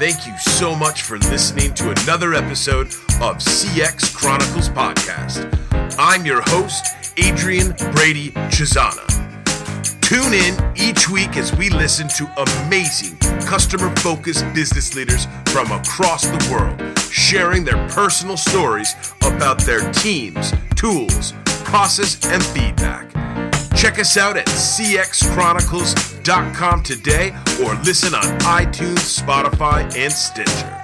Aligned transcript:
thank 0.00 0.26
you 0.26 0.34
so 0.38 0.74
much 0.74 1.02
for 1.02 1.18
listening 1.18 1.74
to 1.74 1.90
another 1.90 2.32
episode 2.32 2.86
of 3.20 3.36
CX 3.36 4.14
Chronicles 4.14 4.70
Podcast. 4.70 5.46
I'm 5.98 6.24
your 6.24 6.40
host, 6.40 6.86
Adrian 7.18 7.74
Brady 7.92 8.30
Cesana. 8.48 9.04
Tune 10.00 10.32
in 10.32 10.56
each 10.74 11.10
week 11.10 11.36
as 11.36 11.54
we 11.54 11.68
listen 11.68 12.08
to 12.16 12.24
amazing 12.64 13.14
customer 13.42 13.94
focused 13.96 14.46
business 14.54 14.94
leaders 14.94 15.26
from 15.48 15.70
across 15.70 16.24
the 16.24 16.48
world 16.50 16.98
sharing 17.10 17.62
their 17.62 17.86
personal 17.90 18.38
stories 18.38 18.96
about 19.26 19.60
their 19.60 19.92
teams, 19.92 20.54
tools, 20.76 21.34
process, 21.44 22.18
and 22.24 22.42
feedback. 22.42 23.10
Check 23.80 23.98
us 23.98 24.16
out 24.18 24.36
at 24.36 24.44
cxchronicles.com 24.44 26.82
today 26.82 27.30
or 27.64 27.74
listen 27.76 28.14
on 28.14 28.38
iTunes, 28.40 29.22
Spotify, 29.22 29.84
and 29.96 30.12
Stitcher. 30.12 30.79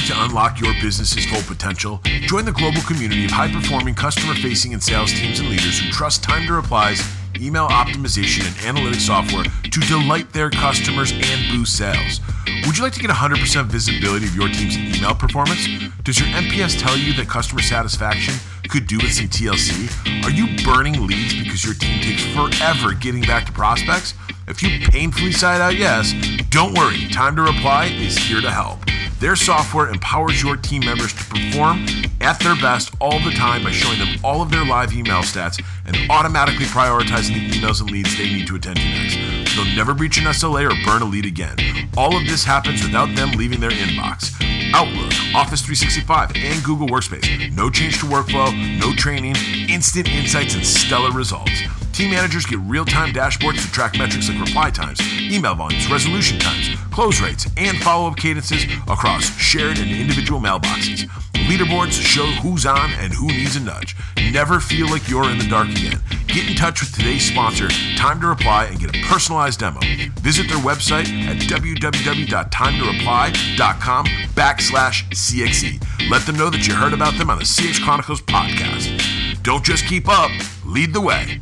Ready 0.00 0.12
to 0.14 0.24
unlock 0.24 0.58
your 0.58 0.72
business's 0.80 1.26
full 1.26 1.42
potential? 1.42 2.00
Join 2.22 2.46
the 2.46 2.52
global 2.52 2.80
community 2.86 3.26
of 3.26 3.32
high 3.32 3.52
performing 3.52 3.94
customer 3.94 4.34
facing 4.34 4.72
and 4.72 4.82
sales 4.82 5.12
teams 5.12 5.40
and 5.40 5.48
leaders 5.50 5.78
who 5.78 5.90
trust 5.90 6.22
Time 6.22 6.46
to 6.46 6.54
Reply's 6.54 7.06
email 7.36 7.68
optimization 7.68 8.46
and 8.46 8.78
analytics 8.78 9.02
software 9.02 9.44
to 9.44 9.80
delight 9.80 10.32
their 10.32 10.48
customers 10.48 11.12
and 11.12 11.50
boost 11.50 11.76
sales. 11.76 12.20
Would 12.64 12.78
you 12.78 12.82
like 12.82 12.94
to 12.94 13.00
get 13.00 13.10
100% 13.10 13.66
visibility 13.66 14.24
of 14.24 14.34
your 14.34 14.48
team's 14.48 14.78
email 14.78 15.14
performance? 15.14 15.68
Does 16.02 16.18
your 16.18 16.28
NPS 16.28 16.80
tell 16.80 16.96
you 16.96 17.12
that 17.14 17.28
customer 17.28 17.60
satisfaction 17.60 18.32
could 18.70 18.86
do 18.86 18.96
with 18.96 19.12
some 19.12 19.28
TLC? 19.28 20.24
Are 20.24 20.30
you 20.30 20.46
burning 20.64 21.06
leads 21.06 21.34
because 21.34 21.62
your 21.62 21.74
team 21.74 22.00
takes 22.00 22.24
forever 22.34 22.94
getting 22.94 23.20
back 23.22 23.44
to 23.46 23.52
prospects? 23.52 24.14
If 24.48 24.62
you 24.62 24.80
painfully 24.88 25.32
side 25.32 25.60
out 25.60 25.76
yes, 25.76 26.14
don't 26.48 26.72
worry. 26.72 27.06
Time 27.08 27.36
to 27.36 27.42
Reply 27.42 27.84
is 27.92 28.16
here 28.16 28.40
to 28.40 28.50
help. 28.50 28.78
Their 29.20 29.36
software 29.36 29.90
empowers 29.90 30.42
your 30.42 30.56
team 30.56 30.82
members 30.82 31.12
to 31.12 31.24
perform 31.24 31.84
at 32.22 32.40
their 32.40 32.54
best 32.54 32.94
all 33.02 33.20
the 33.20 33.30
time 33.32 33.62
by 33.62 33.70
showing 33.70 33.98
them 33.98 34.18
all 34.24 34.40
of 34.40 34.50
their 34.50 34.64
live 34.64 34.94
email 34.94 35.18
stats 35.18 35.62
and 35.84 36.10
automatically 36.10 36.64
prioritizing 36.64 37.34
the 37.34 37.50
emails 37.50 37.82
and 37.82 37.90
leads 37.90 38.16
they 38.16 38.30
need 38.30 38.46
to 38.46 38.56
attend 38.56 38.78
to 38.78 38.82
next. 38.82 39.54
They'll 39.54 39.76
never 39.76 39.92
breach 39.92 40.16
an 40.16 40.24
SLA 40.24 40.70
or 40.70 40.86
burn 40.86 41.02
a 41.02 41.04
lead 41.04 41.26
again. 41.26 41.54
All 41.98 42.16
of 42.16 42.26
this 42.26 42.44
happens 42.44 42.82
without 42.82 43.14
them 43.14 43.32
leaving 43.32 43.60
their 43.60 43.70
inbox. 43.70 44.32
Outlook, 44.72 45.12
Office 45.34 45.60
365, 45.60 46.32
and 46.36 46.64
Google 46.64 46.88
Workspace. 46.88 47.54
No 47.54 47.68
change 47.68 48.00
to 48.00 48.06
workflow, 48.06 48.50
no 48.80 48.94
training, 48.94 49.34
instant 49.68 50.08
insights, 50.08 50.54
and 50.54 50.66
stellar 50.66 51.10
results. 51.10 51.60
Team 51.92 52.10
managers 52.12 52.46
get 52.46 52.58
real 52.60 52.84
time 52.84 53.12
dashboards 53.12 53.64
to 53.64 53.72
track 53.72 53.98
metrics 53.98 54.28
like 54.28 54.38
reply 54.40 54.70
times, 54.70 55.00
email 55.20 55.54
volumes, 55.54 55.90
resolution 55.90 56.38
times, 56.38 56.68
close 56.90 57.20
rates, 57.20 57.46
and 57.56 57.76
follow 57.78 58.08
up 58.08 58.16
cadences 58.16 58.64
across 58.88 59.24
shared 59.36 59.78
and 59.78 59.90
individual 59.90 60.40
mailboxes. 60.40 61.08
Leaderboards 61.48 62.00
show 62.00 62.26
who's 62.26 62.64
on 62.64 62.92
and 62.92 63.12
who 63.12 63.26
needs 63.26 63.56
a 63.56 63.60
nudge. 63.60 63.96
Never 64.32 64.60
feel 64.60 64.88
like 64.88 65.08
you're 65.08 65.28
in 65.30 65.38
the 65.38 65.48
dark 65.48 65.68
again. 65.68 65.98
Get 66.28 66.48
in 66.48 66.54
touch 66.54 66.80
with 66.80 66.94
today's 66.94 67.28
sponsor, 67.28 67.68
Time 67.96 68.20
to 68.20 68.28
Reply, 68.28 68.66
and 68.66 68.78
get 68.78 68.94
a 68.94 69.02
personalized 69.02 69.58
demo. 69.58 69.80
Visit 70.20 70.46
their 70.48 70.58
website 70.58 71.08
at 71.26 71.38
www.timetoreply.com 71.38 74.06
backslash 74.06 75.08
CXE. 75.10 75.80
Let 76.08 76.24
them 76.26 76.36
know 76.36 76.50
that 76.50 76.68
you 76.68 76.74
heard 76.74 76.92
about 76.92 77.18
them 77.18 77.30
on 77.30 77.38
the 77.38 77.44
CX 77.44 77.82
Chronicles 77.82 78.22
podcast. 78.22 79.42
Don't 79.42 79.64
just 79.64 79.86
keep 79.86 80.08
up, 80.08 80.30
lead 80.64 80.94
the 80.94 81.00
way. 81.00 81.40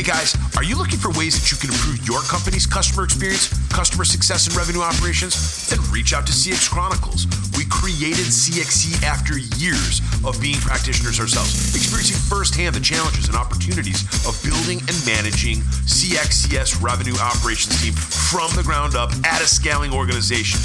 Hey 0.00 0.06
guys, 0.06 0.34
are 0.56 0.64
you 0.64 0.78
looking 0.78 0.96
for 0.96 1.12
ways 1.12 1.36
that 1.36 1.52
you 1.52 1.60
can 1.60 1.68
improve 1.68 2.00
your 2.08 2.22
company's 2.22 2.64
customer 2.64 3.04
experience, 3.04 3.52
customer 3.68 4.06
success, 4.06 4.46
and 4.46 4.56
revenue 4.56 4.80
operations? 4.80 5.68
Then 5.68 5.78
reach 5.92 6.14
out 6.14 6.26
to 6.26 6.32
CX 6.32 6.70
Chronicles. 6.70 7.26
We 7.52 7.66
created 7.68 8.32
CXC 8.32 9.04
after 9.04 9.36
years 9.60 10.00
of 10.24 10.40
being 10.40 10.56
practitioners 10.56 11.20
ourselves, 11.20 11.76
experiencing 11.76 12.16
firsthand 12.16 12.76
the 12.76 12.80
challenges 12.80 13.28
and 13.28 13.36
opportunities 13.36 14.00
of 14.24 14.40
building 14.40 14.80
and 14.88 14.96
managing 15.04 15.60
CXCS 15.84 16.80
revenue 16.80 17.20
operations 17.20 17.76
team 17.82 17.92
from 17.92 18.48
the 18.56 18.62
ground 18.62 18.96
up 18.96 19.12
at 19.28 19.42
a 19.42 19.46
scaling 19.46 19.92
organization. 19.92 20.64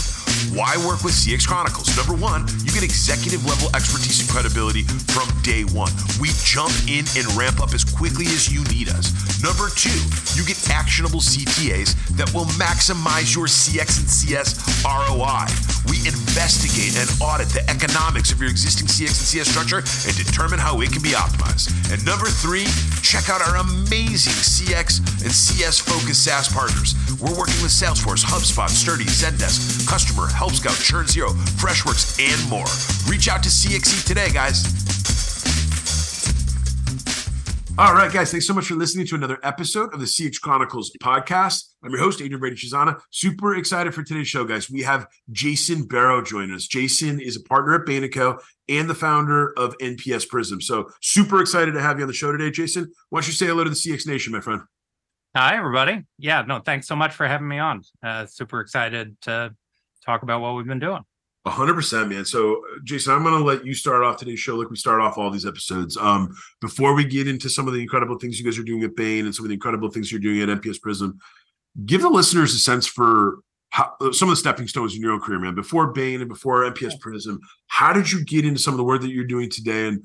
Why 0.52 0.76
work 0.88 1.04
with 1.04 1.14
CX 1.14 1.48
Chronicles? 1.48 1.92
Number 1.98 2.16
one, 2.16 2.48
you 2.64 2.72
get 2.72 2.84
executive 2.84 3.46
level 3.46 3.70
expertise 3.76 4.20
and 4.22 4.30
credibility 4.30 4.84
from 5.12 5.28
day 5.42 5.64
one. 5.64 5.92
We 6.20 6.30
jump 6.44 6.74
in 6.88 7.06
and 7.16 7.26
ramp 7.36 7.60
up 7.60 7.74
as 7.74 7.84
quickly 7.84 8.26
as 8.28 8.52
you 8.52 8.64
need 8.72 8.90
us. 8.90 9.12
Number 9.44 9.70
two, 9.70 9.94
you 10.36 10.44
get 10.46 10.58
actionable 10.70 11.20
CTAs 11.20 11.96
that 12.18 12.32
will 12.34 12.50
maximize 12.60 13.36
your 13.36 13.48
CX 13.48 14.00
and 14.00 14.10
CS 14.10 14.60
ROI. 14.84 15.48
We 15.88 16.02
investigate 16.08 16.98
and 16.98 17.10
audit 17.22 17.50
the 17.50 17.64
economics 17.70 18.32
of 18.32 18.40
your 18.40 18.50
existing 18.50 18.88
CX 18.88 19.16
and 19.16 19.28
CS 19.30 19.48
structure 19.50 19.80
and 19.80 20.14
determine 20.18 20.60
how 20.60 20.82
it 20.82 20.92
can 20.92 21.02
be 21.02 21.14
optimized. 21.14 21.70
And 21.92 22.04
number 22.06 22.26
three, 22.26 22.66
check 23.02 23.30
out 23.30 23.42
our 23.46 23.58
amazing 23.62 24.34
CX 24.34 25.00
and 25.24 25.32
CS 25.32 25.80
focused 25.80 26.24
SaaS 26.26 26.50
partners. 26.50 26.96
We're 27.22 27.38
working 27.38 27.62
with 27.62 27.72
Salesforce, 27.72 28.26
HubSpot, 28.26 28.70
Sturdy, 28.70 29.06
Zendesk, 29.06 29.88
Customer, 29.88 30.25
Help 30.28 30.54
Scout, 30.54 30.76
Churn 30.76 31.08
Zero, 31.08 31.30
Freshworks, 31.30 32.20
and 32.20 32.50
more. 32.50 32.66
Reach 33.12 33.28
out 33.28 33.44
to 33.44 33.50
CXE 33.50 34.06
today, 34.06 34.30
guys. 34.32 34.86
All 37.78 37.94
right, 37.94 38.10
guys, 38.10 38.32
thanks 38.32 38.48
so 38.48 38.54
much 38.54 38.68
for 38.68 38.76
listening 38.76 39.06
to 39.08 39.16
another 39.16 39.38
episode 39.44 39.94
of 39.94 40.00
the 40.00 40.06
CX 40.06 40.40
Chronicles 40.40 40.94
podcast. 41.04 41.74
I'm 41.84 41.92
your 41.92 42.00
host, 42.00 42.22
Adrian 42.22 42.40
Brady 42.40 42.56
Cesana. 42.56 43.02
Super 43.12 43.58
excited 43.58 43.94
for 43.94 44.02
today's 44.02 44.30
show, 44.30 44.46
guys. 44.46 44.72
We 44.72 44.84
have 44.84 45.08
Jason 45.34 45.86
Barro 45.86 46.26
joining 46.26 46.56
us. 46.56 46.68
Jason 46.68 47.20
is 47.20 47.36
a 47.36 47.42
partner 47.42 47.76
at 47.76 47.86
Bain 47.86 48.10
& 48.40 48.70
and 48.70 48.90
the 48.90 48.96
founder 48.96 49.52
of 49.60 49.78
NPS 49.80 50.30
Prism. 50.30 50.62
So 50.62 50.90
super 51.02 51.42
excited 51.42 51.74
to 51.74 51.82
have 51.82 51.98
you 51.98 52.04
on 52.04 52.08
the 52.08 52.14
show 52.14 52.32
today, 52.32 52.50
Jason. 52.50 52.94
Why 53.10 53.20
don't 53.20 53.28
you 53.28 53.34
say 53.34 53.48
hello 53.48 53.66
to 53.66 53.70
the 53.70 53.76
CX 53.76 54.08
Nation, 54.08 54.32
my 54.32 54.40
friend? 54.40 54.62
Hi, 55.36 55.58
everybody. 55.58 56.06
Yeah, 56.18 56.44
no, 56.48 56.60
thanks 56.60 56.88
so 56.88 56.96
much 56.96 57.14
for 57.14 57.28
having 57.28 57.50
me 57.50 57.60
on. 57.60 57.82
Uh, 58.02 58.26
super 58.26 58.62
excited 58.62 59.20
to 59.24 59.54
talk 60.06 60.24
about 60.24 60.42
what 60.42 60.56
we've 60.56 60.68
been 60.68 60.80
doing. 60.80 61.04
hundred 61.46 61.76
percent, 61.76 62.10
man. 62.10 62.26
So, 62.26 62.62
Jason, 62.84 63.14
I'm 63.14 63.24
going 63.24 63.38
to 63.38 63.44
let 63.44 63.66
you 63.66 63.74
start 63.74 64.04
off 64.04 64.18
today's 64.18 64.40
show 64.40 64.56
like 64.56 64.70
we 64.70 64.76
start 64.76 65.02
off 65.02 65.18
all 65.18 65.30
these 65.30 65.46
episodes. 65.46 65.98
Um, 65.98 66.36
before 66.62 66.94
we 66.94 67.06
get 67.06 67.28
into 67.28 67.50
some 67.50 67.68
of 67.68 67.74
the 67.74 67.82
incredible 67.82 68.18
things 68.18 68.40
you 68.40 68.46
guys 68.46 68.58
are 68.58 68.64
doing 68.64 68.84
at 68.84 68.96
Bain 68.96 69.26
and 69.26 69.36
some 69.36 69.46
of 69.46 69.50
the 69.50 69.56
incredible 69.56 69.90
things 69.90 70.12
you're 70.12 70.22
doing 70.22 70.42
at 70.42 70.62
NPS 70.62 70.82
Prism, 70.82 71.20
give 71.86 72.02
the 72.02 72.10
listeners 72.10 72.54
a 72.54 72.60
sense 72.60 72.88
for 72.88 73.40
how, 73.70 73.94
some 74.12 74.30
of 74.30 74.32
the 74.32 74.38
stepping 74.38 74.68
stones 74.68 74.96
in 74.96 75.02
your 75.02 75.12
own 75.12 75.20
career, 75.20 75.40
man. 75.40 75.54
Before 75.54 75.88
Bain 75.88 76.22
and 76.22 76.30
before 76.30 76.64
NPS 76.64 77.00
Prism, 77.00 77.40
how 77.68 77.92
did 77.92 78.12
you 78.12 78.24
get 78.24 78.46
into 78.46 78.60
some 78.60 78.74
of 78.74 78.78
the 78.78 78.84
work 78.84 79.02
that 79.02 79.12
you're 79.12 79.26
doing 79.26 79.50
today, 79.50 79.88
and 79.88 80.02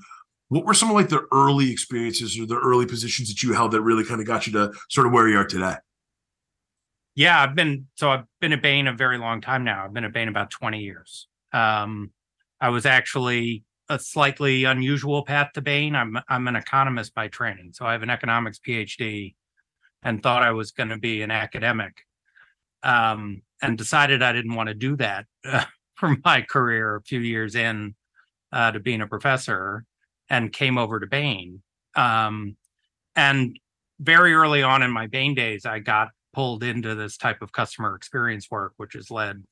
what 0.48 0.64
were 0.64 0.74
some 0.74 0.90
of 0.90 0.96
like 0.96 1.08
the 1.08 1.26
early 1.32 1.70
experiences 1.70 2.38
or 2.38 2.46
the 2.46 2.58
early 2.58 2.84
positions 2.84 3.28
that 3.28 3.42
you 3.42 3.52
held 3.52 3.70
that 3.70 3.82
really 3.82 4.04
kind 4.04 4.20
of 4.20 4.26
got 4.26 4.46
you 4.46 4.52
to 4.54 4.72
sort 4.88 5.06
of 5.06 5.12
where 5.12 5.28
you 5.28 5.38
are 5.38 5.46
today? 5.46 5.76
Yeah, 7.20 7.42
I've 7.42 7.54
been 7.54 7.86
so 7.96 8.08
I've 8.08 8.24
been 8.40 8.54
at 8.54 8.62
Bain 8.62 8.86
a 8.86 8.94
very 8.94 9.18
long 9.18 9.42
time 9.42 9.62
now. 9.62 9.84
I've 9.84 9.92
been 9.92 10.04
at 10.04 10.12
Bain 10.14 10.28
about 10.28 10.50
20 10.50 10.78
years. 10.80 11.28
Um, 11.52 12.12
I 12.62 12.70
was 12.70 12.86
actually 12.86 13.62
a 13.90 13.98
slightly 13.98 14.64
unusual 14.64 15.22
path 15.26 15.50
to 15.52 15.60
Bain. 15.60 15.94
I'm 15.94 16.16
I'm 16.30 16.48
an 16.48 16.56
economist 16.56 17.14
by 17.14 17.28
training, 17.28 17.72
so 17.74 17.84
I 17.84 17.92
have 17.92 18.02
an 18.02 18.08
economics 18.08 18.58
PhD, 18.66 19.34
and 20.02 20.22
thought 20.22 20.42
I 20.42 20.52
was 20.52 20.70
going 20.70 20.88
to 20.88 20.96
be 20.96 21.20
an 21.20 21.30
academic, 21.30 21.92
um, 22.84 23.42
and 23.60 23.76
decided 23.76 24.22
I 24.22 24.32
didn't 24.32 24.54
want 24.54 24.70
to 24.70 24.74
do 24.74 24.96
that 24.96 25.26
uh, 25.44 25.66
for 25.96 26.16
my 26.24 26.40
career. 26.40 26.96
A 26.96 27.02
few 27.02 27.20
years 27.20 27.54
in 27.54 27.96
uh, 28.50 28.72
to 28.72 28.80
being 28.80 29.02
a 29.02 29.06
professor, 29.06 29.84
and 30.30 30.54
came 30.54 30.78
over 30.78 30.98
to 30.98 31.06
Bain. 31.06 31.60
Um, 31.94 32.56
and 33.14 33.58
very 33.98 34.32
early 34.32 34.62
on 34.62 34.80
in 34.80 34.90
my 34.90 35.06
Bain 35.06 35.34
days, 35.34 35.66
I 35.66 35.80
got 35.80 36.08
pulled 36.32 36.62
into 36.62 36.94
this 36.94 37.16
type 37.16 37.42
of 37.42 37.52
customer 37.52 37.94
experience 37.94 38.50
work, 38.50 38.72
which 38.76 38.94
has 38.94 39.10
led 39.10 39.42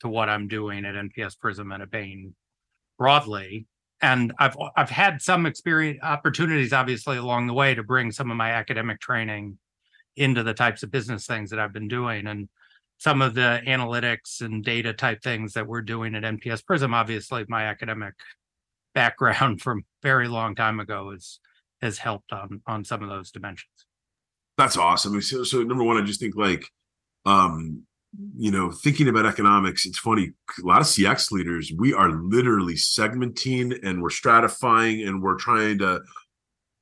to 0.00 0.08
what 0.08 0.28
I'm 0.28 0.48
doing 0.48 0.84
at 0.84 0.94
NPS 0.94 1.38
Prism 1.38 1.72
and 1.72 1.82
at 1.82 1.90
Bain 1.90 2.34
broadly. 2.98 3.66
And 4.02 4.32
I've 4.38 4.56
I've 4.76 4.90
had 4.90 5.20
some 5.20 5.44
experience 5.44 6.00
opportunities, 6.02 6.72
obviously, 6.72 7.18
along 7.18 7.46
the 7.46 7.54
way 7.54 7.74
to 7.74 7.82
bring 7.82 8.12
some 8.12 8.30
of 8.30 8.36
my 8.36 8.52
academic 8.52 9.00
training 9.00 9.58
into 10.16 10.42
the 10.42 10.54
types 10.54 10.82
of 10.82 10.90
business 10.90 11.26
things 11.26 11.50
that 11.50 11.58
I've 11.58 11.72
been 11.72 11.88
doing. 11.88 12.26
And 12.26 12.48
some 12.98 13.22
of 13.22 13.34
the 13.34 13.60
analytics 13.66 14.40
and 14.40 14.64
data 14.64 14.92
type 14.92 15.22
things 15.22 15.52
that 15.54 15.66
we're 15.66 15.82
doing 15.82 16.14
at 16.14 16.22
NPS 16.22 16.64
Prism, 16.64 16.94
obviously, 16.94 17.44
my 17.48 17.64
academic 17.64 18.14
background 18.94 19.60
from 19.62 19.84
very 20.02 20.28
long 20.28 20.54
time 20.54 20.80
ago 20.80 21.10
is 21.10 21.40
has 21.82 21.98
helped 21.98 22.32
on 22.32 22.62
on 22.66 22.84
some 22.84 23.02
of 23.02 23.10
those 23.10 23.30
dimensions. 23.30 23.86
That's 24.60 24.76
awesome. 24.76 25.22
So, 25.22 25.42
so 25.42 25.62
number 25.62 25.82
one, 25.82 25.96
I 25.96 26.04
just 26.04 26.20
think 26.20 26.36
like 26.36 26.68
um 27.24 27.82
you 28.36 28.50
know, 28.50 28.70
thinking 28.70 29.08
about 29.08 29.24
economics, 29.24 29.86
it's 29.86 29.98
funny. 29.98 30.32
A 30.62 30.66
lot 30.66 30.82
of 30.82 30.86
CX 30.86 31.30
leaders, 31.30 31.72
we 31.78 31.94
are 31.94 32.10
literally 32.10 32.74
segmenting 32.74 33.78
and 33.82 34.02
we're 34.02 34.10
stratifying 34.10 35.08
and 35.08 35.22
we're 35.22 35.38
trying 35.38 35.78
to 35.78 36.02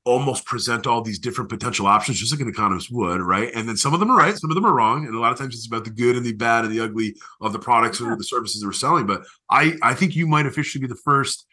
almost 0.04 0.44
present 0.44 0.88
all 0.88 1.02
these 1.02 1.20
different 1.20 1.50
potential 1.50 1.86
options, 1.86 2.18
just 2.18 2.32
like 2.32 2.40
an 2.40 2.48
economist 2.48 2.88
would, 2.90 3.20
right? 3.20 3.52
And 3.54 3.68
then 3.68 3.76
some 3.76 3.94
of 3.94 4.00
them 4.00 4.10
are 4.10 4.16
right, 4.16 4.36
some 4.36 4.50
of 4.50 4.56
them 4.56 4.64
are 4.64 4.74
wrong, 4.74 5.06
and 5.06 5.14
a 5.14 5.20
lot 5.20 5.30
of 5.30 5.38
times 5.38 5.54
it's 5.54 5.66
about 5.66 5.84
the 5.84 5.90
good 5.90 6.16
and 6.16 6.26
the 6.26 6.32
bad 6.32 6.64
and 6.64 6.72
the 6.72 6.80
ugly 6.80 7.14
of 7.40 7.52
the 7.52 7.58
products 7.60 8.00
or 8.00 8.16
the 8.16 8.24
services 8.24 8.60
that 8.60 8.66
we're 8.66 8.72
selling. 8.72 9.06
But 9.06 9.22
I, 9.50 9.76
I 9.82 9.94
think 9.94 10.16
you 10.16 10.26
might 10.26 10.46
officially 10.46 10.80
be 10.80 10.88
the 10.88 11.00
first 11.04 11.46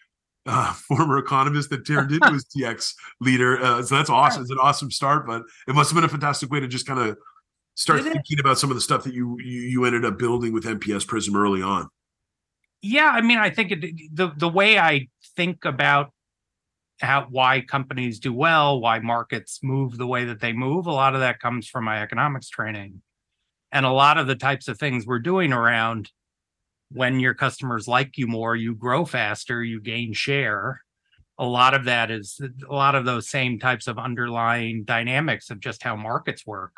uh, 0.45 0.73
former 0.87 1.17
economist 1.17 1.69
that 1.69 1.85
turned 1.85 2.11
into 2.11 2.27
a 2.27 2.31
CX 2.57 2.93
leader. 3.21 3.61
Uh, 3.61 3.81
so 3.81 3.95
that's 3.95 4.09
awesome. 4.09 4.41
It's 4.41 4.51
an 4.51 4.59
awesome 4.59 4.91
start, 4.91 5.25
but 5.25 5.43
it 5.67 5.75
must 5.75 5.91
have 5.91 5.95
been 5.95 6.03
a 6.03 6.09
fantastic 6.09 6.51
way 6.51 6.59
to 6.59 6.67
just 6.67 6.85
kind 6.85 6.99
of 6.99 7.17
start 7.75 8.03
thinking 8.03 8.39
about 8.39 8.57
some 8.57 8.71
of 8.71 8.75
the 8.75 8.81
stuff 8.81 9.03
that 9.03 9.13
you, 9.13 9.37
you 9.39 9.61
you 9.61 9.85
ended 9.85 10.05
up 10.05 10.17
building 10.17 10.53
with 10.53 10.63
NPS 10.63 11.05
Prism 11.07 11.35
early 11.35 11.61
on. 11.61 11.89
Yeah, 12.81 13.11
I 13.13 13.21
mean, 13.21 13.37
I 13.37 13.49
think 13.49 13.71
it, 13.71 13.95
the 14.13 14.31
the 14.35 14.49
way 14.49 14.77
I 14.77 15.07
think 15.35 15.65
about 15.65 16.11
how 17.01 17.27
why 17.29 17.61
companies 17.61 18.19
do 18.19 18.33
well, 18.33 18.79
why 18.79 18.99
markets 18.99 19.59
move 19.61 19.97
the 19.97 20.07
way 20.07 20.25
that 20.25 20.39
they 20.39 20.53
move, 20.53 20.87
a 20.87 20.91
lot 20.91 21.13
of 21.13 21.21
that 21.21 21.39
comes 21.39 21.67
from 21.67 21.83
my 21.83 22.01
economics 22.01 22.49
training. 22.49 23.01
And 23.71 23.85
a 23.85 23.91
lot 23.91 24.17
of 24.17 24.27
the 24.27 24.35
types 24.35 24.69
of 24.69 24.79
things 24.79 25.05
we're 25.05 25.19
doing 25.19 25.51
around 25.51 26.09
when 26.91 27.19
your 27.19 27.33
customers 27.33 27.87
like 27.87 28.17
you 28.17 28.27
more, 28.27 28.55
you 28.55 28.75
grow 28.75 29.05
faster, 29.05 29.63
you 29.63 29.81
gain 29.81 30.13
share. 30.13 30.81
A 31.37 31.45
lot 31.45 31.73
of 31.73 31.85
that 31.85 32.11
is 32.11 32.39
a 32.69 32.73
lot 32.73 32.95
of 32.95 33.05
those 33.05 33.27
same 33.27 33.59
types 33.59 33.87
of 33.87 33.97
underlying 33.97 34.83
dynamics 34.85 35.49
of 35.49 35.59
just 35.59 35.83
how 35.83 35.95
markets 35.95 36.45
work 36.45 36.77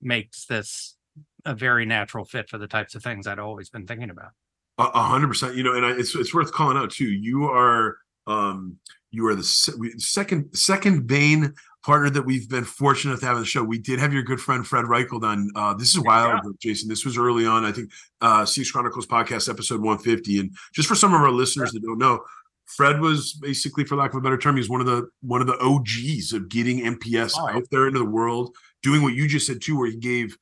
makes 0.00 0.46
this 0.46 0.96
a 1.44 1.54
very 1.54 1.86
natural 1.86 2.24
fit 2.24 2.48
for 2.48 2.58
the 2.58 2.66
types 2.66 2.94
of 2.94 3.02
things 3.02 3.26
I'd 3.26 3.38
always 3.38 3.70
been 3.70 3.86
thinking 3.86 4.10
about. 4.10 4.30
A 4.78 5.02
hundred 5.02 5.28
percent, 5.28 5.56
you 5.56 5.62
know, 5.62 5.74
and 5.74 5.84
I, 5.84 5.92
it's 5.92 6.14
it's 6.14 6.32
worth 6.32 6.52
calling 6.52 6.78
out 6.78 6.90
too. 6.90 7.08
You 7.10 7.44
are 7.44 7.98
um 8.26 8.76
you 9.10 9.26
are 9.26 9.34
the 9.34 9.44
second 9.44 10.56
second 10.56 11.06
Bain 11.06 11.54
partner 11.84 12.10
that 12.10 12.22
we've 12.22 12.48
been 12.48 12.64
fortunate 12.64 13.20
to 13.20 13.26
have 13.26 13.36
on 13.36 13.42
the 13.42 13.46
show. 13.46 13.62
We 13.62 13.78
did 13.78 13.98
have 13.98 14.12
your 14.12 14.22
good 14.22 14.40
friend 14.40 14.66
Fred 14.66 14.84
Reichheld 14.84 15.22
on. 15.22 15.50
Uh, 15.54 15.74
this 15.74 15.88
is 15.88 15.96
a 15.96 16.02
while 16.02 16.38
ago, 16.38 16.52
Jason. 16.60 16.88
This 16.88 17.04
was 17.04 17.16
early 17.16 17.46
on. 17.46 17.64
I 17.64 17.72
think 17.72 17.90
uh, 18.20 18.42
CX 18.42 18.72
Chronicles 18.72 19.06
podcast 19.06 19.48
episode 19.48 19.80
150. 19.80 20.40
And 20.40 20.54
just 20.74 20.88
for 20.88 20.94
some 20.94 21.14
of 21.14 21.20
our 21.20 21.30
listeners 21.30 21.70
yeah. 21.72 21.80
that 21.80 21.86
don't 21.86 21.98
know, 21.98 22.20
Fred 22.66 23.00
was 23.00 23.32
basically, 23.32 23.84
for 23.84 23.96
lack 23.96 24.12
of 24.12 24.18
a 24.18 24.20
better 24.20 24.38
term, 24.38 24.56
he's 24.56 24.68
one 24.68 24.80
of 24.80 24.86
the 24.86 25.08
one 25.22 25.40
of 25.40 25.46
the 25.46 25.58
OGs 25.58 26.32
of 26.32 26.48
getting 26.48 26.80
NPS 26.80 27.32
oh, 27.36 27.48
out 27.48 27.64
there 27.70 27.86
into 27.86 27.98
the 27.98 28.04
world 28.04 28.54
doing 28.82 29.02
what 29.02 29.14
you 29.14 29.26
just 29.26 29.46
said 29.46 29.60
too, 29.60 29.76
where 29.78 29.90
he 29.90 29.96
gave 29.96 30.36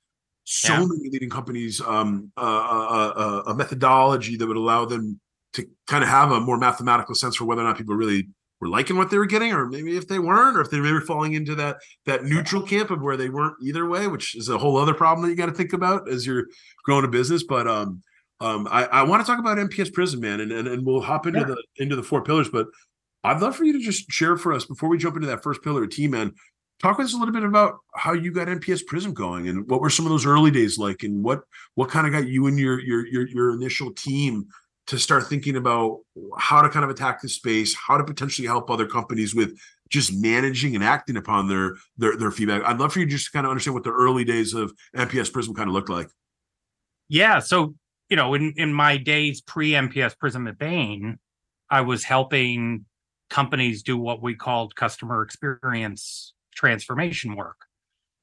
so 0.44 0.72
yeah. 0.72 0.80
many 0.80 1.10
leading 1.10 1.30
companies 1.30 1.80
um, 1.80 2.32
uh, 2.36 2.40
uh, 2.40 3.12
uh, 3.16 3.42
a 3.50 3.54
methodology 3.54 4.36
that 4.36 4.46
would 4.46 4.56
allow 4.56 4.84
them 4.84 5.20
to 5.52 5.66
kind 5.86 6.02
of 6.02 6.08
have 6.08 6.30
a 6.30 6.40
more 6.40 6.58
mathematical 6.58 7.14
sense 7.14 7.36
for 7.36 7.44
whether 7.44 7.62
or 7.62 7.64
not 7.64 7.76
people 7.76 7.94
really 7.94 8.28
were 8.60 8.68
liking 8.68 8.96
what 8.96 9.10
they 9.10 9.18
were 9.18 9.26
getting, 9.26 9.52
or 9.52 9.66
maybe 9.66 9.96
if 9.96 10.08
they 10.08 10.18
weren't, 10.18 10.56
or 10.56 10.60
if 10.60 10.70
they 10.70 10.80
were 10.80 11.00
falling 11.00 11.34
into 11.34 11.54
that 11.56 11.76
that 12.06 12.24
neutral 12.24 12.62
camp 12.62 12.90
of 12.90 13.00
where 13.00 13.16
they 13.16 13.28
weren't 13.28 13.56
either 13.62 13.88
way, 13.88 14.06
which 14.06 14.34
is 14.34 14.48
a 14.48 14.58
whole 14.58 14.76
other 14.76 14.94
problem 14.94 15.24
that 15.24 15.30
you 15.30 15.36
got 15.36 15.46
to 15.46 15.52
think 15.52 15.72
about 15.72 16.08
as 16.08 16.26
you're 16.26 16.46
growing 16.84 17.04
a 17.04 17.08
business. 17.08 17.44
But 17.44 17.66
um, 17.66 18.02
um, 18.40 18.68
I, 18.70 18.84
I 18.84 19.02
want 19.02 19.24
to 19.24 19.30
talk 19.30 19.38
about 19.38 19.58
NPS 19.58 19.92
Prism, 19.92 20.20
man, 20.20 20.40
and, 20.40 20.52
and 20.52 20.68
and 20.68 20.84
we'll 20.84 21.00
hop 21.00 21.26
into 21.26 21.40
yeah. 21.40 21.46
the 21.46 21.62
into 21.76 21.96
the 21.96 22.02
four 22.02 22.22
pillars. 22.22 22.48
But 22.48 22.66
I'd 23.24 23.40
love 23.40 23.56
for 23.56 23.64
you 23.64 23.72
to 23.74 23.80
just 23.80 24.10
share 24.10 24.36
for 24.36 24.52
us 24.52 24.64
before 24.64 24.88
we 24.88 24.98
jump 24.98 25.16
into 25.16 25.28
that 25.28 25.42
first 25.42 25.62
pillar 25.62 25.86
team, 25.86 26.12
man 26.12 26.34
talk 26.80 26.98
with 26.98 27.06
us 27.06 27.14
a 27.14 27.16
little 27.16 27.34
bit 27.34 27.42
about 27.42 27.78
how 27.94 28.12
you 28.12 28.32
got 28.32 28.48
NPS 28.48 28.86
Prism 28.86 29.12
going 29.12 29.48
and 29.48 29.68
what 29.68 29.80
were 29.80 29.90
some 29.90 30.06
of 30.06 30.10
those 30.10 30.26
early 30.26 30.50
days 30.50 30.78
like 30.78 31.02
and 31.02 31.22
what 31.22 31.40
what 31.74 31.90
kind 31.90 32.06
of 32.06 32.12
got 32.12 32.28
you 32.28 32.46
and 32.46 32.58
your 32.58 32.80
your 32.80 33.06
your, 33.06 33.28
your 33.28 33.54
initial 33.54 33.92
team 33.92 34.46
to 34.88 34.98
start 34.98 35.26
thinking 35.26 35.56
about 35.56 36.00
how 36.38 36.62
to 36.62 36.68
kind 36.68 36.84
of 36.84 36.90
attack 36.90 37.20
the 37.20 37.28
space, 37.28 37.74
how 37.74 37.96
to 37.96 38.04
potentially 38.04 38.46
help 38.46 38.70
other 38.70 38.86
companies 38.86 39.34
with 39.34 39.58
just 39.90 40.12
managing 40.12 40.74
and 40.74 40.84
acting 40.84 41.16
upon 41.16 41.48
their 41.48 41.76
their 41.96 42.16
their 42.16 42.30
feedback. 42.30 42.62
I'd 42.64 42.78
love 42.78 42.92
for 42.92 43.00
you 43.00 43.06
just 43.06 43.26
to 43.26 43.32
kind 43.32 43.46
of 43.46 43.50
understand 43.50 43.74
what 43.74 43.84
the 43.84 43.92
early 43.92 44.24
days 44.24 44.54
of 44.54 44.72
NPS 44.96 45.32
Prism 45.32 45.54
kind 45.54 45.68
of 45.68 45.74
looked 45.74 45.90
like. 45.90 46.08
Yeah, 47.08 47.38
so 47.38 47.74
you 48.08 48.16
know, 48.16 48.34
in 48.34 48.52
in 48.56 48.72
my 48.72 48.96
days 48.96 49.40
pre 49.40 49.72
NPS 49.72 50.18
Prism 50.18 50.46
at 50.48 50.58
Bain, 50.58 51.18
I 51.70 51.82
was 51.82 52.04
helping 52.04 52.86
companies 53.30 53.82
do 53.82 53.96
what 53.98 54.22
we 54.22 54.34
called 54.34 54.74
customer 54.74 55.22
experience 55.22 56.32
transformation 56.54 57.36
work. 57.36 57.56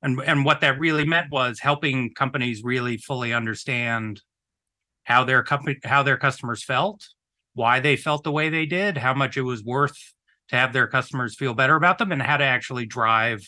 And, 0.01 0.21
and 0.21 0.45
what 0.45 0.61
that 0.61 0.79
really 0.79 1.05
meant 1.05 1.31
was 1.31 1.59
helping 1.59 2.13
companies 2.13 2.63
really 2.63 2.97
fully 2.97 3.33
understand 3.33 4.21
how 5.05 5.23
their 5.23 5.41
company 5.43 5.77
how 5.83 6.03
their 6.03 6.17
customers 6.17 6.63
felt, 6.63 7.07
why 7.53 7.79
they 7.79 7.95
felt 7.95 8.23
the 8.23 8.31
way 8.31 8.49
they 8.49 8.65
did, 8.65 8.97
how 8.97 9.13
much 9.13 9.37
it 9.37 9.41
was 9.41 9.63
worth 9.63 9.97
to 10.49 10.55
have 10.55 10.73
their 10.73 10.87
customers 10.87 11.35
feel 11.35 11.53
better 11.53 11.75
about 11.75 11.97
them, 11.97 12.11
and 12.11 12.21
how 12.21 12.37
to 12.37 12.43
actually 12.43 12.85
drive 12.85 13.41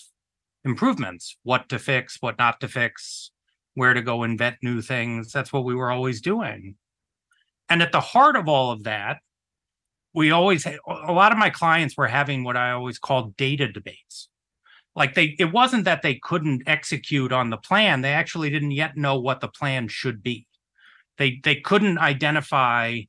improvements, 0.64 1.38
what 1.44 1.70
to 1.70 1.78
fix, 1.78 2.18
what 2.22 2.38
not 2.38 2.60
to 2.62 2.68
fix, 2.68 3.32
where 3.76 3.94
to 3.94 4.02
go 4.02 4.24
invent 4.24 4.58
new 4.64 4.82
things. 4.82 5.32
That's 5.32 5.54
what 5.54 5.66
we 5.66 5.76
were 5.76 5.92
always 5.92 6.22
doing. 6.22 6.76
And 7.70 7.82
at 7.82 7.92
the 7.92 8.00
heart 8.00 8.36
of 8.36 8.48
all 8.48 8.72
of 8.72 8.84
that, 8.84 9.18
we 10.14 10.32
always 10.32 10.66
a 10.66 11.12
lot 11.12 11.32
of 11.32 11.38
my 11.38 11.50
clients 11.50 11.96
were 11.96 12.08
having 12.08 12.44
what 12.44 12.58
I 12.58 12.72
always 12.72 12.98
called 12.98 13.38
data 13.38 13.72
debates 13.72 14.30
like 14.96 15.14
they 15.14 15.36
it 15.38 15.54
wasn't 15.54 15.86
that 15.86 16.02
they 16.02 16.16
couldn't 16.16 16.64
execute 16.66 17.32
on 17.32 17.52
the 17.52 17.58
plan 17.58 18.02
they 18.02 18.14
actually 18.14 18.50
didn't 18.50 18.72
yet 18.72 18.98
know 18.98 19.20
what 19.20 19.42
the 19.42 19.48
plan 19.48 19.88
should 19.88 20.24
be 20.24 20.48
they 21.18 21.40
they 21.44 21.56
couldn't 21.56 21.98
identify 21.98 23.02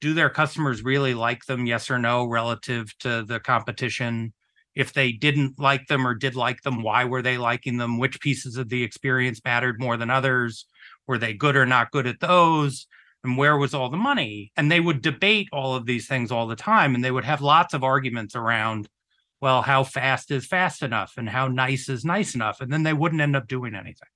do 0.00 0.14
their 0.14 0.30
customers 0.30 0.82
really 0.82 1.14
like 1.14 1.44
them 1.44 1.64
yes 1.64 1.90
or 1.90 1.98
no 1.98 2.26
relative 2.26 2.96
to 2.98 3.24
the 3.24 3.40
competition? 3.40 4.32
If 4.74 4.94
they 4.94 5.12
didn't 5.12 5.58
like 5.58 5.86
them 5.86 6.06
or 6.06 6.14
did 6.14 6.34
like 6.34 6.62
them 6.62 6.82
why 6.82 7.04
were 7.04 7.22
they 7.22 7.38
liking 7.38 7.76
them? 7.78 7.98
Which 7.98 8.20
pieces 8.20 8.56
of 8.56 8.68
the 8.68 8.82
experience 8.82 9.40
mattered 9.44 9.80
more 9.80 9.96
than 9.96 10.10
others? 10.10 10.66
Were 11.06 11.18
they 11.18 11.34
good 11.34 11.56
or 11.56 11.66
not 11.66 11.90
good 11.90 12.06
at 12.06 12.20
those? 12.20 12.86
And 13.24 13.36
where 13.36 13.56
was 13.56 13.74
all 13.74 13.90
the 13.90 13.96
money? 13.96 14.50
And 14.56 14.70
they 14.70 14.80
would 14.80 15.02
debate 15.02 15.48
all 15.52 15.74
of 15.74 15.86
these 15.86 16.08
things 16.08 16.32
all 16.32 16.46
the 16.46 16.56
time 16.56 16.94
and 16.94 17.04
they 17.04 17.10
would 17.10 17.24
have 17.24 17.40
lots 17.40 17.74
of 17.74 17.84
arguments 17.84 18.34
around 18.34 18.88
well, 19.42 19.60
how 19.60 19.82
fast 19.82 20.30
is 20.30 20.46
fast 20.46 20.82
enough 20.82 21.14
and 21.16 21.28
how 21.28 21.48
nice 21.48 21.88
is 21.88 22.04
nice 22.04 22.36
enough? 22.36 22.60
And 22.60 22.72
then 22.72 22.84
they 22.84 22.92
wouldn't 22.92 23.20
end 23.20 23.34
up 23.34 23.48
doing 23.48 23.74
anything. 23.74 24.08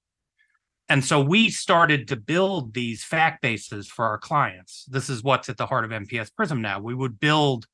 And 0.88 1.04
so 1.04 1.20
we 1.20 1.50
started 1.50 2.08
to 2.08 2.16
build 2.16 2.74
these 2.74 3.02
fact 3.02 3.42
bases 3.42 3.88
for 3.88 4.04
our 4.04 4.18
clients. 4.18 4.84
This 4.84 5.08
is 5.08 5.22
what's 5.22 5.48
at 5.48 5.56
the 5.56 5.66
heart 5.66 5.84
of 5.84 5.90
NPS 5.90 6.34
Prism 6.34 6.62
now. 6.62 6.78
We 6.78 6.94
would 6.94 7.18
build 7.18 7.66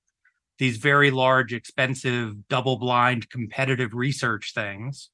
these 0.58 0.78
very 0.78 1.10
large, 1.10 1.52
expensive, 1.52 2.48
double 2.48 2.78
blind 2.78 3.28
competitive 3.28 3.92
research 3.92 4.54
things 4.54 5.10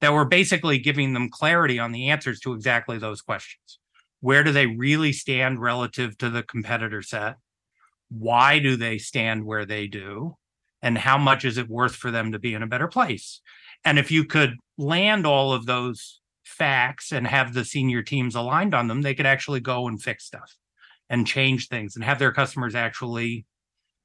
that 0.00 0.12
were 0.12 0.24
basically 0.24 0.78
giving 0.78 1.12
them 1.12 1.30
clarity 1.30 1.78
on 1.78 1.90
the 1.90 2.10
answers 2.10 2.38
to 2.40 2.52
exactly 2.52 2.98
those 2.98 3.20
questions. 3.20 3.78
Where 4.20 4.44
do 4.44 4.52
they 4.52 4.66
really 4.66 5.12
stand 5.12 5.60
relative 5.60 6.16
to 6.18 6.30
the 6.30 6.42
competitor 6.42 7.02
set? 7.02 7.36
Why 8.10 8.58
do 8.58 8.76
they 8.76 8.98
stand 8.98 9.44
where 9.44 9.66
they 9.66 9.86
do? 9.86 10.36
and 10.84 10.98
how 10.98 11.16
much 11.16 11.46
is 11.46 11.56
it 11.56 11.68
worth 11.68 11.96
for 11.96 12.10
them 12.10 12.30
to 12.30 12.38
be 12.38 12.52
in 12.52 12.62
a 12.62 12.66
better 12.66 12.86
place 12.86 13.40
and 13.84 13.98
if 13.98 14.10
you 14.10 14.24
could 14.24 14.56
land 14.78 15.26
all 15.26 15.52
of 15.52 15.66
those 15.66 16.20
facts 16.44 17.12
and 17.12 17.26
have 17.26 17.54
the 17.54 17.64
senior 17.64 18.02
teams 18.02 18.34
aligned 18.34 18.74
on 18.74 18.88
them 18.88 19.02
they 19.02 19.14
could 19.14 19.26
actually 19.26 19.60
go 19.60 19.88
and 19.88 20.02
fix 20.02 20.24
stuff 20.24 20.54
and 21.10 21.26
change 21.26 21.68
things 21.68 21.96
and 21.96 22.04
have 22.04 22.18
their 22.18 22.32
customers 22.32 22.74
actually 22.74 23.46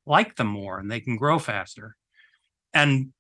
like 0.06 0.36
them 0.36 0.48
more 0.48 0.80
and 0.80 0.90
they 0.90 1.00
can 1.00 1.16
grow 1.16 1.38
faster 1.40 1.96
and 2.74 3.12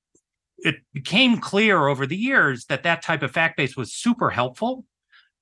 it 0.57 0.75
became 0.93 1.37
clear 1.39 1.87
over 1.87 2.05
the 2.05 2.17
years 2.17 2.65
that 2.65 2.83
that 2.83 3.01
type 3.01 3.23
of 3.23 3.31
fact 3.31 3.57
base 3.57 3.75
was 3.75 3.93
super 3.93 4.29
helpful 4.29 4.85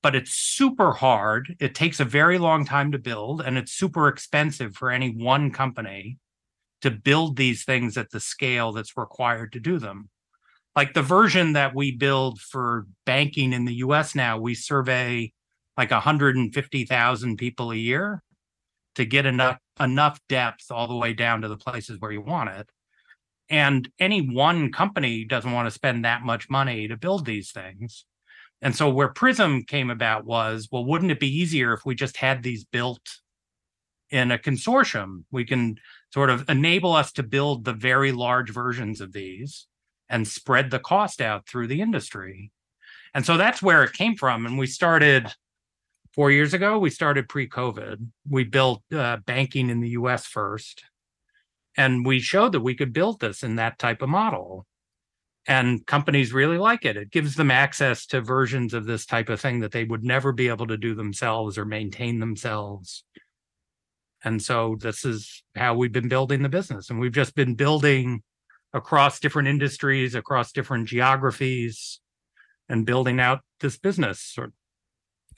but 0.03 0.15
it's 0.15 0.33
super 0.33 0.91
hard 0.91 1.55
it 1.59 1.75
takes 1.75 1.99
a 1.99 2.05
very 2.05 2.37
long 2.37 2.65
time 2.65 2.91
to 2.91 2.99
build 2.99 3.41
and 3.41 3.57
it's 3.57 3.71
super 3.71 4.07
expensive 4.07 4.75
for 4.75 4.91
any 4.91 5.09
one 5.09 5.51
company 5.51 6.17
to 6.81 6.91
build 6.91 7.37
these 7.37 7.63
things 7.63 7.97
at 7.97 8.11
the 8.11 8.19
scale 8.19 8.71
that's 8.71 8.97
required 8.97 9.53
to 9.53 9.59
do 9.59 9.79
them. 9.79 10.09
Like 10.77 10.93
the 10.93 11.01
version 11.01 11.53
that 11.53 11.73
we 11.73 11.91
build 11.91 12.39
for 12.39 12.85
banking 13.03 13.51
in 13.51 13.65
the 13.65 13.77
US 13.77 14.13
now, 14.13 14.37
we 14.37 14.53
survey 14.53 15.33
like 15.75 15.89
150,000 15.89 17.37
people 17.37 17.71
a 17.71 17.75
year 17.75 18.21
to 18.93 19.03
get 19.03 19.25
enough 19.25 19.57
enough 19.79 20.19
depth 20.29 20.69
all 20.69 20.87
the 20.87 20.95
way 20.95 21.13
down 21.13 21.41
to 21.41 21.47
the 21.47 21.57
places 21.57 21.99
where 21.99 22.11
you 22.11 22.21
want 22.21 22.51
it. 22.51 22.69
And 23.49 23.89
any 23.97 24.21
one 24.21 24.71
company 24.71 25.25
doesn't 25.25 25.51
want 25.51 25.65
to 25.65 25.71
spend 25.71 26.05
that 26.05 26.21
much 26.21 26.47
money 26.47 26.87
to 26.87 26.95
build 26.95 27.25
these 27.25 27.51
things. 27.51 28.05
And 28.61 28.75
so 28.75 28.87
where 28.87 29.07
Prism 29.07 29.63
came 29.63 29.89
about 29.89 30.25
was, 30.25 30.69
well, 30.71 30.85
wouldn't 30.85 31.11
it 31.11 31.19
be 31.19 31.39
easier 31.39 31.73
if 31.73 31.87
we 31.87 31.95
just 31.95 32.17
had 32.17 32.43
these 32.43 32.65
built 32.65 33.01
in 34.11 34.29
a 34.29 34.37
consortium? 34.37 35.23
We 35.31 35.43
can 35.43 35.79
sort 36.13 36.29
of 36.29 36.47
enable 36.47 36.93
us 36.93 37.11
to 37.13 37.23
build 37.23 37.65
the 37.65 37.73
very 37.73 38.11
large 38.11 38.51
versions 38.51 39.01
of 39.01 39.11
these 39.11 39.65
and 40.09 40.27
spread 40.27 40.71
the 40.71 40.79
cost 40.79 41.21
out 41.21 41.47
through 41.47 41.67
the 41.67 41.81
industry. 41.81 42.51
And 43.13 43.25
so 43.25 43.37
that's 43.37 43.61
where 43.61 43.83
it 43.83 43.93
came 43.93 44.15
from. 44.15 44.45
And 44.45 44.57
we 44.57 44.67
started 44.67 45.27
four 46.13 46.31
years 46.31 46.53
ago, 46.53 46.79
we 46.79 46.89
started 46.89 47.29
pre 47.29 47.47
COVID. 47.47 48.07
We 48.29 48.43
built 48.43 48.83
uh, 48.93 49.17
banking 49.17 49.69
in 49.69 49.79
the 49.79 49.89
US 49.89 50.25
first. 50.25 50.83
And 51.77 52.05
we 52.05 52.19
showed 52.19 52.53
that 52.53 52.61
we 52.61 52.75
could 52.75 52.91
build 52.91 53.19
this 53.19 53.43
in 53.43 53.55
that 53.57 53.77
type 53.77 54.01
of 54.01 54.09
model. 54.09 54.65
And 55.47 55.85
companies 55.85 56.33
really 56.33 56.57
like 56.57 56.83
it. 56.83 56.97
It 56.97 57.11
gives 57.11 57.35
them 57.35 57.51
access 57.51 58.05
to 58.07 58.19
versions 58.19 58.73
of 58.73 58.85
this 58.85 59.05
type 59.05 59.29
of 59.29 59.39
thing 59.39 59.61
that 59.61 59.71
they 59.71 59.85
would 59.85 60.03
never 60.03 60.33
be 60.33 60.49
able 60.49 60.67
to 60.67 60.77
do 60.77 60.93
themselves 60.93 61.57
or 61.57 61.65
maintain 61.65 62.19
themselves. 62.19 63.03
And 64.23 64.41
so 64.41 64.75
this 64.79 65.05
is 65.05 65.43
how 65.55 65.75
we've 65.75 65.91
been 65.91 66.09
building 66.09 66.41
the 66.41 66.49
business. 66.49 66.89
And 66.89 66.99
we've 66.99 67.13
just 67.13 67.35
been 67.35 67.55
building 67.55 68.23
across 68.73 69.19
different 69.19 69.47
industries, 69.47 70.15
across 70.15 70.51
different 70.51 70.87
geographies, 70.87 71.99
and 72.69 72.85
building 72.85 73.19
out 73.19 73.41
this 73.59 73.77
business 73.77 74.19
sort 74.19 74.47
of 74.47 74.53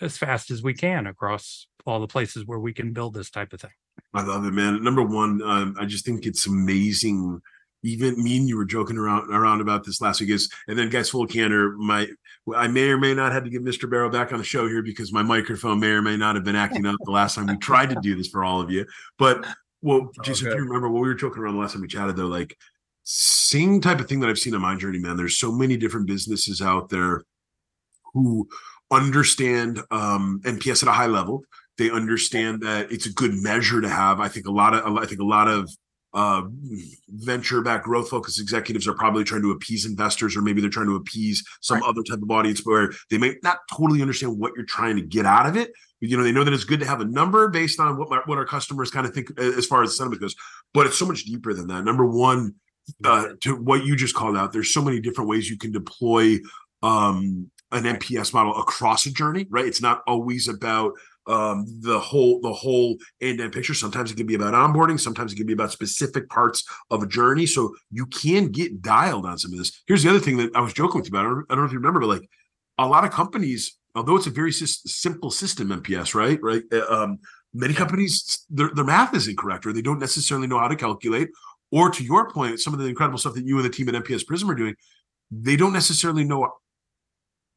as 0.01 0.17
fast 0.17 0.50
as 0.51 0.63
we 0.63 0.74
can 0.74 1.07
across 1.07 1.67
all 1.86 2.00
the 2.00 2.07
places 2.07 2.45
where 2.45 2.59
we 2.59 2.74
can 2.74 2.93
build 2.93 3.13
this 3.13 3.29
type 3.29 3.53
of 3.53 3.62
thing. 3.62 3.71
I 4.13 4.24
love 4.24 4.45
it, 4.45 4.51
man. 4.51 4.83
Number 4.83 5.03
one, 5.03 5.41
um, 5.41 5.75
I 5.79 5.86
just 5.86 6.05
think 6.05 6.25
it's 6.25 6.48
amazing. 6.48 7.41
Even 7.83 8.21
me 8.21 8.38
and 8.38 8.48
you 8.48 8.57
were 8.57 8.65
joking 8.65 8.98
around 8.98 9.33
around 9.33 9.62
about 9.62 9.86
this 9.86 10.01
last 10.01 10.19
week. 10.19 10.29
Is 10.31 10.51
and 10.67 10.77
then 10.77 10.89
guys, 10.89 11.09
full 11.09 11.27
canner, 11.27 11.75
my 11.77 12.07
I 12.53 12.67
may 12.67 12.89
or 12.89 12.98
may 12.98 13.13
not 13.13 13.31
have 13.31 13.43
to 13.43 13.50
get 13.50 13.63
Mr. 13.63 13.89
Barro 13.89 14.12
back 14.12 14.33
on 14.33 14.39
the 14.39 14.43
show 14.43 14.67
here 14.67 14.81
because 14.81 15.13
my 15.13 15.24
microphone 15.24 15.79
may 15.79 15.91
or 15.91 16.01
may 16.01 16.17
not 16.17 16.36
have 16.36 16.43
been 16.43 16.55
acting 16.55 16.86
up 16.86 16.98
the 17.05 17.12
last 17.12 17.36
time 17.36 17.48
we 17.48 17.57
tried 17.57 17.89
to 17.91 17.98
do 18.01 18.15
this 18.15 18.27
for 18.27 18.43
all 18.43 18.59
of 18.59 18.69
you. 18.69 18.86
But 19.17 19.45
well, 19.81 20.09
Jason, 20.24 20.48
okay. 20.48 20.55
if 20.55 20.59
you 20.59 20.65
remember 20.65 20.89
what 20.89 21.01
we 21.01 21.07
were 21.07 21.13
joking 21.13 21.41
around 21.41 21.55
the 21.55 21.62
last 21.62 21.74
time 21.74 21.81
we 21.81 21.88
chatted, 21.88 22.17
though, 22.17 22.27
like 22.27 22.57
same 23.12 23.82
type 23.82 24.00
of 24.00 24.08
thing 24.08 24.20
that 24.20 24.30
I've 24.30 24.38
seen 24.38 24.54
on 24.54 24.62
my 24.62 24.75
journey, 24.75 25.00
man. 25.00 25.18
There's 25.18 25.39
so 25.39 25.51
many 25.51 25.78
different 25.78 26.06
businesses 26.06 26.62
out 26.62 26.89
there 26.89 27.24
who 28.13 28.48
understand 28.92 29.80
um, 29.89 30.42
NPS 30.44 30.84
at 30.84 30.89
a 30.89 30.92
high 30.92 31.08
level. 31.08 31.44
They 31.80 31.89
understand 31.89 32.62
that 32.62 32.92
it's 32.92 33.08
a 33.08 33.13
good 33.13 33.34
measure 33.34 33.82
to 33.82 33.89
have. 33.89 34.20
I 34.20 34.28
think 34.28 34.46
a 34.46 34.51
lot 34.51 34.75
of 34.75 34.96
I 34.96 35.08
think 35.08 35.22
a 35.22 35.25
lot 35.25 35.48
of 35.48 35.68
uh, 36.13 36.44
venture 37.08 37.62
back 37.62 37.84
growth 37.84 38.10
focused 38.10 38.39
executives 38.39 38.88
are 38.88 38.94
probably 38.94 39.24
trying 39.24 39.42
to 39.42 39.51
appease 39.51 39.88
investors 39.88 40.38
or 40.38 40.44
maybe 40.44 40.62
they're 40.62 40.70
trying 40.70 40.88
to 40.88 40.96
appease 40.96 41.44
some 41.62 41.80
right. 41.80 41.89
other 41.89 42.04
type 42.04 42.22
of 42.22 42.30
audience 42.30 42.62
where 42.63 42.92
they 43.10 43.18
may 43.18 43.36
not 43.42 43.58
totally 43.72 44.01
understand 44.01 44.38
what 44.38 44.51
you're 44.56 44.66
trying 44.66 44.96
to 44.96 45.04
get 45.04 45.28
out 45.28 45.46
of 45.46 45.56
it 45.56 45.72
you 46.00 46.18
know 46.18 46.24
they 46.24 46.32
know 46.32 46.44
that 46.44 46.51
it's 46.51 46.63
good 46.63 46.80
to 46.80 46.86
have 46.88 47.00
a 47.00 47.06
number 47.06 47.48
based 47.48 47.80
on 47.80 47.96
what 47.96 48.10
my, 48.10 48.20
what 48.25 48.39
our 48.39 48.46
customers 48.46 48.89
kind 48.89 49.06
of 49.06 49.13
think 49.13 49.39
as 49.39 49.68
far 49.68 49.84
as 49.84 49.96
sentiment 49.96 50.20
goes 50.20 50.34
but 50.74 50.88
it's 50.88 50.98
so 50.98 51.06
much 51.06 51.25
deeper 51.25 51.54
than 51.54 51.68
that 51.68 51.84
number 51.84 52.08
one 52.08 52.56
uh, 53.03 53.29
to 53.41 53.55
what 53.55 53.86
you 53.86 53.96
just 53.96 54.15
called 54.15 54.38
out 54.38 54.51
there's 54.51 54.74
so 54.74 54.81
many 54.81 55.00
different 55.00 55.29
ways 55.29 55.50
you 55.50 55.58
can 55.58 55.72
deploy 55.72 56.38
um, 56.84 57.50
an 57.72 57.84
NPS 57.84 58.34
model 58.34 58.58
across 58.58 59.05
a 59.05 59.12
journey, 59.12 59.46
right? 59.50 59.65
It's 59.65 59.81
not 59.81 60.01
always 60.08 60.48
about 60.48 60.93
um, 61.27 61.65
the 61.81 62.00
whole 62.00 62.41
the 62.41 62.51
whole 62.51 62.98
end-to-end 63.22 63.53
picture. 63.53 63.75
Sometimes 63.75 64.12
it 64.12 64.15
can 64.15 64.25
be 64.25 64.36
about 64.36 64.53
onboarding. 64.53 65.00
Sometimes 65.00 65.31
it 65.31 65.36
can 65.36 65.46
be 65.46 65.53
about 65.53 65.72
specific 65.72 66.27
parts 66.29 66.63
of 66.89 67.03
a 67.03 67.08
journey. 67.08 67.46
So 67.46 67.75
you 67.91 68.08
can 68.08 68.48
get 68.48 68.81
dialed 68.81 69.25
on 69.25 69.38
some 69.38 69.51
of 69.51 69.60
this. 69.60 69.84
Here's 69.86 70.01
the 70.01 70.10
other 70.10 70.19
thing 70.19 70.38
that 70.38 70.55
I 70.55 70.62
was 70.62 70.74
joking 70.74 71.00
with 71.00 71.12
you 71.12 71.17
about. 71.17 71.25
I 71.25 71.29
don't, 71.29 71.46
I 71.50 71.55
don't 71.55 71.63
know 71.63 71.67
if 71.67 71.72
you 71.72 71.79
remember, 71.79 72.00
but 72.00 72.08
like 72.08 72.29
a 72.79 72.88
lot 72.88 73.05
of 73.05 73.12
companies, 73.12 73.77
although 73.93 74.15
it's 74.15 74.27
a 74.27 74.31
very 74.31 74.51
simple 74.51 75.29
system, 75.29 75.69
NPS, 75.69 76.15
right? 76.15 76.39
Right. 76.41 76.63
Uh, 76.72 76.86
um, 76.89 77.19
many 77.53 77.75
companies, 77.75 78.46
their, 78.50 78.72
their 78.74 78.86
math 78.86 79.15
is 79.15 79.27
incorrect, 79.27 79.67
or 79.67 79.74
they 79.74 79.81
don't 79.81 80.00
necessarily 80.00 80.48
know 80.48 80.60
how 80.60 80.67
to 80.67 80.75
calculate. 80.75 81.29
Or 81.71 81.89
to 81.89 82.03
your 82.03 82.29
point, 82.31 82.59
some 82.59 82.73
of 82.73 82.79
the 82.79 82.88
incredible 82.88 83.19
stuff 83.19 83.35
that 83.35 83.45
you 83.45 83.57
and 83.57 83.65
the 83.65 83.69
team 83.69 83.89
at 83.89 83.95
NPS 83.95 84.25
Prism 84.25 84.49
are 84.49 84.55
doing, 84.55 84.75
they 85.31 85.55
don't 85.55 85.73
necessarily 85.73 86.23
know 86.23 86.51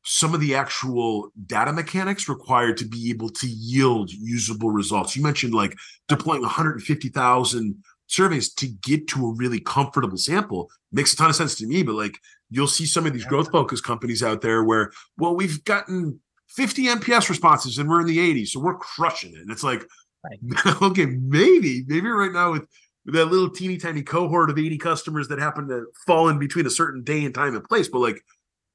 some 0.05 0.35
of 0.35 0.41
the 0.41 0.55
actual 0.55 1.31
data 1.47 1.73
mechanics 1.73 2.29
required 2.29 2.77
to 2.77 2.85
be 2.85 3.11
able 3.11 3.29
to 3.31 3.47
yield 3.47 4.11
usable 4.11 4.71
results. 4.71 5.17
You 5.17 5.23
mentioned 5.23 5.55
like 5.55 5.77
deploying 6.09 6.43
150,000 6.43 7.85
surveys 8.09 8.53
to 8.55 8.67
get 8.67 9.09
to 9.09 9.27
a 9.27 9.35
really 9.35 9.61
comfortable 9.61 10.19
sample 10.19 10.71
makes 10.91 11.13
a 11.13 11.17
ton 11.17 11.31
of 11.31 11.37
sense 11.37 11.55
to 11.57 11.67
me. 11.67 11.83
But 11.83 11.95
like 11.95 12.19
you'll 12.51 12.67
see 12.67 12.85
some 12.85 13.07
of 13.07 13.13
these 13.13 13.25
growth 13.25 13.51
focused 13.51 13.85
companies 13.85 14.23
out 14.23 14.43
there 14.43 14.65
where, 14.65 14.93
well, 15.17 15.35
we've 15.35 15.65
gotten 15.65 16.21
50 16.49 16.87
NPS 16.87 17.29
responses 17.29 17.79
and 17.79 17.89
we're 17.89 18.01
in 18.01 18.07
the 18.07 18.19
80s, 18.19 18.49
so 18.49 18.61
we're 18.61 18.77
crushing 18.77 19.33
it. 19.33 19.41
And 19.41 19.51
it's 19.51 19.65
like, 19.65 19.87
right. 20.25 20.77
okay, 20.83 21.07
maybe, 21.07 21.85
maybe 21.87 22.09
right 22.09 22.33
now 22.33 22.53
with 22.53 22.67
that 23.07 23.27
little 23.27 23.51
teeny 23.51 23.79
tiny 23.79 24.03
cohort 24.03 24.51
of 24.51 24.59
80 24.59 24.79
customers 24.79 25.29
that 25.29 25.39
happen 25.39 25.69
to 25.69 25.87
fall 26.07 26.29
in 26.29 26.39
between 26.39 26.67
a 26.67 26.71
certain 26.71 27.03
day 27.03 27.25
and 27.25 27.35
time 27.35 27.55
and 27.55 27.65
place, 27.65 27.89
but 27.89 27.99
like 27.99 28.23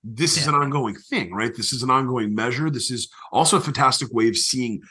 this 0.04 0.36
yeah. 0.36 0.42
is 0.42 0.48
an 0.48 0.56
ongoing 0.56 0.96
thing, 0.96 1.34
right? 1.34 1.56
This 1.56 1.74
is 1.74 1.84
an 1.84 1.90
ongoing 1.90 2.36
measure. 2.36 2.70
This 2.70 2.92
is 2.92 3.10
also 3.32 3.58
a 3.58 3.62
fantastic 3.62 4.10
way 4.12 4.28
of 4.28 4.38
seeing 4.38 4.82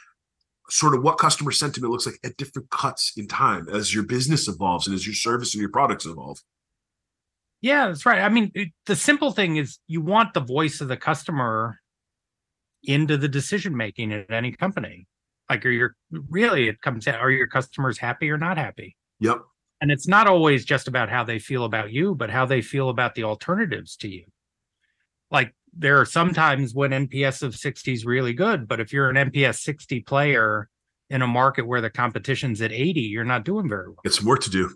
sort 0.68 0.94
of 0.94 1.02
what 1.02 1.18
customer 1.18 1.52
sentiment 1.52 1.92
looks 1.92 2.06
like 2.06 2.18
at 2.24 2.36
different 2.36 2.70
cuts 2.70 3.12
in 3.16 3.28
time 3.28 3.68
as 3.68 3.94
your 3.94 4.04
business 4.04 4.48
evolves 4.48 4.86
and 4.86 4.94
as 4.94 5.06
your 5.06 5.14
service 5.14 5.54
and 5.54 5.60
your 5.60 5.70
products 5.70 6.06
evolve. 6.06 6.38
Yeah, 7.60 7.88
that's 7.88 8.04
right. 8.04 8.20
I 8.20 8.28
mean, 8.28 8.50
it, 8.54 8.68
the 8.86 8.96
simple 8.96 9.32
thing 9.32 9.56
is 9.56 9.78
you 9.86 10.00
want 10.00 10.34
the 10.34 10.40
voice 10.40 10.80
of 10.80 10.88
the 10.88 10.96
customer 10.96 11.78
into 12.84 13.16
the 13.16 13.28
decision 13.28 13.76
making 13.76 14.12
at 14.12 14.30
any 14.30 14.52
company. 14.52 15.06
Like, 15.48 15.64
are 15.64 15.70
your 15.70 15.94
really 16.10 16.68
it 16.68 16.80
comes 16.80 17.06
out, 17.06 17.20
are 17.20 17.30
your 17.30 17.46
customers 17.46 17.98
happy 17.98 18.30
or 18.30 18.38
not 18.38 18.58
happy? 18.58 18.96
Yep. 19.20 19.38
And 19.80 19.90
it's 19.90 20.08
not 20.08 20.26
always 20.26 20.64
just 20.64 20.88
about 20.88 21.10
how 21.10 21.24
they 21.24 21.38
feel 21.38 21.64
about 21.64 21.92
you, 21.92 22.14
but 22.14 22.30
how 22.30 22.46
they 22.46 22.62
feel 22.62 22.88
about 22.88 23.14
the 23.14 23.24
alternatives 23.24 23.96
to 23.96 24.08
you 24.08 24.24
like 25.30 25.54
there 25.76 26.00
are 26.00 26.06
sometimes 26.06 26.74
when 26.74 26.90
NPS 26.90 27.42
of 27.42 27.54
60 27.54 27.92
is 27.92 28.06
really 28.06 28.32
good, 28.32 28.66
but 28.66 28.80
if 28.80 28.92
you're 28.92 29.10
an 29.10 29.30
NPS 29.30 29.60
60 29.60 30.00
player 30.00 30.68
in 31.10 31.22
a 31.22 31.26
market 31.26 31.66
where 31.66 31.80
the 31.80 31.90
competition's 31.90 32.62
at 32.62 32.72
80, 32.72 33.00
you're 33.00 33.24
not 33.24 33.44
doing 33.44 33.68
very 33.68 33.88
well. 33.88 34.00
It's 34.04 34.22
work 34.22 34.40
to 34.42 34.50
do. 34.50 34.74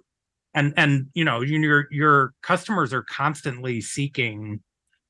And 0.53 0.75
and 0.77 1.07
you 1.15 1.25
know, 1.25 1.43
your 1.43 1.87
your 1.93 2.35
customers 2.43 2.93
are 2.93 3.05
constantly 3.05 3.81
seeking 3.81 4.61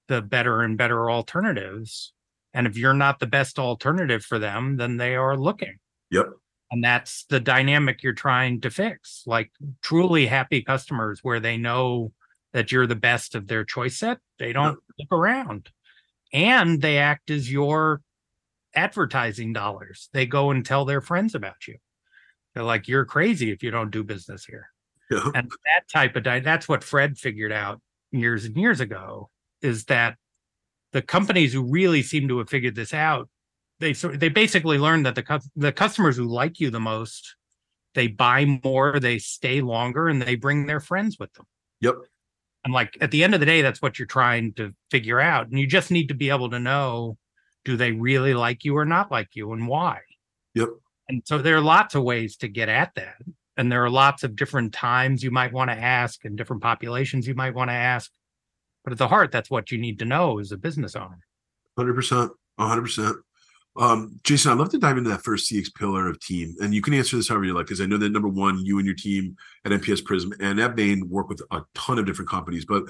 the 0.08 0.20
better 0.20 0.60
and 0.60 0.76
better 0.76 1.10
alternatives. 1.10 2.12
And 2.52 2.66
if 2.66 2.76
you're 2.76 2.94
not 2.94 3.20
the 3.20 3.26
best 3.26 3.58
alternative 3.58 4.22
for 4.22 4.38
them, 4.38 4.76
then 4.76 4.98
they 4.98 5.14
are 5.14 5.36
looking. 5.36 5.76
Yep. 6.10 6.26
And 6.70 6.84
that's 6.84 7.24
the 7.24 7.40
dynamic 7.40 8.02
you're 8.02 8.12
trying 8.12 8.60
to 8.60 8.70
fix. 8.70 9.24
Like 9.26 9.50
truly 9.82 10.26
happy 10.26 10.62
customers 10.62 11.20
where 11.22 11.40
they 11.40 11.56
know 11.56 12.12
that 12.52 12.70
you're 12.70 12.86
the 12.86 12.94
best 12.94 13.34
of 13.34 13.48
their 13.48 13.64
choice 13.64 13.98
set. 13.98 14.18
They 14.38 14.52
don't 14.52 14.78
look 14.98 15.12
around. 15.12 15.70
And 16.32 16.80
they 16.80 16.98
act 16.98 17.30
as 17.30 17.50
your 17.50 18.02
advertising 18.74 19.52
dollars. 19.52 20.08
They 20.12 20.26
go 20.26 20.50
and 20.50 20.64
tell 20.64 20.84
their 20.84 21.00
friends 21.00 21.34
about 21.34 21.66
you. 21.66 21.76
They're 22.54 22.62
like, 22.62 22.88
you're 22.88 23.04
crazy 23.04 23.50
if 23.50 23.62
you 23.62 23.70
don't 23.70 23.90
do 23.90 24.04
business 24.04 24.44
here. 24.44 24.68
Yeah. 25.10 25.28
And 25.34 25.50
that 25.50 25.88
type 25.92 26.14
of 26.14 26.22
di- 26.22 26.40
that's 26.40 26.68
what 26.68 26.84
Fred 26.84 27.18
figured 27.18 27.52
out 27.52 27.80
years 28.12 28.44
and 28.44 28.56
years 28.56 28.80
ago 28.80 29.28
is 29.60 29.84
that 29.86 30.16
the 30.92 31.02
companies 31.02 31.52
who 31.52 31.62
really 31.62 32.02
seem 32.02 32.28
to 32.28 32.38
have 32.38 32.48
figured 32.48 32.74
this 32.74 32.94
out, 32.94 33.28
they 33.80 33.94
so 33.94 34.08
they 34.08 34.28
basically 34.28 34.78
learn 34.78 35.02
that 35.02 35.14
the 35.14 35.42
the 35.56 35.72
customers 35.72 36.16
who 36.16 36.24
like 36.24 36.60
you 36.60 36.70
the 36.70 36.80
most, 36.80 37.34
they 37.94 38.06
buy 38.06 38.60
more, 38.62 39.00
they 39.00 39.18
stay 39.18 39.60
longer, 39.60 40.08
and 40.08 40.22
they 40.22 40.36
bring 40.36 40.66
their 40.66 40.80
friends 40.80 41.16
with 41.18 41.32
them. 41.34 41.46
Yep. 41.80 41.96
And 42.64 42.74
like 42.74 42.96
at 43.00 43.10
the 43.10 43.24
end 43.24 43.34
of 43.34 43.40
the 43.40 43.46
day, 43.46 43.62
that's 43.62 43.80
what 43.80 43.98
you're 43.98 44.06
trying 44.06 44.52
to 44.54 44.74
figure 44.90 45.18
out. 45.18 45.48
And 45.48 45.58
you 45.58 45.66
just 45.66 45.90
need 45.90 46.08
to 46.08 46.14
be 46.14 46.30
able 46.30 46.50
to 46.50 46.58
know 46.58 47.16
do 47.64 47.76
they 47.76 47.92
really 47.92 48.34
like 48.34 48.64
you 48.64 48.76
or 48.76 48.84
not 48.84 49.10
like 49.10 49.28
you 49.34 49.52
and 49.52 49.66
why? 49.66 50.00
Yep. 50.54 50.68
And 51.08 51.22
so 51.24 51.38
there 51.38 51.56
are 51.56 51.60
lots 51.60 51.94
of 51.94 52.02
ways 52.02 52.36
to 52.38 52.48
get 52.48 52.68
at 52.68 52.94
that. 52.94 53.16
And 53.56 53.70
there 53.70 53.84
are 53.84 53.90
lots 53.90 54.22
of 54.22 54.36
different 54.36 54.72
times 54.72 55.22
you 55.22 55.30
might 55.30 55.52
want 55.52 55.70
to 55.70 55.76
ask 55.76 56.24
and 56.24 56.36
different 56.36 56.62
populations 56.62 57.26
you 57.26 57.34
might 57.34 57.54
want 57.54 57.68
to 57.68 57.74
ask. 57.74 58.10
But 58.84 58.92
at 58.92 58.98
the 58.98 59.08
heart, 59.08 59.32
that's 59.32 59.50
what 59.50 59.70
you 59.70 59.78
need 59.78 59.98
to 59.98 60.04
know 60.04 60.38
as 60.38 60.52
a 60.52 60.56
business 60.56 60.96
owner. 60.96 61.18
100%. 61.78 62.30
100%. 62.58 63.14
Um, 63.80 64.20
Jason, 64.24 64.52
I'd 64.52 64.58
love 64.58 64.68
to 64.70 64.78
dive 64.78 64.98
into 64.98 65.08
that 65.08 65.24
first 65.24 65.50
CX 65.50 65.74
pillar 65.74 66.06
of 66.06 66.20
team. 66.20 66.54
And 66.60 66.74
you 66.74 66.82
can 66.82 66.92
answer 66.92 67.16
this 67.16 67.30
however 67.30 67.46
you 67.46 67.54
like, 67.54 67.64
because 67.64 67.80
I 67.80 67.86
know 67.86 67.96
that 67.96 68.12
number 68.12 68.28
one, 68.28 68.62
you 68.62 68.76
and 68.76 68.84
your 68.84 68.94
team 68.94 69.36
at 69.64 69.72
NPS 69.72 70.04
Prism 70.04 70.34
and 70.38 70.60
at 70.60 70.76
Bain 70.76 71.08
work 71.08 71.30
with 71.30 71.40
a 71.50 71.62
ton 71.74 71.98
of 71.98 72.04
different 72.04 72.28
companies. 72.28 72.66
But 72.66 72.84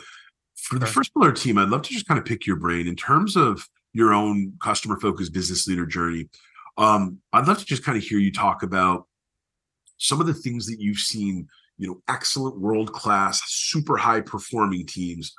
for 0.56 0.80
the 0.80 0.86
first 0.86 1.14
pillar 1.14 1.30
team, 1.30 1.58
I'd 1.58 1.68
love 1.68 1.82
to 1.82 1.92
just 1.92 2.08
kind 2.08 2.18
of 2.18 2.24
pick 2.24 2.44
your 2.44 2.56
brain 2.56 2.88
in 2.88 2.96
terms 2.96 3.36
of 3.36 3.64
your 3.92 4.12
own 4.12 4.54
customer 4.60 4.98
focused 4.98 5.32
business 5.32 5.68
leader 5.68 5.86
journey. 5.86 6.28
Um, 6.76 7.18
I'd 7.32 7.46
love 7.46 7.60
to 7.60 7.64
just 7.64 7.84
kind 7.84 7.96
of 7.96 8.02
hear 8.02 8.18
you 8.18 8.32
talk 8.32 8.64
about 8.64 9.06
some 9.98 10.20
of 10.20 10.26
the 10.26 10.34
things 10.34 10.66
that 10.66 10.80
you've 10.80 10.98
seen, 10.98 11.46
you 11.78 11.86
know, 11.86 12.02
excellent 12.08 12.58
world 12.58 12.92
class, 12.92 13.40
super 13.46 13.96
high 13.96 14.22
performing 14.22 14.86
teams 14.86 15.34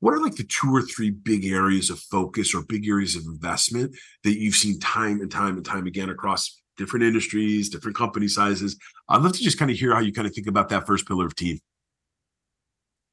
what 0.00 0.14
are 0.14 0.20
like 0.20 0.36
the 0.36 0.44
two 0.44 0.74
or 0.74 0.82
three 0.82 1.10
big 1.10 1.46
areas 1.46 1.90
of 1.90 1.98
focus 1.98 2.54
or 2.54 2.62
big 2.62 2.88
areas 2.88 3.16
of 3.16 3.24
investment 3.24 3.94
that 4.24 4.38
you've 4.38 4.56
seen 4.56 4.80
time 4.80 5.20
and 5.20 5.30
time 5.30 5.56
and 5.56 5.64
time 5.64 5.86
again 5.86 6.08
across 6.08 6.60
different 6.76 7.04
industries, 7.04 7.68
different 7.68 7.96
company 7.96 8.26
sizes? 8.26 8.78
I'd 9.08 9.22
love 9.22 9.32
to 9.34 9.42
just 9.42 9.58
kind 9.58 9.70
of 9.70 9.76
hear 9.76 9.94
how 9.94 10.00
you 10.00 10.12
kind 10.12 10.26
of 10.26 10.34
think 10.34 10.46
about 10.46 10.70
that 10.70 10.86
first 10.86 11.06
pillar 11.06 11.26
of 11.26 11.36
team. 11.36 11.58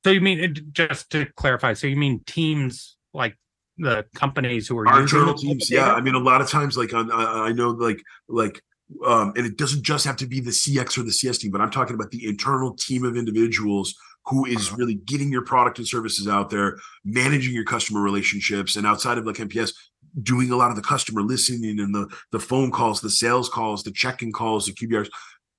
So 0.06 0.12
you 0.12 0.22
mean 0.22 0.56
just 0.72 1.10
to 1.12 1.25
clarify, 1.36 1.74
so 1.74 1.88
you 1.88 1.98
mean 1.98 2.22
teams 2.25 2.96
like 3.13 3.36
the 3.77 4.06
companies 4.15 4.67
who 4.67 4.77
are 4.77 4.88
our 4.88 5.01
using 5.01 5.20
internal 5.20 5.36
teams 5.36 5.70
yeah 5.70 5.94
i 5.94 6.01
mean 6.01 6.15
a 6.15 6.20
lot 6.20 6.41
of 6.41 6.50
times 6.50 6.77
like 6.77 6.94
on 6.94 7.12
i 7.12 7.51
know 7.51 7.70
like 7.70 8.01
like 8.27 8.62
um 9.06 9.34
and 9.36 9.46
it 9.46 9.58
doesn't 9.58 9.84
just 9.84 10.06
have 10.06 10.15
to 10.15 10.25
be 10.25 10.39
the 10.39 10.51
cx 10.51 10.98
or 10.98 11.03
the 11.03 11.12
cs 11.12 11.38
team 11.38 11.51
but 11.51 11.62
i'm 11.62 11.70
talking 11.70 11.94
about 11.94 12.10
the 12.12 12.25
internal 12.25 12.74
team 12.75 13.03
of 13.03 13.15
individuals 13.15 13.94
who 14.27 14.46
is 14.46 14.72
really 14.72 14.96
getting 14.96 15.31
your 15.31 15.43
product 15.43 15.77
and 15.77 15.88
services 15.88 16.27
out 16.27 16.50
there 16.50 16.77
managing 17.05 17.53
your 17.53 17.63
customer 17.63 18.01
relationships 18.01 18.75
and 18.75 18.86
outside 18.86 19.17
of 19.17 19.25
like 19.25 19.38
nps 19.38 19.74
doing 20.22 20.51
a 20.51 20.55
lot 20.55 20.69
of 20.69 20.75
the 20.75 20.81
customer 20.81 21.22
listening 21.22 21.79
and 21.79 21.93
the 21.93 22.07
the 22.31 22.39
phone 22.39 22.72
calls 22.72 23.01
the 23.01 23.10
sales 23.10 23.50
calls 23.50 23.84
the 23.84 23.91
check-in 23.91 24.31
calls 24.31 24.65
the 24.65 24.74
qbrs 24.74 25.10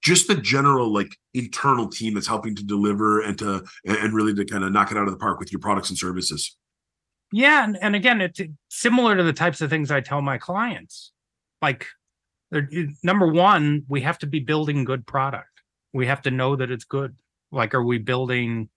just 0.02 0.28
the 0.28 0.34
general 0.34 0.92
like 0.92 1.16
internal 1.34 1.88
team 1.88 2.14
that's 2.14 2.26
helping 2.26 2.54
to 2.54 2.64
deliver 2.64 3.20
and 3.20 3.38
to 3.38 3.64
and 3.84 3.96
and 3.96 4.14
really 4.14 4.34
to 4.34 4.44
kind 4.44 4.64
of 4.64 4.72
knock 4.72 4.90
it 4.90 4.96
out 4.96 5.06
of 5.06 5.12
the 5.12 5.18
park 5.18 5.38
with 5.38 5.52
your 5.52 5.60
products 5.60 5.88
and 5.88 5.98
services 5.98 6.56
Yeah, 7.32 7.64
and, 7.64 7.78
and 7.80 7.94
again, 7.94 8.20
it's 8.20 8.40
similar 8.70 9.16
to 9.16 9.22
the 9.22 9.32
types 9.32 9.60
of 9.60 9.70
things 9.70 9.90
I 9.90 10.00
tell 10.00 10.22
my 10.22 10.38
clients. 10.38 11.12
Like, 11.60 11.87
number 13.02 13.26
one, 13.26 13.84
we 13.88 14.00
have 14.02 14.18
to 14.20 14.26
be 14.26 14.40
building 14.40 14.84
good 14.84 15.06
product. 15.06 15.48
We 15.92 16.06
have 16.06 16.22
to 16.22 16.30
know 16.30 16.56
that 16.56 16.70
it's 16.70 16.84
good. 16.84 17.16
Like, 17.50 17.75
are 17.75 17.83
we 17.83 17.99
building 17.99 18.69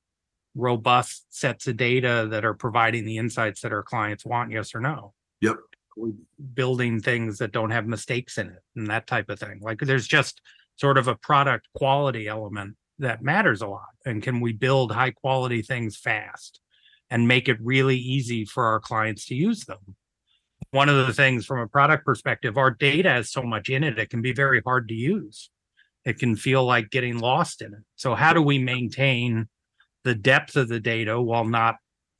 robust 0.55 1.25
sets 1.29 1.67
of 1.67 1.77
data 1.77 2.27
that 2.31 2.45
are 2.45 2.53
providing 2.53 3.05
the 3.05 3.17
insights 3.17 3.61
that 3.61 3.73
our 3.73 3.83
clients 3.83 4.25
want? 4.25 4.51
Yes 4.51 4.73
or 4.75 4.79
no? 4.79 5.13
Yep. 5.41 5.57
We 5.97 6.13
building 6.53 7.01
things 7.01 7.37
that 7.39 7.51
don't 7.51 7.71
have 7.71 7.85
mistakes 7.85 8.37
in 8.37 8.47
it 8.47 8.63
and 8.75 8.87
that 8.87 9.07
type 9.07 9.29
of 9.29 9.39
thing. 9.39 9.59
Like, 9.61 9.79
there's 9.79 10.07
just 10.07 10.41
sort 10.77 10.97
of 10.97 11.07
a 11.07 11.15
product 11.15 11.67
quality 11.75 12.27
element 12.27 12.75
that 12.99 13.21
matters 13.21 13.61
a 13.61 13.67
lot. 13.67 13.89
And 14.05 14.23
can 14.23 14.39
we 14.39 14.53
build 14.53 14.91
high 14.91 15.11
quality 15.11 15.61
things 15.61 15.97
fast? 15.97 16.61
and 17.11 17.27
make 17.27 17.49
it 17.49 17.57
really 17.61 17.97
easy 17.97 18.45
for 18.45 18.65
our 18.65 18.79
clients 18.79 19.25
to 19.27 19.35
use 19.35 19.65
them. 19.65 19.95
One 20.71 20.87
of 20.87 21.05
the 21.05 21.13
things 21.13 21.45
from 21.45 21.59
a 21.59 21.67
product 21.67 22.05
perspective, 22.05 22.57
our 22.57 22.71
data 22.71 23.09
has 23.09 23.29
so 23.29 23.43
much 23.43 23.69
in 23.69 23.83
it, 23.83 23.99
it 23.99 24.09
can 24.09 24.21
be 24.21 24.33
very 24.33 24.61
hard 24.65 24.87
to 24.87 24.95
use. 24.95 25.49
It 26.05 26.17
can 26.17 26.35
feel 26.35 26.65
like 26.65 26.89
getting 26.89 27.19
lost 27.19 27.61
in 27.61 27.73
it. 27.73 27.81
So, 27.95 28.15
how 28.15 28.33
do 28.33 28.41
we 28.41 28.57
maintain 28.57 29.47
the 30.03 30.15
depth 30.15 30.55
of 30.55 30.67
the 30.67 30.79
data 30.79 31.21
while 31.21 31.45
not 31.45 31.75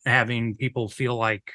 having 0.05 0.55
people 0.55 0.87
feel 0.87 1.15
like 1.15 1.51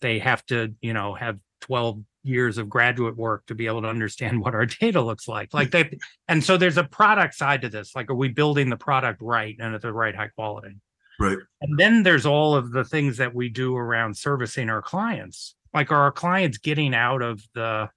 they 0.00 0.18
have 0.18 0.44
to, 0.46 0.74
you 0.80 0.92
know, 0.92 1.14
have 1.14 1.38
12 1.62 2.02
years 2.24 2.58
of 2.58 2.68
graduate 2.68 3.16
work 3.16 3.44
to 3.46 3.54
be 3.54 3.66
able 3.66 3.82
to 3.82 3.88
understand 3.88 4.40
what 4.44 4.54
our 4.54 4.66
data 4.66 5.00
looks 5.00 5.28
like? 5.28 5.52
Like 5.52 5.70
they, 5.70 5.98
and 6.28 6.42
so 6.42 6.56
there's 6.56 6.78
a 6.78 6.84
product 6.84 7.34
side 7.34 7.62
to 7.62 7.68
this. 7.68 7.94
Like, 7.94 8.10
are 8.10 8.14
we 8.14 8.28
building 8.28 8.68
the 8.68 8.76
product 8.76 9.20
right 9.20 9.56
and 9.58 9.74
at 9.74 9.82
the 9.82 9.92
right 9.92 10.14
high 10.14 10.28
quality? 10.28 10.76
right 11.18 11.38
And 11.60 11.78
then 11.78 12.02
there's 12.02 12.26
all 12.26 12.54
of 12.54 12.72
the 12.72 12.84
things 12.84 13.16
that 13.18 13.34
we 13.34 13.48
do 13.48 13.76
around 13.76 14.16
servicing 14.16 14.70
our 14.70 14.82
clients. 14.82 15.54
Like, 15.74 15.90
are 15.90 16.02
our 16.02 16.12
clients 16.12 16.58
getting 16.58 16.94
out 16.94 17.22
of 17.22 17.42
the 17.54 17.88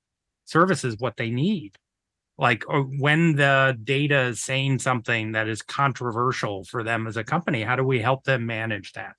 services 0.46 0.96
what 0.98 1.18
they 1.18 1.30
need? 1.30 1.78
Like, 2.38 2.64
or 2.68 2.82
when 2.82 3.36
the 3.36 3.78
data 3.84 4.24
is 4.24 4.42
saying 4.42 4.80
something 4.80 5.32
that 5.32 5.48
is 5.48 5.62
controversial 5.62 6.66
for 6.66 6.84
them 6.84 7.08
as 7.08 7.16
a 7.16 7.24
company, 7.24 7.64
how 7.64 7.78
do 7.78 7.84
we 7.84 8.02
help 8.02 8.26
them 8.26 8.46
manage 8.46 8.92
that? 8.94 9.16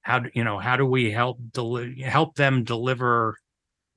How 0.00 0.20
do 0.20 0.30
you 0.34 0.44
know? 0.44 0.58
How 0.58 0.76
do 0.76 0.86
we 0.86 1.10
help 1.10 1.38
deli- 1.52 2.00
help 2.00 2.36
them 2.36 2.64
deliver? 2.64 3.36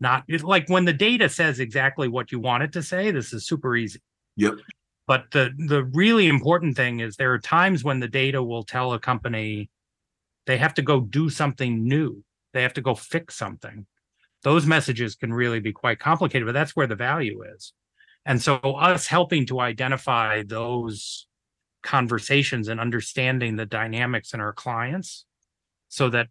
Not 0.01 0.25
like 0.41 0.67
when 0.67 0.84
the 0.84 0.93
data 0.93 1.29
says 1.29 1.60
exactly 1.60 2.10
what 2.10 2.31
you 2.31 2.39
want 2.39 2.63
it 2.63 2.74
to 2.74 2.84
say. 2.84 3.12
This 3.12 3.31
is 3.31 3.48
super 3.48 3.75
easy. 3.75 4.01
Yep. 4.36 4.55
But 5.08 5.31
the 5.31 5.51
the 5.67 5.86
really 5.86 6.27
important 6.27 6.75
thing 6.75 7.00
is 7.00 7.15
there 7.15 7.34
are 7.34 7.39
times 7.39 7.84
when 7.84 8.00
the 8.00 8.08
data 8.08 8.43
will 8.43 8.63
tell 8.63 8.93
a 8.93 9.00
company 9.00 9.70
they 10.46 10.58
have 10.58 10.74
to 10.74 10.81
go 10.81 11.00
do 11.01 11.29
something 11.29 11.88
new. 11.88 12.24
They 12.53 12.63
have 12.63 12.74
to 12.74 12.81
go 12.81 12.96
fix 12.96 13.36
something. 13.36 13.86
Those 14.43 14.65
messages 14.65 15.15
can 15.15 15.31
really 15.34 15.60
be 15.60 15.72
quite 15.72 16.00
complicated, 16.00 16.46
but 16.46 16.53
that's 16.53 16.75
where 16.75 16.88
the 16.88 16.96
value 16.96 17.43
is. 17.55 17.74
And 18.25 18.42
so 18.42 18.56
us 18.58 19.08
helping 19.08 19.46
to 19.48 19.60
identify 19.60 20.44
those 20.44 21.28
conversations 21.84 22.68
and 22.68 22.79
understanding 22.79 23.55
the 23.55 23.66
dynamics 23.66 24.34
in 24.34 24.40
our 24.40 24.53
clients 24.53 25.25
so 25.90 26.10
that 26.10 26.27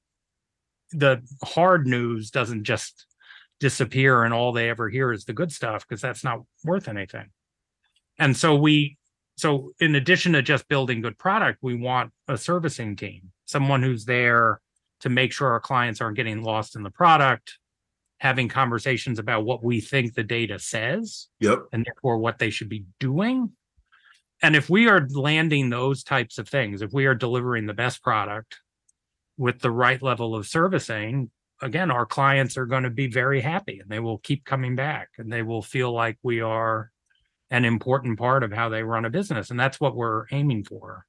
the 0.92 1.22
hard 1.42 1.86
news 1.86 2.30
doesn't 2.30 2.64
just 2.64 3.06
disappear 3.58 4.22
and 4.24 4.32
all 4.32 4.52
they 4.52 4.70
ever 4.70 4.88
hear 4.88 5.12
is 5.12 5.24
the 5.24 5.32
good 5.32 5.52
stuff 5.52 5.86
because 5.86 6.00
that's 6.00 6.24
not 6.24 6.40
worth 6.64 6.88
anything. 6.88 7.26
And 8.18 8.36
so 8.36 8.56
we 8.56 8.96
so 9.36 9.72
in 9.80 9.94
addition 9.94 10.32
to 10.32 10.42
just 10.42 10.68
building 10.68 11.00
good 11.00 11.16
product 11.16 11.58
we 11.62 11.74
want 11.74 12.12
a 12.28 12.36
servicing 12.36 12.94
team 12.94 13.32
someone 13.46 13.82
who's 13.82 14.04
there 14.04 14.60
to 15.00 15.08
make 15.08 15.32
sure 15.32 15.48
our 15.48 15.60
clients 15.60 16.02
aren't 16.02 16.16
getting 16.16 16.42
lost 16.42 16.76
in 16.76 16.82
the 16.82 16.90
product 16.90 17.58
having 18.20 18.48
conversations 18.48 19.18
about 19.18 19.46
what 19.46 19.64
we 19.64 19.80
think 19.80 20.14
the 20.14 20.22
data 20.22 20.58
says 20.58 21.28
yep. 21.40 21.60
and 21.72 21.84
therefore 21.86 22.18
what 22.18 22.38
they 22.38 22.50
should 22.50 22.68
be 22.68 22.84
doing. 23.00 23.50
And 24.42 24.54
if 24.54 24.68
we 24.68 24.88
are 24.88 25.08
landing 25.10 25.70
those 25.70 26.04
types 26.04 26.38
of 26.38 26.48
things 26.48 26.82
if 26.82 26.92
we 26.92 27.06
are 27.06 27.14
delivering 27.14 27.66
the 27.66 27.74
best 27.74 28.02
product 28.02 28.58
with 29.36 29.60
the 29.60 29.70
right 29.70 30.00
level 30.02 30.34
of 30.34 30.46
servicing 30.46 31.30
again 31.62 31.90
our 31.90 32.04
clients 32.04 32.58
are 32.58 32.66
going 32.66 32.82
to 32.82 32.90
be 32.90 33.06
very 33.06 33.40
happy 33.40 33.80
and 33.80 33.90
they 33.90 34.00
will 34.00 34.18
keep 34.18 34.44
coming 34.44 34.76
back 34.76 35.08
and 35.16 35.32
they 35.32 35.42
will 35.42 35.62
feel 35.62 35.90
like 35.92 36.18
we 36.22 36.40
are 36.40 36.90
an 37.50 37.64
important 37.64 38.18
part 38.18 38.44
of 38.44 38.52
how 38.52 38.68
they 38.68 38.82
run 38.82 39.06
a 39.06 39.10
business. 39.10 39.50
And 39.50 39.58
that's 39.58 39.80
what 39.80 39.96
we're 39.96 40.26
aiming 40.30 40.64
for. 40.64 41.06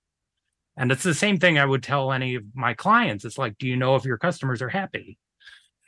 And 0.78 0.92
it's 0.94 1.04
the 1.04 1.14
same 1.14 1.40
thing 1.40 1.60
i 1.60 1.66
would 1.66 1.84
tell 1.84 2.14
any 2.14 2.36
of 2.36 2.44
my 2.54 2.74
clients. 2.74 3.26
It's 3.26 3.38
like 3.38 3.58
do 3.58 3.68
you 3.68 3.76
know 3.76 3.98
if 3.98 4.06
your 4.06 4.18
customers 4.18 4.62
are 4.62 4.70
happy 4.70 5.18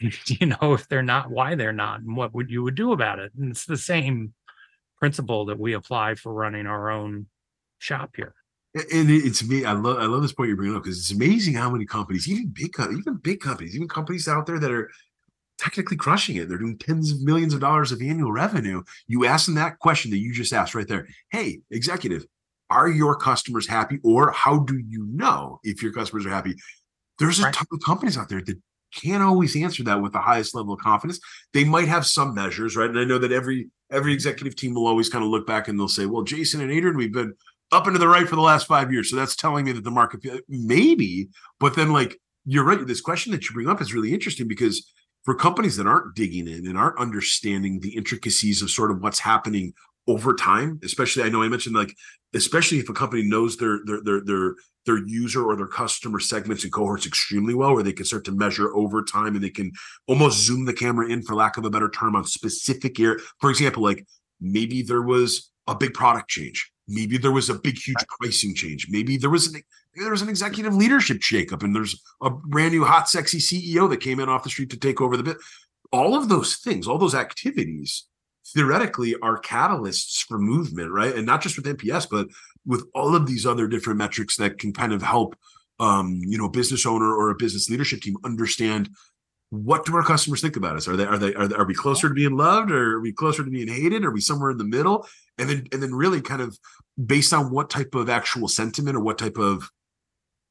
you 0.28 0.48
know 0.48 0.74
if 0.74 0.88
they're 0.88 1.02
not 1.04 1.30
why 1.30 1.56
they're 1.56 1.74
not 1.74 2.02
and 2.02 2.16
what 2.16 2.34
would 2.34 2.50
you 2.50 2.64
would 2.64 2.76
do 2.76 2.92
about 2.92 3.20
it 3.20 3.32
and 3.38 3.52
it's 3.52 3.66
the 3.66 3.78
same 3.78 4.34
principle 5.00 5.46
that 5.46 5.60
we 5.60 5.74
apply 5.74 6.16
for 6.16 6.34
running 6.34 6.66
our 6.66 6.90
own 6.90 7.26
shop 7.80 8.12
here 8.16 8.34
and 8.76 9.10
it's 9.12 9.48
me. 9.48 9.66
I 9.66 9.74
love 9.74 10.00
I 10.00 10.06
love 10.06 10.24
this 10.24 10.34
point 10.34 10.48
you're 10.48 10.58
bringing 10.58 10.76
up 10.76 10.84
because 10.84 10.98
it's 10.98 11.12
amazing 11.12 11.54
how 11.54 11.70
many 11.70 11.86
companies, 11.86 12.28
even 12.28 12.48
big 12.48 12.74
co- 12.74 12.92
even 12.92 13.18
big 13.18 13.40
companies, 13.40 13.76
even 13.76 13.88
companies 13.88 14.28
out 14.28 14.48
there 14.48 14.60
that 14.60 14.72
are 14.72 14.90
technically 15.60 15.96
crushing 15.96 16.38
it. 16.38 16.50
They're 16.50 16.58
doing 16.58 16.80
tens 16.80 17.12
of 17.12 17.22
millions 17.22 17.54
of 17.54 17.60
dollars 17.60 17.92
of 17.92 18.02
annual 18.02 18.32
revenue. 18.32 18.82
You 19.06 19.26
ask 19.26 19.46
them 19.46 19.54
that 19.56 19.78
question 19.78 20.10
that 20.12 20.18
you 20.18 20.34
just 20.34 20.54
asked 20.54 20.74
right 20.74 20.88
there. 20.88 21.08
Hey, 21.30 21.60
executive, 21.70 22.26
are 22.72 22.90
your 22.90 23.16
customers 23.16 23.68
happy, 23.68 24.00
or 24.04 24.32
how 24.32 24.60
do 24.60 24.78
you 24.80 25.06
know 25.06 25.60
if 25.64 25.84
your 25.84 25.94
customers 25.94 26.26
are 26.26 26.32
happy? 26.32 26.56
There's 27.20 27.40
a 27.40 27.44
Right. 27.44 27.54
ton 27.54 27.68
of 27.72 27.80
companies 27.86 28.18
out 28.18 28.30
there 28.30 28.42
that 28.42 28.60
can't 28.96 29.24
always 29.24 29.56
answer 29.56 29.84
that 29.84 30.02
with 30.02 30.14
the 30.14 30.22
highest 30.22 30.56
level 30.56 30.74
of 30.74 30.80
confidence. 30.80 31.20
They 31.54 31.64
might 31.64 31.88
have 31.88 32.06
some 32.06 32.34
measures, 32.34 32.76
right? 32.76 32.90
And 32.90 33.00
I 33.00 33.04
know 33.04 33.18
that 33.18 33.32
every 33.32 33.70
every 33.92 34.14
executive 34.14 34.56
team 34.56 34.74
will 34.74 34.88
always 34.88 35.10
kind 35.10 35.24
of 35.24 35.30
look 35.30 35.46
back 35.46 35.68
and 35.68 35.80
they'll 35.80 35.88
say, 35.88 36.06
"Well, 36.06 36.24
Jason 36.24 36.62
and 36.62 36.72
Adrian, 36.72 36.98
we've 36.98 37.14
been 37.14 37.34
up 37.74 37.88
and 37.88 37.96
to 37.96 38.00
the 38.00 38.08
right 38.08 38.28
for 38.28 38.36
the 38.36 38.42
last 38.42 38.68
five 38.68 38.92
years. 38.92 39.10
So 39.10 39.16
that's 39.16 39.36
telling 39.36 39.66
me 39.66 39.72
that 39.74 39.84
the 39.84 39.92
market 39.92 40.22
maybe, 40.48 41.30
but 41.60 41.76
then 41.76 41.92
like 41.92 42.18
you're 42.46 42.64
right. 42.64 42.86
This 42.86 43.02
question 43.02 43.32
that 43.32 43.46
you 43.46 43.54
bring 43.54 43.70
up 43.70 43.82
is 43.82 43.94
really 43.94 44.14
interesting 44.14 44.48
because 44.48 44.92
for 45.24 45.34
companies 45.34 45.78
that 45.78 45.88
aren't 45.88 46.16
digging 46.16 46.48
in 46.48 46.68
and 46.68 46.78
aren't 46.78 47.00
understanding 47.00 47.80
the 47.80 47.96
intricacies 47.96 48.62
of 48.62 48.70
sort 48.70 48.92
of 48.92 49.02
what's 49.02 49.20
happening 49.20 49.74
over 50.08 50.34
time, 50.36 50.80
especially 50.84 51.24
I 51.24 51.30
know 51.30 51.42
I 51.42 51.48
mentioned 51.48 51.76
like 51.76 51.96
especially 52.34 52.80
if 52.80 52.90
a 52.90 52.94
company 52.94 53.24
knows 53.24 53.58
their 53.58 53.80
their 53.86 54.02
their 54.04 54.22
their 54.22 54.56
their 54.86 54.98
user 55.06 55.46
or 55.46 55.56
their 55.56 55.68
customer 55.68 56.20
segments 56.20 56.64
and 56.64 56.74
cohorts 56.74 57.06
extremely 57.06 57.54
well, 57.54 57.74
where 57.74 57.84
they 57.84 57.94
can 57.94 58.06
start 58.06 58.26
to 58.26 58.32
measure 58.32 58.76
over 58.76 59.04
time 59.04 59.36
and 59.36 59.44
they 59.44 59.50
can 59.50 59.72
almost 60.08 60.46
zoom 60.46 60.66
the 60.66 60.74
camera 60.74 61.08
in, 61.08 61.22
for 61.22 61.36
lack 61.36 61.58
of 61.58 61.66
a 61.66 61.70
better 61.70 61.90
term, 61.90 62.16
on 62.16 62.26
specific 62.26 63.00
area. 63.00 63.20
For 63.40 63.50
example, 63.50 63.84
like 63.84 64.06
maybe 64.42 64.82
there 64.82 65.02
was 65.02 65.52
a 65.68 65.76
big 65.76 65.94
product 65.94 66.30
change. 66.30 66.72
Maybe 66.88 67.18
there 67.18 67.32
was 67.32 67.50
a 67.50 67.54
big, 67.54 67.78
huge 67.78 68.06
pricing 68.20 68.54
change. 68.54 68.88
Maybe 68.90 69.18
there 69.18 69.30
was 69.30 69.54
an 69.54 69.62
there 69.96 70.12
was 70.12 70.24
an 70.24 70.30
executive 70.30 70.76
leadership 70.76 71.20
shakeup, 71.20 71.64
and 71.64 71.76
there's 71.76 72.02
a 72.22 72.30
brand 72.30 72.74
new 72.74 72.84
hot, 72.84 73.08
sexy 73.08 73.38
CEO 73.38 73.90
that 73.90 73.98
came 73.98 74.20
in 74.20 74.28
off 74.28 74.44
the 74.44 74.50
street 74.50 74.72
to 74.72 74.78
take 74.78 75.00
over 75.00 75.16
the 75.16 75.24
bit. 75.24 75.38
All 75.92 76.16
of 76.16 76.30
those 76.30 76.56
things, 76.56 76.88
all 76.88 76.98
those 76.98 77.14
activities, 77.14 78.06
theoretically, 78.56 79.16
are 79.22 79.40
catalysts 79.40 80.26
for 80.26 80.40
movement, 80.40 80.92
right? 80.92 81.16
And 81.16 81.28
not 81.28 81.42
just 81.42 81.56
with 81.56 81.66
NPS, 81.66 82.08
but 82.10 82.28
with 82.66 82.86
all 82.94 83.16
of 83.16 83.28
these 83.28 83.46
other 83.46 83.68
different 83.68 83.98
metrics 83.98 84.38
that 84.38 84.58
can 84.58 84.74
kind 84.74 84.94
of 84.94 85.02
help, 85.02 85.36
um, 85.80 86.22
you 86.24 86.38
know, 86.38 86.50
business 86.50 86.86
owner 86.86 87.14
or 87.14 87.30
a 87.30 87.36
business 87.36 87.70
leadership 87.70 88.02
team 88.02 88.16
understand 88.24 88.90
what 89.54 89.86
do 89.86 89.96
our 89.96 90.04
customers 90.04 90.42
think 90.42 90.56
about 90.56 90.76
us? 90.76 90.88
Are 90.88 90.96
they 90.96 91.06
are 91.06 91.18
they 91.20 91.36
are, 91.36 91.48
they, 91.48 91.56
are 91.56 91.66
we 91.66 91.76
closer 91.76 92.08
to 92.08 92.14
being 92.16 92.36
loved, 92.36 92.72
or 92.72 92.96
are 92.96 93.02
we 93.02 93.12
closer 93.14 93.44
to 93.44 93.52
being 93.52 93.68
hated? 93.68 94.04
Are 94.04 94.12
we 94.12 94.20
somewhere 94.20 94.50
in 94.50 94.58
the 94.58 94.64
middle? 94.64 95.08
And 95.38 95.48
then 95.48 95.68
and 95.72 95.84
then 95.84 95.94
really 95.94 96.22
kind 96.22 96.42
of 96.42 96.58
based 97.06 97.34
on 97.34 97.52
what 97.52 97.70
type 97.70 97.94
of 97.94 98.10
actual 98.10 98.48
sentiment 98.48 98.98
or 98.98 99.02
what 99.02 99.20
type 99.20 99.38
of 99.38 99.70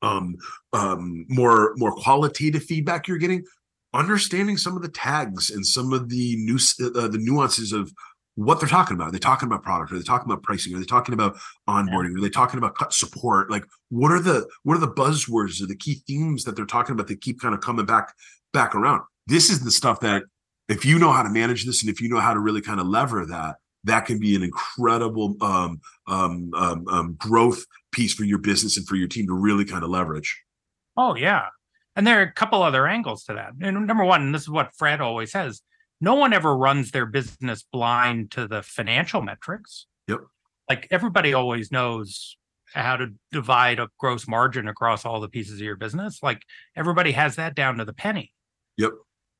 um 0.02 0.36
um 0.72 1.26
more 1.28 1.72
more 1.76 1.92
qualitative 1.96 2.62
feedback 2.62 3.08
you're 3.08 3.18
getting, 3.18 3.44
understanding 3.92 4.56
some 4.56 4.76
of 4.76 4.82
the 4.82 4.88
tags 4.88 5.50
and 5.50 5.66
some 5.66 5.92
of 5.92 6.08
the 6.08 6.36
new 6.36 6.58
uh, 6.94 7.08
the 7.08 7.18
nuances 7.20 7.72
of 7.72 7.92
what 8.34 8.60
they're 8.60 8.68
talking 8.68 8.96
about. 8.96 9.08
Are 9.08 9.12
they 9.12 9.18
talking 9.18 9.46
about 9.46 9.62
product? 9.62 9.92
Are 9.92 9.98
they 9.98 10.04
talking 10.04 10.30
about 10.30 10.42
pricing? 10.42 10.74
Are 10.74 10.78
they 10.78 10.84
talking 10.84 11.12
about 11.12 11.36
onboarding? 11.68 12.16
Are 12.16 12.20
they 12.20 12.30
talking 12.30 12.58
about 12.58 12.74
cut 12.74 12.92
support? 12.92 13.50
Like 13.50 13.64
what 13.90 14.10
are 14.10 14.20
the 14.20 14.48
what 14.62 14.76
are 14.76 14.80
the 14.80 14.88
buzzwords 14.88 15.62
or 15.62 15.66
the 15.66 15.76
key 15.76 16.02
themes 16.06 16.44
that 16.44 16.56
they're 16.56 16.64
talking 16.64 16.92
about 16.92 17.08
that 17.08 17.20
keep 17.20 17.40
kind 17.40 17.54
of 17.54 17.60
coming 17.60 17.86
back 17.86 18.14
back 18.52 18.74
around? 18.74 19.02
this 19.26 19.50
is 19.50 19.64
the 19.64 19.70
stuff 19.70 20.00
that 20.00 20.24
if 20.68 20.84
you 20.84 20.98
know 20.98 21.12
how 21.12 21.22
to 21.22 21.28
manage 21.28 21.64
this 21.64 21.82
and 21.82 21.90
if 21.90 22.00
you 22.00 22.08
know 22.08 22.20
how 22.20 22.32
to 22.32 22.40
really 22.40 22.60
kind 22.60 22.80
of 22.80 22.86
lever 22.86 23.26
that, 23.26 23.56
that 23.84 24.06
can 24.06 24.18
be 24.18 24.36
an 24.36 24.42
incredible 24.42 25.36
um, 25.40 25.80
um, 26.06 26.50
um, 26.54 26.88
um, 26.88 27.14
growth 27.18 27.64
piece 27.90 28.14
for 28.14 28.24
your 28.24 28.38
business 28.38 28.76
and 28.76 28.86
for 28.86 28.96
your 28.96 29.08
team 29.08 29.26
to 29.26 29.34
really 29.34 29.64
kind 29.64 29.82
of 29.82 29.90
leverage. 29.90 30.40
Oh 30.96 31.16
yeah, 31.16 31.46
and 31.96 32.06
there 32.06 32.20
are 32.20 32.22
a 32.22 32.32
couple 32.32 32.62
other 32.62 32.86
angles 32.86 33.24
to 33.24 33.34
that. 33.34 33.52
And 33.60 33.86
number 33.86 34.04
one, 34.04 34.22
and 34.22 34.34
this 34.34 34.42
is 34.42 34.50
what 34.50 34.70
Fred 34.76 35.00
always 35.00 35.32
says: 35.32 35.62
no 36.02 36.16
one 36.16 36.32
ever 36.32 36.54
runs 36.54 36.90
their 36.90 37.06
business 37.06 37.62
blind 37.62 38.32
to 38.32 38.48
the 38.48 38.60
financial 38.60 39.22
metrics. 39.22 39.86
Yep. 40.08 40.18
Like 40.68 40.88
everybody 40.90 41.32
always 41.32 41.70
knows 41.70 42.36
how 42.74 42.96
to 42.96 43.12
divide 43.30 43.78
a 43.78 43.88
gross 43.98 44.26
margin 44.26 44.66
across 44.66 45.04
all 45.04 45.20
the 45.20 45.28
pieces 45.28 45.54
of 45.54 45.60
your 45.60 45.76
business. 45.76 46.18
Like 46.20 46.42
everybody 46.76 47.12
has 47.12 47.36
that 47.36 47.54
down 47.54 47.78
to 47.78 47.84
the 47.84 47.92
penny. 47.92 48.32
Yep. 48.78 48.90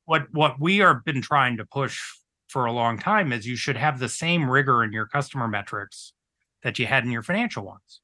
What 0.05 0.27
what 0.31 0.55
we 0.57 0.79
are 0.79 1.01
been 1.05 1.21
trying 1.21 1.57
to 1.57 1.65
push 1.65 1.99
for 2.47 2.65
a 2.65 2.71
long 2.71 2.97
time 2.97 3.33
is 3.33 3.45
you 3.45 3.57
should 3.57 3.77
have 3.77 3.99
the 3.99 4.09
same 4.09 4.49
rigor 4.49 4.85
in 4.85 4.93
your 4.93 5.05
customer 5.05 5.49
metrics 5.49 6.13
that 6.63 6.79
you 6.79 6.85
had 6.85 7.03
in 7.03 7.11
your 7.11 7.23
financial 7.23 7.65
ones. 7.65 7.99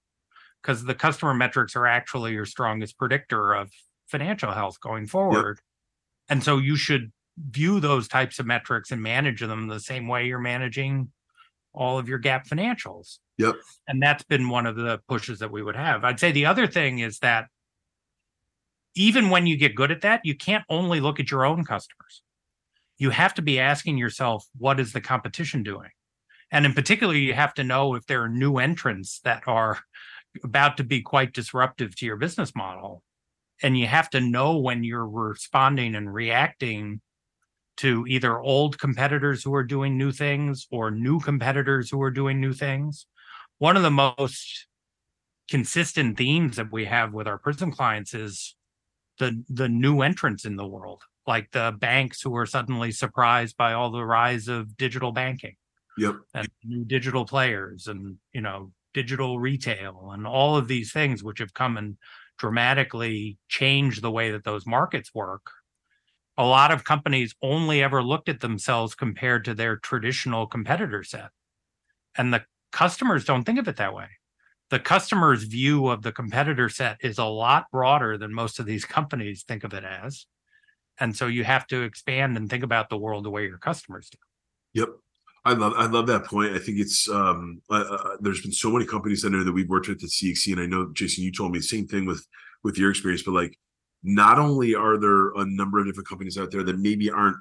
Because 0.61 0.83
the 0.83 0.95
customer 0.95 1.33
metrics 1.33 1.77
are 1.77 1.87
actually 1.87 2.33
your 2.33 2.45
strongest 2.45 2.97
predictor 2.97 3.53
of 3.53 3.71
financial 4.07 4.51
health 4.51 4.81
going 4.81 5.07
forward. 5.07 5.59
Yep. 5.59 6.31
And 6.31 6.43
so 6.43 6.57
you 6.57 6.75
should 6.75 7.13
view 7.49 7.79
those 7.79 8.07
types 8.07 8.39
of 8.39 8.45
metrics 8.45 8.91
and 8.91 9.01
manage 9.01 9.41
them 9.41 9.67
the 9.67 9.79
same 9.79 10.07
way 10.07 10.27
you're 10.27 10.39
managing 10.39 11.11
all 11.73 11.97
of 11.97 12.09
your 12.09 12.19
GAAP 12.19 12.47
financials. 12.47 13.19
Yep. 13.37 13.55
And 13.87 14.01
that's 14.01 14.23
been 14.23 14.49
one 14.49 14.65
of 14.65 14.75
the 14.75 14.99
pushes 15.07 15.39
that 15.39 15.51
we 15.51 15.61
would 15.61 15.75
have. 15.75 16.03
I'd 16.03 16.19
say 16.19 16.31
the 16.31 16.45
other 16.45 16.67
thing 16.67 16.99
is 16.99 17.19
that 17.19 17.45
even 18.95 19.29
when 19.29 19.47
you 19.47 19.55
get 19.55 19.75
good 19.75 19.91
at 19.91 20.01
that, 20.01 20.21
you 20.23 20.35
can't 20.35 20.65
only 20.69 20.99
look 20.99 21.19
at 21.19 21.31
your 21.31 21.45
own 21.45 21.63
customers. 21.63 22.23
You 22.97 23.11
have 23.11 23.33
to 23.35 23.41
be 23.41 23.59
asking 23.59 23.97
yourself, 23.97 24.45
what 24.57 24.79
is 24.79 24.91
the 24.91 24.99
competition 24.99 25.63
doing? 25.63 25.89
And 26.51 26.65
in 26.65 26.73
particular, 26.73 27.13
you 27.13 27.33
have 27.33 27.53
to 27.53 27.63
know 27.63 27.93
if 27.93 28.05
there 28.07 28.23
are 28.23 28.29
new 28.29 28.57
entrants 28.57 29.21
that 29.23 29.43
are 29.47 29.79
about 30.43 30.77
to 30.77 30.83
be 30.83 31.01
quite 31.01 31.31
disruptive 31.31 31.95
to 31.95 32.05
your 32.05 32.17
business 32.17 32.55
model. 32.55 33.03
And 33.61 33.77
you 33.77 33.87
have 33.87 34.09
to 34.11 34.19
know 34.19 34.57
when 34.57 34.83
you're 34.83 35.07
responding 35.07 35.95
and 35.95 36.13
reacting 36.13 37.01
to 37.79 38.05
either 38.07 38.37
old 38.41 38.77
competitors 38.77 39.41
who 39.41 39.55
are 39.55 39.63
doing 39.63 39.97
new 39.97 40.11
things 40.11 40.67
or 40.69 40.91
new 40.91 41.17
competitors 41.21 41.89
who 41.89 42.01
are 42.01 42.11
doing 42.11 42.41
new 42.41 42.51
things. 42.51 43.05
One 43.57 43.77
of 43.77 43.83
the 43.83 43.91
most 43.91 44.67
consistent 45.49 46.17
themes 46.17 46.57
that 46.57 46.73
we 46.73 46.85
have 46.85 47.13
with 47.13 47.25
our 47.25 47.37
Prism 47.37 47.71
clients 47.71 48.13
is 48.13 48.55
the 49.17 49.43
the 49.49 49.69
new 49.69 50.01
entrants 50.01 50.43
in 50.43 50.57
the 50.57 50.67
world, 50.67 51.03
like 51.25 51.51
the 51.51 51.73
banks 51.79 52.21
who 52.21 52.35
are 52.35 52.45
suddenly 52.45 52.91
surprised 52.91 53.55
by 53.55 53.71
all 53.73 53.91
the 53.91 54.05
rise 54.05 54.49
of 54.49 54.75
digital 54.75 55.13
banking. 55.13 55.55
Yep. 55.97 56.15
And 56.33 56.49
new 56.65 56.83
digital 56.83 57.25
players 57.25 57.87
and 57.87 58.17
you 58.33 58.41
know 58.41 58.73
digital 58.93 59.39
retail 59.39 60.11
and 60.13 60.27
all 60.27 60.57
of 60.57 60.67
these 60.67 60.91
things 60.91 61.23
which 61.23 61.39
have 61.39 61.53
come 61.53 61.77
and 61.77 61.97
dramatically 62.37 63.37
changed 63.47 64.01
the 64.01 64.11
way 64.11 64.31
that 64.31 64.43
those 64.43 64.65
markets 64.65 65.13
work 65.13 65.51
a 66.39 66.45
lot 66.45 66.71
of 66.71 66.85
companies 66.85 67.35
only 67.41 67.83
ever 67.83 68.01
looked 68.01 68.29
at 68.29 68.39
themselves 68.39 68.95
compared 68.95 69.43
to 69.43 69.53
their 69.53 69.75
traditional 69.75 70.47
competitor 70.47 71.03
set. 71.03 71.31
And 72.17 72.33
the 72.33 72.45
customers 72.71 73.25
don't 73.25 73.43
think 73.43 73.59
of 73.59 73.67
it 73.67 73.75
that 73.75 73.93
way. 73.93 74.07
The 74.69 74.79
customer's 74.79 75.43
view 75.43 75.87
of 75.89 76.01
the 76.01 76.13
competitor 76.13 76.69
set 76.69 76.97
is 77.03 77.17
a 77.17 77.25
lot 77.25 77.65
broader 77.73 78.17
than 78.17 78.33
most 78.33 78.57
of 78.57 78.65
these 78.65 78.85
companies 78.97 79.43
think 79.43 79.65
of 79.65 79.73
it 79.73 79.83
as. 79.83 80.27
And 80.97 81.13
so 81.13 81.27
you 81.27 81.43
have 81.43 81.67
to 81.67 81.81
expand 81.81 82.37
and 82.37 82.49
think 82.49 82.63
about 82.63 82.89
the 82.89 82.97
world 82.97 83.25
the 83.25 83.29
way 83.29 83.43
your 83.43 83.57
customers 83.57 84.09
do. 84.09 84.17
Yep. 84.79 84.89
I 85.43 85.53
love 85.53 85.73
I 85.75 85.87
love 85.87 86.07
that 86.07 86.25
point. 86.25 86.53
I 86.53 86.59
think 86.59 86.79
it's 86.79 87.09
um 87.09 87.61
there's 88.21 88.41
been 88.41 88.51
so 88.51 88.71
many 88.71 88.85
companies 88.85 89.25
I 89.25 89.29
know 89.29 89.43
that 89.43 89.53
we've 89.53 89.69
worked 89.69 89.87
with 89.87 90.03
at 90.03 90.09
CXC, 90.09 90.51
and 90.51 90.61
I 90.61 90.65
know 90.65 90.91
Jason, 90.93 91.23
you 91.23 91.31
told 91.31 91.53
me 91.53 91.59
the 91.59 91.63
same 91.63 91.87
thing 91.87 92.05
with 92.05 92.25
with 92.63 92.77
your 92.77 92.91
experience, 92.91 93.23
but 93.23 93.33
like 93.33 93.57
not 94.03 94.39
only 94.39 94.75
are 94.75 94.97
there 94.97 95.29
a 95.33 95.45
number 95.45 95.79
of 95.79 95.85
different 95.85 96.07
companies 96.07 96.37
out 96.37 96.51
there 96.51 96.63
that 96.63 96.79
maybe 96.79 97.09
aren't 97.09 97.37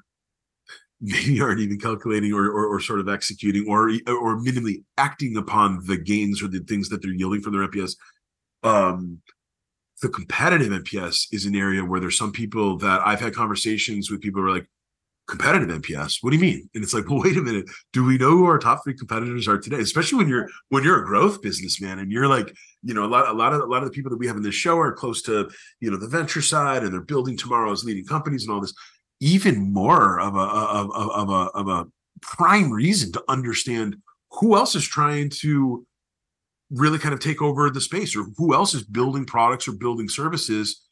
maybe 1.01 1.39
aren't 1.39 1.61
even 1.61 1.79
calculating 1.79 2.33
or, 2.33 2.45
or, 2.47 2.65
or 2.65 2.79
sort 2.81 2.99
of 2.99 3.07
executing 3.07 3.65
or 3.67 3.89
or 4.07 4.37
minimally 4.37 4.83
acting 4.97 5.37
upon 5.37 5.85
the 5.85 5.97
gains 5.97 6.43
or 6.43 6.47
the 6.47 6.59
things 6.59 6.89
that 6.89 7.01
they're 7.01 7.13
yielding 7.13 7.41
from 7.41 7.53
their 7.53 7.67
NPS. 7.67 7.95
Um, 8.63 9.21
the 10.01 10.09
competitive 10.09 10.69
NPS 10.69 11.27
is 11.31 11.45
an 11.45 11.55
area 11.55 11.83
where 11.83 11.99
there's 11.99 12.17
some 12.17 12.31
people 12.31 12.77
that 12.77 13.01
I've 13.05 13.19
had 13.19 13.33
conversations 13.33 14.09
with 14.09 14.21
people 14.21 14.41
who 14.41 14.47
are 14.47 14.53
like, 14.53 14.67
competitive 15.29 15.69
NPS. 15.69 16.17
What 16.21 16.31
do 16.31 16.37
you 16.37 16.41
mean? 16.41 16.69
And 16.73 16.83
it's 16.83 16.93
like, 16.93 17.09
well, 17.09 17.21
wait 17.23 17.37
a 17.37 17.41
minute. 17.41 17.65
Do 17.93 18.03
we 18.03 18.17
know 18.17 18.31
who 18.31 18.45
our 18.45 18.57
top 18.57 18.83
three 18.83 18.95
competitors 18.95 19.47
are 19.47 19.57
today? 19.57 19.79
Especially 19.79 20.17
when 20.17 20.27
you're 20.27 20.49
when 20.69 20.83
you're 20.83 21.01
a 21.01 21.05
growth 21.05 21.41
businessman 21.41 21.99
and 21.99 22.11
you're 22.11 22.27
like, 22.27 22.53
you 22.83 22.93
know, 22.93 23.03
a 23.03 23.07
lot 23.07 23.27
a 23.27 23.33
lot 23.33 23.53
of 23.53 23.61
a 23.61 23.65
lot 23.65 23.83
of 23.83 23.89
the 23.89 23.93
people 23.93 24.09
that 24.09 24.17
we 24.17 24.27
have 24.27 24.37
in 24.37 24.43
this 24.43 24.55
show 24.55 24.77
are 24.77 24.91
close 24.91 25.21
to 25.23 25.49
you 25.79 25.91
know 25.91 25.97
the 25.97 26.07
venture 26.07 26.41
side 26.41 26.83
and 26.83 26.93
they're 26.93 27.01
building 27.01 27.37
tomorrow's 27.37 27.83
leading 27.83 28.05
companies 28.05 28.43
and 28.43 28.53
all 28.53 28.61
this. 28.61 28.73
Even 29.19 29.73
more 29.73 30.19
of 30.19 30.35
a 30.35 30.39
of, 30.39 30.91
of, 30.91 31.09
of 31.09 31.29
a 31.29 31.49
of 31.57 31.67
a 31.67 31.87
prime 32.21 32.71
reason 32.71 33.11
to 33.11 33.23
understand 33.27 33.97
who 34.31 34.55
else 34.55 34.75
is 34.75 34.87
trying 34.87 35.29
to 35.29 35.85
really 36.71 36.99
kind 36.99 37.13
of 37.13 37.19
take 37.19 37.41
over 37.41 37.69
the 37.69 37.81
space 37.81 38.15
or 38.15 38.25
who 38.37 38.53
else 38.53 38.73
is 38.73 38.83
building 38.83 39.25
products 39.25 39.67
or 39.67 39.73
building 39.73 40.07
services 40.07 40.85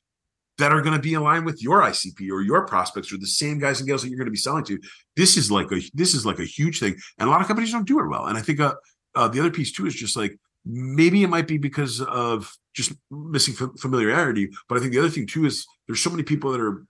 that 0.58 0.72
are 0.72 0.82
going 0.82 0.96
to 0.96 1.02
be 1.02 1.14
aligned 1.14 1.46
with 1.46 1.62
your 1.62 1.82
ICP 1.82 2.32
or 2.32 2.42
your 2.42 2.66
prospects 2.66 3.14
or 3.14 3.18
the 3.18 3.28
same 3.28 3.60
guys 3.60 3.80
and 3.80 3.88
girls 3.88 4.02
that 4.02 4.10
you're 4.10 4.18
going 4.18 4.26
to 4.26 4.32
be 4.32 4.38
selling 4.38 4.64
to. 4.66 4.80
This 5.16 5.38
is 5.38 5.52
like 5.52 5.72
a 5.72 5.80
this 5.94 6.14
is 6.14 6.26
like 6.26 6.40
a 6.40 6.46
huge 6.46 6.80
thing, 6.80 6.96
and 7.20 7.30
a 7.30 7.32
lot 7.32 7.42
of 7.42 7.48
companies 7.48 7.72
don't 7.72 7.88
do 7.88 8.00
it 8.00 8.08
well. 8.08 8.26
And 8.26 8.38
I 8.38 8.42
think 8.42 8.60
uh, 8.60 8.74
uh, 9.16 9.28
the 9.28 9.40
other 9.40 9.52
piece 9.52 9.72
too 9.72 9.86
is 9.86 9.96
just 9.96 10.18
like 10.18 10.38
maybe 10.68 11.24
it 11.24 11.30
might 11.30 11.48
be 11.48 11.58
because 11.58 12.02
of 12.02 12.52
just 12.74 12.94
missing 13.10 13.54
familiarity, 13.78 14.50
but 14.68 14.78
I 14.78 14.82
think 14.82 14.92
the 14.94 15.00
other 15.00 15.10
thing 15.10 15.26
too 15.26 15.46
is 15.46 15.66
there's 15.88 16.02
so 16.02 16.10
many 16.10 16.24
people 16.24 16.52
that 16.52 16.62
are 16.62 16.86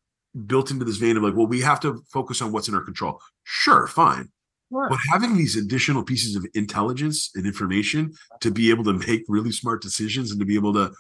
built 0.46 0.72
into 0.72 0.86
this 0.86 0.98
vein 0.98 1.18
of 1.18 1.24
like, 1.24 1.36
well, 1.36 1.48
we 1.48 1.62
have 1.62 1.80
to 1.82 2.04
focus 2.12 2.42
on 2.42 2.52
what's 2.52 2.68
in 2.68 2.76
our 2.76 2.84
control. 2.84 3.22
Sure, 3.44 3.88
fine. 3.88 4.30
Sure. 4.70 4.90
But 4.90 5.00
having 5.12 5.38
these 5.38 5.56
additional 5.56 6.04
pieces 6.04 6.36
of 6.36 6.46
intelligence 6.54 7.32
and 7.36 7.46
information 7.46 8.14
to 8.42 8.52
be 8.52 8.70
able 8.70 8.84
to 8.84 8.94
make 8.94 9.24
really 9.28 9.52
smart 9.52 9.82
decisions 9.82 10.32
and 10.32 10.40
to 10.40 10.46
be 10.46 10.56
able 10.56 10.74
to 10.74 10.92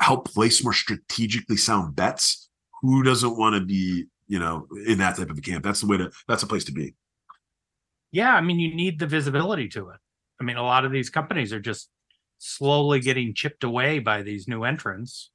help 0.00 0.26
place 0.26 0.62
more 0.64 0.72
strategically 0.72 1.56
sound 1.56 1.94
bets. 1.96 2.48
Who 2.82 3.02
doesn't 3.02 3.36
want 3.36 3.56
to 3.56 3.60
be, 3.60 4.06
you 4.28 4.38
know, 4.38 4.66
in 4.86 4.98
that 4.98 5.16
type 5.16 5.28
of 5.28 5.36
a 5.36 5.40
camp? 5.42 5.62
That's 5.62 5.82
the 5.82 5.86
way 5.86 5.98
to. 5.98 6.10
That's 6.26 6.42
a 6.42 6.46
place 6.46 6.64
to 6.64 6.72
be. 6.72 6.94
Yeah, 8.10 8.34
I 8.34 8.40
mean, 8.40 8.58
you 8.58 8.74
need 8.74 8.98
the 8.98 9.06
visibility 9.06 9.68
to 9.70 9.90
it. 9.90 9.98
I 10.40 10.44
mean, 10.44 10.56
a 10.56 10.62
lot 10.62 10.84
of 10.84 10.92
these 10.92 11.10
companies 11.10 11.52
are 11.52 11.60
just 11.60 11.90
slowly 12.38 13.00
getting 13.00 13.34
chipped 13.34 13.62
away 13.62 13.98
by 13.98 14.22
these 14.22 14.48
new 14.48 14.64
entrants, 14.64 15.30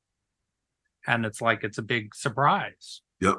and 1.05 1.25
it's 1.25 1.41
like 1.41 1.63
it's 1.63 1.77
a 1.77 1.83
big 1.83 2.15
surprise. 2.15 3.01
Yep. 3.21 3.35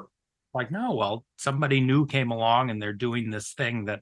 Like, 0.53 0.71
no, 0.71 0.95
well, 0.95 1.25
somebody 1.37 1.81
new 1.81 2.05
came 2.05 2.31
along 2.31 2.69
and 2.69 2.81
they're 2.81 2.93
doing 2.93 3.29
this 3.29 3.53
thing 3.53 3.85
that 3.85 4.01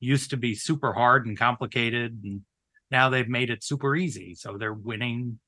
used 0.00 0.30
to 0.30 0.36
be 0.36 0.54
super 0.54 0.92
hard 0.92 1.26
and 1.26 1.38
complicated, 1.38 2.20
and 2.24 2.42
now 2.90 3.08
they've 3.08 3.28
made 3.28 3.50
it 3.50 3.62
super 3.62 3.94
easy. 3.94 4.34
So 4.34 4.58
they're 4.58 4.74
winning 4.74 5.38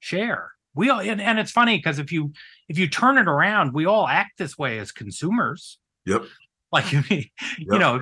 share. 0.00 0.50
We 0.74 0.90
all 0.90 1.00
and, 1.00 1.20
and 1.20 1.38
it's 1.38 1.52
funny 1.52 1.76
because 1.76 1.98
if 1.98 2.10
you 2.10 2.32
if 2.68 2.78
you 2.78 2.88
turn 2.88 3.18
it 3.18 3.28
around, 3.28 3.72
we 3.72 3.86
all 3.86 4.08
act 4.08 4.38
this 4.38 4.58
way 4.58 4.78
as 4.78 4.90
consumers. 4.90 5.78
Yep. 6.06 6.24
Like 6.72 6.90
you 7.10 7.24
yep. 7.58 7.68
know, 7.68 8.00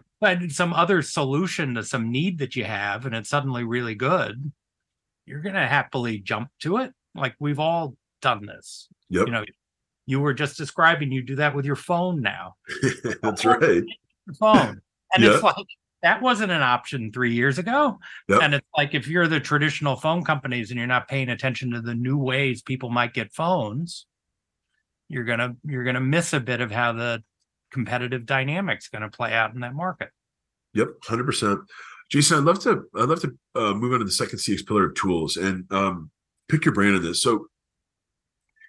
some 0.48 0.72
other 0.72 1.02
solution 1.02 1.74
to 1.74 1.82
some 1.82 2.10
need 2.10 2.38
that 2.38 2.54
you 2.54 2.64
have, 2.64 3.04
and 3.04 3.14
it's 3.14 3.28
suddenly 3.28 3.64
really 3.64 3.94
good, 3.94 4.52
you're 5.26 5.40
gonna 5.40 5.66
happily 5.66 6.18
jump 6.18 6.50
to 6.60 6.78
it. 6.78 6.92
Like 7.14 7.34
we've 7.40 7.58
all 7.58 7.96
done 8.22 8.46
this. 8.46 8.88
Yep. 9.10 9.26
You 9.26 9.32
know, 9.32 9.44
you 10.06 10.20
were 10.20 10.34
just 10.34 10.56
describing 10.56 11.12
you 11.12 11.22
do 11.22 11.36
that 11.36 11.54
with 11.54 11.64
your 11.64 11.76
phone 11.76 12.22
now. 12.22 12.54
That's 13.22 13.44
right. 13.44 13.84
Your 14.26 14.34
phone. 14.38 14.80
And 15.12 15.24
yep. 15.24 15.34
it's 15.34 15.42
like 15.42 15.66
that 16.02 16.22
wasn't 16.22 16.52
an 16.52 16.62
option 16.62 17.12
three 17.12 17.34
years 17.34 17.58
ago. 17.58 17.98
Yep. 18.28 18.40
And 18.42 18.54
it's 18.54 18.66
like 18.76 18.94
if 18.94 19.08
you're 19.08 19.28
the 19.28 19.40
traditional 19.40 19.96
phone 19.96 20.24
companies 20.24 20.70
and 20.70 20.78
you're 20.78 20.86
not 20.86 21.08
paying 21.08 21.28
attention 21.28 21.72
to 21.72 21.80
the 21.80 21.94
new 21.94 22.16
ways 22.16 22.62
people 22.62 22.90
might 22.90 23.14
get 23.14 23.32
phones, 23.32 24.06
you're 25.08 25.24
gonna 25.24 25.56
you're 25.64 25.84
gonna 25.84 26.00
miss 26.00 26.32
a 26.32 26.40
bit 26.40 26.60
of 26.60 26.70
how 26.70 26.92
the 26.92 27.22
competitive 27.70 28.26
dynamics 28.26 28.88
going 28.88 29.02
to 29.02 29.08
play 29.08 29.32
out 29.32 29.54
in 29.54 29.60
that 29.60 29.74
market. 29.74 30.10
Yep, 30.74 30.88
hundred 31.04 31.24
percent. 31.24 31.60
Jason, 32.10 32.38
I'd 32.38 32.44
love 32.44 32.60
to 32.60 32.84
I'd 32.96 33.08
love 33.08 33.20
to 33.22 33.36
uh, 33.54 33.74
move 33.74 33.92
on 33.92 34.00
to 34.00 34.04
the 34.04 34.10
second 34.10 34.38
CX 34.38 34.66
pillar 34.66 34.86
of 34.86 34.94
tools 34.94 35.36
and 35.36 35.70
um, 35.72 36.10
pick 36.48 36.64
your 36.64 36.74
brain 36.74 36.94
on 36.94 37.02
this. 37.02 37.22
So, 37.22 37.46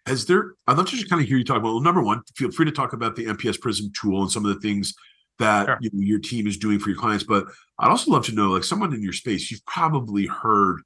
has 0.06 0.26
there? 0.26 0.54
I'd 0.68 0.78
love 0.78 0.88
to 0.90 0.96
just 0.96 1.10
kind 1.10 1.22
of 1.22 1.28
hear 1.28 1.38
you 1.38 1.44
talk 1.44 1.58
about. 1.58 1.74
Well, 1.74 1.82
number 1.82 2.04
one, 2.04 2.22
feel 2.36 2.52
free 2.52 2.66
to 2.66 2.72
talk 2.72 2.94
about 2.94 3.16
the 3.16 3.26
NPS 3.26 3.60
Prism 3.60 3.92
tool 4.00 4.22
and 4.22 4.32
some 4.32 4.46
of 4.46 4.54
the 4.54 4.62
things 4.62 4.94
that 5.40 5.66
sure. 5.66 5.78
you 5.82 5.90
know, 5.94 6.02
your 6.02 6.20
team 6.20 6.48
is 6.48 6.58
doing 6.58 6.80
for 6.80 6.90
your 6.90 7.00
clients. 7.00 7.24
But 7.24 7.46
I'd 7.80 7.90
also 7.90 8.12
love 8.12 8.26
to 8.26 8.36
know, 8.36 8.50
like 8.50 8.64
someone 8.64 8.94
in 8.94 9.02
your 9.02 9.14
space, 9.14 9.52
you've 9.52 9.66
probably 9.66 10.28
heard 10.28 10.82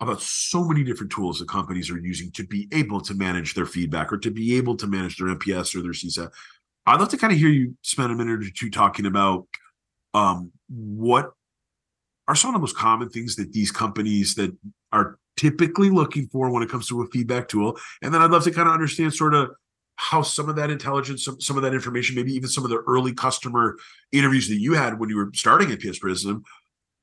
about 0.00 0.20
so 0.20 0.64
many 0.64 0.84
different 0.84 1.10
tools 1.10 1.38
that 1.38 1.48
companies 1.48 1.90
are 1.90 1.98
using 1.98 2.30
to 2.32 2.46
be 2.46 2.68
able 2.72 3.00
to 3.00 3.14
manage 3.14 3.54
their 3.54 3.64
feedback 3.64 4.12
or 4.12 4.18
to 4.18 4.30
be 4.30 4.56
able 4.56 4.76
to 4.76 4.86
manage 4.86 5.16
their 5.16 5.34
NPS 5.34 5.74
or 5.74 5.82
their 5.82 5.92
CSAT. 5.92 6.30
I'd 6.86 7.00
love 7.00 7.08
to 7.10 7.16
kind 7.16 7.32
of 7.32 7.38
hear 7.38 7.48
you 7.48 7.76
spend 7.82 8.12
a 8.12 8.14
minute 8.14 8.46
or 8.46 8.50
two 8.50 8.70
talking 8.70 9.06
about 9.06 9.46
um, 10.14 10.52
what 10.68 11.32
are 12.28 12.34
some 12.34 12.50
of 12.50 12.54
the 12.54 12.60
most 12.60 12.76
common 12.76 13.08
things 13.08 13.36
that 13.36 13.52
these 13.52 13.70
companies 13.70 14.34
that 14.36 14.56
are 14.92 15.18
typically 15.36 15.90
looking 15.90 16.26
for 16.28 16.50
when 16.50 16.62
it 16.62 16.68
comes 16.68 16.88
to 16.88 17.02
a 17.02 17.06
feedback 17.08 17.48
tool, 17.48 17.76
and 18.02 18.12
then 18.14 18.22
I'd 18.22 18.30
love 18.30 18.44
to 18.44 18.50
kind 18.50 18.68
of 18.68 18.74
understand 18.74 19.14
sort 19.14 19.34
of 19.34 19.50
how 19.96 20.22
some 20.22 20.48
of 20.48 20.56
that 20.56 20.70
intelligence, 20.70 21.24
some, 21.24 21.40
some 21.40 21.56
of 21.56 21.62
that 21.62 21.74
information, 21.74 22.16
maybe 22.16 22.32
even 22.32 22.48
some 22.48 22.64
of 22.64 22.70
the 22.70 22.82
early 22.86 23.12
customer 23.12 23.76
interviews 24.12 24.48
that 24.48 24.60
you 24.60 24.74
had 24.74 24.98
when 24.98 25.08
you 25.08 25.16
were 25.16 25.30
starting 25.34 25.72
at 25.72 25.78
NPS 25.80 26.00
Prism, 26.00 26.44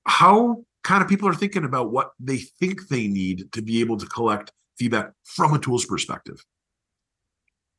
how 0.06 0.63
kind 0.84 1.02
of 1.02 1.10
people 1.10 1.28
are 1.28 1.34
thinking 1.34 1.65
about 1.65 1.91
what 1.91 2.12
they 2.19 2.38
think 2.38 2.88
they 2.88 3.08
need 3.08 3.52
to 3.54 3.62
be 3.62 3.82
able 3.82 3.98
to 3.98 4.06
collect 4.06 4.52
feedback 4.78 5.12
from 5.24 5.54
a 5.54 5.60
tools 5.60 5.86
perspective. 5.86 6.43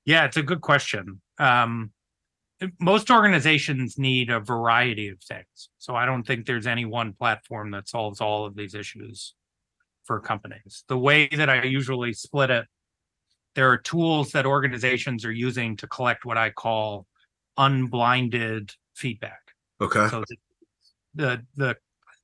Yeah, 0.05 0.25
it's 0.25 0.37
a 0.37 0.43
good 0.43 0.61
question. 0.61 1.21
Um, 1.39 1.93
most 2.81 3.11
organizations 3.11 3.99
need 3.99 4.31
a 4.31 4.41
variety 4.41 5.09
of 5.09 5.21
things. 5.21 5.71
So 5.79 5.95
I 5.95 6.07
don't 6.07 6.25
think 6.25 6.47
there's 6.47 6.67
any 6.67 6.85
one 6.85 7.13
platform 7.13 7.71
that 7.73 7.89
solves 7.89 8.21
all 8.21 8.47
of 8.47 8.55
these 8.55 8.75
issues 8.75 9.35
for 10.05 10.21
companies. 10.21 10.85
The 10.89 10.99
way 10.99 11.29
that 11.29 11.49
I 11.49 11.63
usually 11.63 12.13
split 12.13 12.51
it, 12.51 12.67
there 13.55 13.71
are 13.71 13.79
tools 13.79 14.33
that 14.33 14.47
organizations 14.47 15.25
are 15.25 15.33
using 15.33 15.77
to 15.79 15.87
collect 15.87 16.25
what 16.25 16.37
I 16.37 16.51
call 16.51 17.07
unblinded 17.57 18.73
feedback. 18.95 19.41
Okay. 19.81 20.09
So 20.09 20.25
the 21.15 21.43
the 21.57 21.77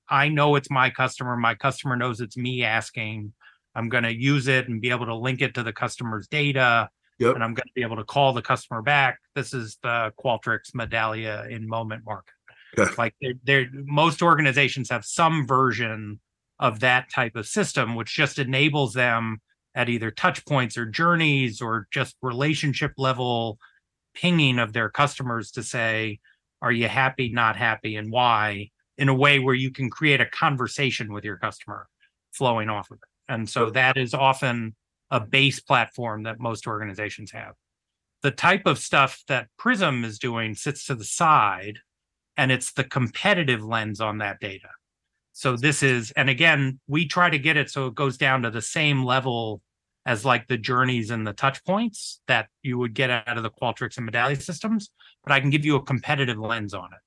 I 0.08 0.28
know 0.28 0.56
it's 0.56 0.70
my 0.70 0.90
customer, 0.90 1.36
my 1.36 1.54
customer 1.54 1.96
knows 1.96 2.20
it's 2.20 2.36
me 2.36 2.64
asking. 2.64 3.32
I'm 3.76 3.88
going 3.88 4.02
to 4.02 4.12
use 4.12 4.48
it 4.48 4.68
and 4.68 4.80
be 4.80 4.90
able 4.90 5.06
to 5.06 5.14
link 5.14 5.40
it 5.40 5.54
to 5.54 5.62
the 5.62 5.72
customer's 5.72 6.26
data 6.26 6.90
Yep. 7.20 7.34
And 7.34 7.44
I'm 7.44 7.54
going 7.54 7.66
to 7.66 7.72
be 7.74 7.82
able 7.82 7.96
to 7.96 8.04
call 8.04 8.32
the 8.32 8.42
customer 8.42 8.82
back. 8.82 9.18
This 9.34 9.52
is 9.52 9.78
the 9.82 10.12
Qualtrics 10.18 10.72
Medallia 10.74 11.48
InMoment 11.52 12.04
market. 12.04 12.34
Okay. 12.78 12.90
Like 12.96 13.14
they're, 13.20 13.34
they're, 13.44 13.68
most 13.72 14.22
organizations 14.22 14.90
have 14.90 15.04
some 15.04 15.46
version 15.46 16.18
of 16.58 16.80
that 16.80 17.10
type 17.10 17.36
of 17.36 17.46
system, 17.46 17.94
which 17.94 18.14
just 18.14 18.38
enables 18.38 18.94
them 18.94 19.40
at 19.74 19.88
either 19.88 20.10
touch 20.10 20.44
points 20.46 20.76
or 20.78 20.86
journeys 20.86 21.60
or 21.60 21.86
just 21.92 22.16
relationship 22.22 22.92
level 22.96 23.58
pinging 24.14 24.58
of 24.58 24.72
their 24.72 24.88
customers 24.88 25.50
to 25.52 25.62
say, 25.62 26.18
are 26.62 26.72
you 26.72 26.88
happy, 26.88 27.30
not 27.30 27.56
happy, 27.56 27.96
and 27.96 28.10
why? 28.10 28.70
In 28.98 29.08
a 29.08 29.14
way 29.14 29.38
where 29.38 29.54
you 29.54 29.70
can 29.70 29.88
create 29.88 30.20
a 30.20 30.26
conversation 30.26 31.12
with 31.12 31.24
your 31.24 31.36
customer 31.36 31.86
flowing 32.32 32.68
off 32.68 32.90
of 32.90 32.96
it. 32.96 33.32
And 33.32 33.48
so 33.48 33.70
that 33.70 33.96
is 33.96 34.12
often 34.12 34.74
a 35.10 35.20
base 35.20 35.60
platform 35.60 36.24
that 36.24 36.40
most 36.40 36.66
organizations 36.66 37.32
have. 37.32 37.54
The 38.22 38.30
type 38.30 38.66
of 38.66 38.78
stuff 38.78 39.22
that 39.28 39.48
Prism 39.58 40.04
is 40.04 40.18
doing 40.18 40.54
sits 40.54 40.84
to 40.86 40.94
the 40.94 41.04
side, 41.04 41.78
and 42.36 42.52
it's 42.52 42.72
the 42.72 42.84
competitive 42.84 43.64
lens 43.64 44.00
on 44.00 44.18
that 44.18 44.40
data. 44.40 44.68
So 45.32 45.56
this 45.56 45.82
is, 45.82 46.10
and 46.12 46.28
again, 46.28 46.80
we 46.86 47.06
try 47.06 47.30
to 47.30 47.38
get 47.38 47.56
it 47.56 47.70
so 47.70 47.86
it 47.86 47.94
goes 47.94 48.18
down 48.18 48.42
to 48.42 48.50
the 48.50 48.62
same 48.62 49.04
level 49.04 49.62
as 50.06 50.24
like 50.24 50.46
the 50.48 50.58
journeys 50.58 51.10
and 51.10 51.26
the 51.26 51.32
touch 51.32 51.64
points 51.64 52.20
that 52.26 52.48
you 52.62 52.78
would 52.78 52.94
get 52.94 53.10
out 53.10 53.36
of 53.36 53.42
the 53.42 53.50
Qualtrics 53.50 53.96
and 53.96 54.10
Medallia 54.10 54.40
systems, 54.40 54.90
but 55.22 55.32
I 55.32 55.40
can 55.40 55.50
give 55.50 55.64
you 55.64 55.76
a 55.76 55.82
competitive 55.82 56.38
lens 56.38 56.74
on 56.74 56.92
it. 56.92 56.98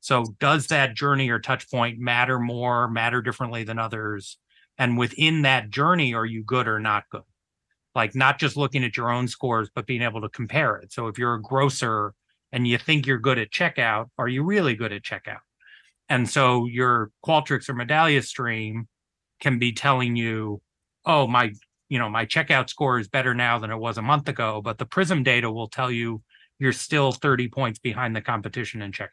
So 0.00 0.34
does 0.40 0.66
that 0.68 0.94
journey 0.94 1.30
or 1.30 1.38
touch 1.38 1.70
point 1.70 1.98
matter 1.98 2.38
more, 2.38 2.88
matter 2.88 3.22
differently 3.22 3.64
than 3.64 3.78
others? 3.78 4.38
And 4.78 4.98
within 4.98 5.42
that 5.42 5.70
journey, 5.70 6.14
are 6.14 6.26
you 6.26 6.42
good 6.42 6.66
or 6.66 6.80
not 6.80 7.04
good? 7.10 7.22
Like 7.94 8.14
not 8.14 8.38
just 8.38 8.56
looking 8.56 8.84
at 8.84 8.96
your 8.96 9.10
own 9.10 9.28
scores, 9.28 9.70
but 9.74 9.86
being 9.86 10.02
able 10.02 10.20
to 10.22 10.28
compare 10.28 10.76
it. 10.76 10.92
So 10.92 11.08
if 11.08 11.18
you're 11.18 11.34
a 11.34 11.42
grocer 11.42 12.14
and 12.50 12.66
you 12.66 12.78
think 12.78 13.06
you're 13.06 13.18
good 13.18 13.38
at 13.38 13.50
checkout, 13.50 14.06
are 14.18 14.28
you 14.28 14.42
really 14.42 14.74
good 14.74 14.92
at 14.92 15.02
checkout? 15.02 15.40
And 16.08 16.28
so 16.28 16.66
your 16.66 17.10
Qualtrics 17.24 17.68
or 17.68 17.74
Medallia 17.74 18.24
stream 18.24 18.88
can 19.40 19.58
be 19.58 19.72
telling 19.72 20.16
you, 20.16 20.60
oh, 21.04 21.26
my, 21.26 21.52
you 21.88 21.98
know, 21.98 22.08
my 22.08 22.26
checkout 22.26 22.68
score 22.68 22.98
is 22.98 23.08
better 23.08 23.34
now 23.34 23.58
than 23.58 23.70
it 23.70 23.78
was 23.78 23.98
a 23.98 24.02
month 24.02 24.28
ago, 24.28 24.60
but 24.62 24.78
the 24.78 24.86
Prism 24.86 25.22
data 25.22 25.50
will 25.50 25.68
tell 25.68 25.90
you 25.90 26.22
you're 26.58 26.72
still 26.72 27.12
30 27.12 27.48
points 27.48 27.78
behind 27.78 28.14
the 28.14 28.20
competition 28.20 28.82
in 28.82 28.92
checkout. 28.92 29.08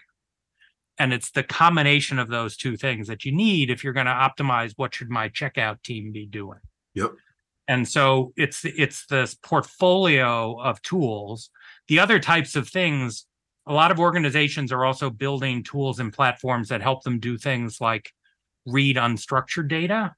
And 0.97 1.13
it's 1.13 1.31
the 1.31 1.43
combination 1.43 2.19
of 2.19 2.27
those 2.27 2.57
two 2.57 2.75
things 2.75 3.07
that 3.07 3.23
you 3.23 3.31
need 3.31 3.69
if 3.69 3.83
you're 3.83 3.93
going 3.93 4.05
to 4.05 4.11
optimize 4.11 4.73
what 4.75 4.93
should 4.93 5.09
my 5.09 5.29
checkout 5.29 5.81
team 5.81 6.11
be 6.11 6.25
doing. 6.25 6.59
Yep 6.93 7.11
and 7.69 7.87
so 7.87 8.33
it's 8.35 8.65
it's 8.65 9.05
this 9.05 9.35
portfolio 9.35 10.59
of 10.59 10.81
tools 10.81 11.49
the 11.87 11.99
other 11.99 12.19
types 12.19 12.57
of 12.57 12.67
things 12.67 13.25
a 13.65 13.73
lot 13.73 13.91
of 13.91 13.99
organizations 13.99 14.71
are 14.71 14.83
also 14.83 15.09
building 15.09 15.63
tools 15.63 15.99
and 15.99 16.11
platforms 16.11 16.67
that 16.69 16.81
help 16.81 17.03
them 17.03 17.19
do 17.19 17.37
things 17.37 17.79
like 17.79 18.11
read 18.65 18.97
unstructured 18.97 19.69
data 19.69 20.13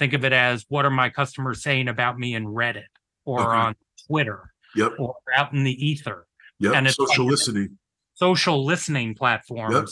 think 0.00 0.14
of 0.14 0.24
it 0.24 0.32
as 0.32 0.64
what 0.68 0.84
are 0.84 0.90
my 0.90 1.08
customers 1.08 1.62
saying 1.62 1.86
about 1.86 2.18
me 2.18 2.34
in 2.34 2.46
reddit 2.46 2.84
or 3.24 3.40
okay. 3.40 3.58
on 3.58 3.76
twitter 4.08 4.52
yep. 4.74 4.92
or 4.98 5.14
out 5.36 5.52
in 5.52 5.62
the 5.62 5.86
ether 5.86 6.26
yep. 6.58 6.74
and 6.74 6.86
it's 6.86 6.96
social 6.96 7.24
like 7.24 7.30
listening 7.32 7.78
social 8.14 8.64
listening 8.64 9.14
platforms 9.14 9.74
yep. 9.74 9.86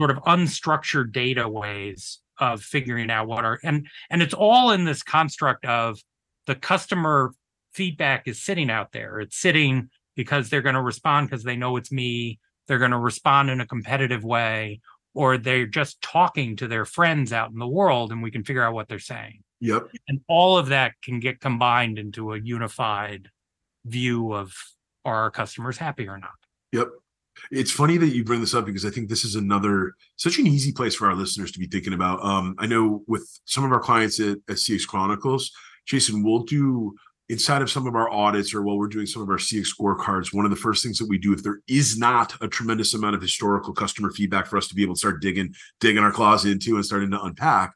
sort 0.00 0.16
of 0.16 0.22
unstructured 0.24 1.12
data 1.12 1.48
ways 1.48 2.20
of 2.38 2.62
figuring 2.62 3.10
out 3.10 3.26
what 3.26 3.44
are 3.44 3.58
and 3.64 3.86
and 4.10 4.22
it's 4.22 4.34
all 4.34 4.70
in 4.70 4.84
this 4.84 5.02
construct 5.02 5.64
of 5.64 5.98
the 6.46 6.54
customer 6.54 7.32
feedback 7.72 8.26
is 8.26 8.42
sitting 8.42 8.70
out 8.70 8.92
there. 8.92 9.20
It's 9.20 9.36
sitting 9.36 9.90
because 10.14 10.48
they're 10.48 10.62
going 10.62 10.74
to 10.74 10.82
respond 10.82 11.28
because 11.28 11.44
they 11.44 11.56
know 11.56 11.76
it's 11.76 11.92
me. 11.92 12.38
They're 12.66 12.78
going 12.78 12.90
to 12.90 12.98
respond 12.98 13.50
in 13.50 13.60
a 13.60 13.66
competitive 13.66 14.24
way, 14.24 14.80
or 15.14 15.38
they're 15.38 15.66
just 15.66 16.00
talking 16.00 16.56
to 16.56 16.68
their 16.68 16.84
friends 16.84 17.32
out 17.32 17.50
in 17.50 17.58
the 17.58 17.68
world 17.68 18.12
and 18.12 18.22
we 18.22 18.30
can 18.30 18.44
figure 18.44 18.62
out 18.62 18.74
what 18.74 18.88
they're 18.88 18.98
saying. 18.98 19.42
Yep. 19.60 19.88
And 20.08 20.20
all 20.28 20.58
of 20.58 20.68
that 20.68 20.94
can 21.02 21.20
get 21.20 21.40
combined 21.40 21.98
into 21.98 22.32
a 22.32 22.40
unified 22.40 23.28
view 23.84 24.32
of 24.32 24.52
are 25.04 25.22
our 25.22 25.30
customers 25.30 25.78
happy 25.78 26.08
or 26.08 26.18
not? 26.18 26.30
Yep. 26.72 26.88
It's 27.50 27.70
funny 27.70 27.96
that 27.98 28.08
you 28.08 28.24
bring 28.24 28.40
this 28.40 28.54
up 28.54 28.64
because 28.64 28.84
I 28.84 28.90
think 28.90 29.08
this 29.08 29.24
is 29.24 29.34
another 29.34 29.94
such 30.16 30.38
an 30.38 30.46
easy 30.46 30.72
place 30.72 30.94
for 30.94 31.06
our 31.06 31.14
listeners 31.14 31.52
to 31.52 31.58
be 31.58 31.66
thinking 31.66 31.92
about. 31.92 32.24
Um, 32.24 32.56
I 32.58 32.66
know 32.66 33.02
with 33.06 33.28
some 33.44 33.64
of 33.64 33.72
our 33.72 33.80
clients 33.80 34.18
at, 34.20 34.38
at 34.48 34.56
CX 34.56 34.86
Chronicles, 34.86 35.52
Jason, 35.86 36.22
we'll 36.22 36.42
do 36.42 36.94
inside 37.28 37.62
of 37.62 37.70
some 37.70 37.86
of 37.86 37.94
our 37.94 38.10
audits 38.10 38.54
or 38.54 38.62
while 38.62 38.78
we're 38.78 38.86
doing 38.86 39.06
some 39.06 39.22
of 39.22 39.28
our 39.28 39.36
CX 39.36 39.68
scorecards, 39.74 40.32
one 40.32 40.44
of 40.44 40.50
the 40.50 40.56
first 40.56 40.82
things 40.82 40.98
that 40.98 41.08
we 41.08 41.18
do, 41.18 41.32
if 41.32 41.42
there 41.42 41.60
is 41.66 41.98
not 41.98 42.34
a 42.40 42.48
tremendous 42.48 42.94
amount 42.94 43.16
of 43.16 43.22
historical 43.22 43.72
customer 43.72 44.10
feedback 44.10 44.46
for 44.46 44.56
us 44.56 44.68
to 44.68 44.74
be 44.74 44.82
able 44.82 44.94
to 44.94 44.98
start 44.98 45.20
digging, 45.20 45.52
digging 45.80 46.02
our 46.02 46.12
claws 46.12 46.44
into 46.44 46.76
and 46.76 46.84
starting 46.84 47.10
to 47.10 47.22
unpack, 47.22 47.72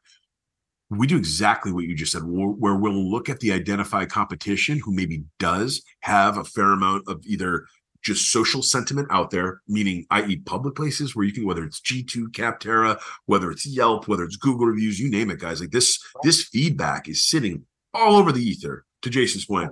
we 0.89 1.07
do 1.07 1.17
exactly 1.17 1.71
what 1.71 1.85
you 1.85 1.95
just 1.95 2.11
said, 2.11 2.23
where 2.23 2.75
we'll 2.75 3.09
look 3.09 3.29
at 3.29 3.39
the 3.39 3.51
identified 3.51 4.09
competition 4.09 4.79
who 4.83 4.93
maybe 4.93 5.23
does 5.39 5.83
have 6.01 6.37
a 6.37 6.43
fair 6.43 6.71
amount 6.71 7.07
of 7.07 7.21
either 7.25 7.65
just 8.03 8.31
social 8.31 8.61
sentiment 8.61 9.07
out 9.11 9.29
there, 9.29 9.61
meaning 9.67 10.05
i.e. 10.09 10.37
public 10.37 10.75
places 10.75 11.15
where 11.15 11.23
you 11.23 11.31
can, 11.31 11.45
whether 11.45 11.63
it's 11.63 11.79
G2, 11.81 12.29
Capterra, 12.29 12.99
whether 13.25 13.51
it's 13.51 13.65
Yelp, 13.65 14.07
whether 14.07 14.23
it's 14.23 14.35
Google 14.35 14.65
reviews, 14.65 14.99
you 14.99 15.09
name 15.09 15.29
it, 15.29 15.39
guys. 15.39 15.61
Like 15.61 15.71
this, 15.71 16.03
this 16.23 16.43
feedback 16.45 17.07
is 17.07 17.25
sitting 17.25 17.65
all 17.93 18.15
over 18.15 18.31
the 18.31 18.41
ether, 18.41 18.85
to 19.01 19.09
Jason's 19.09 19.45
point. 19.45 19.71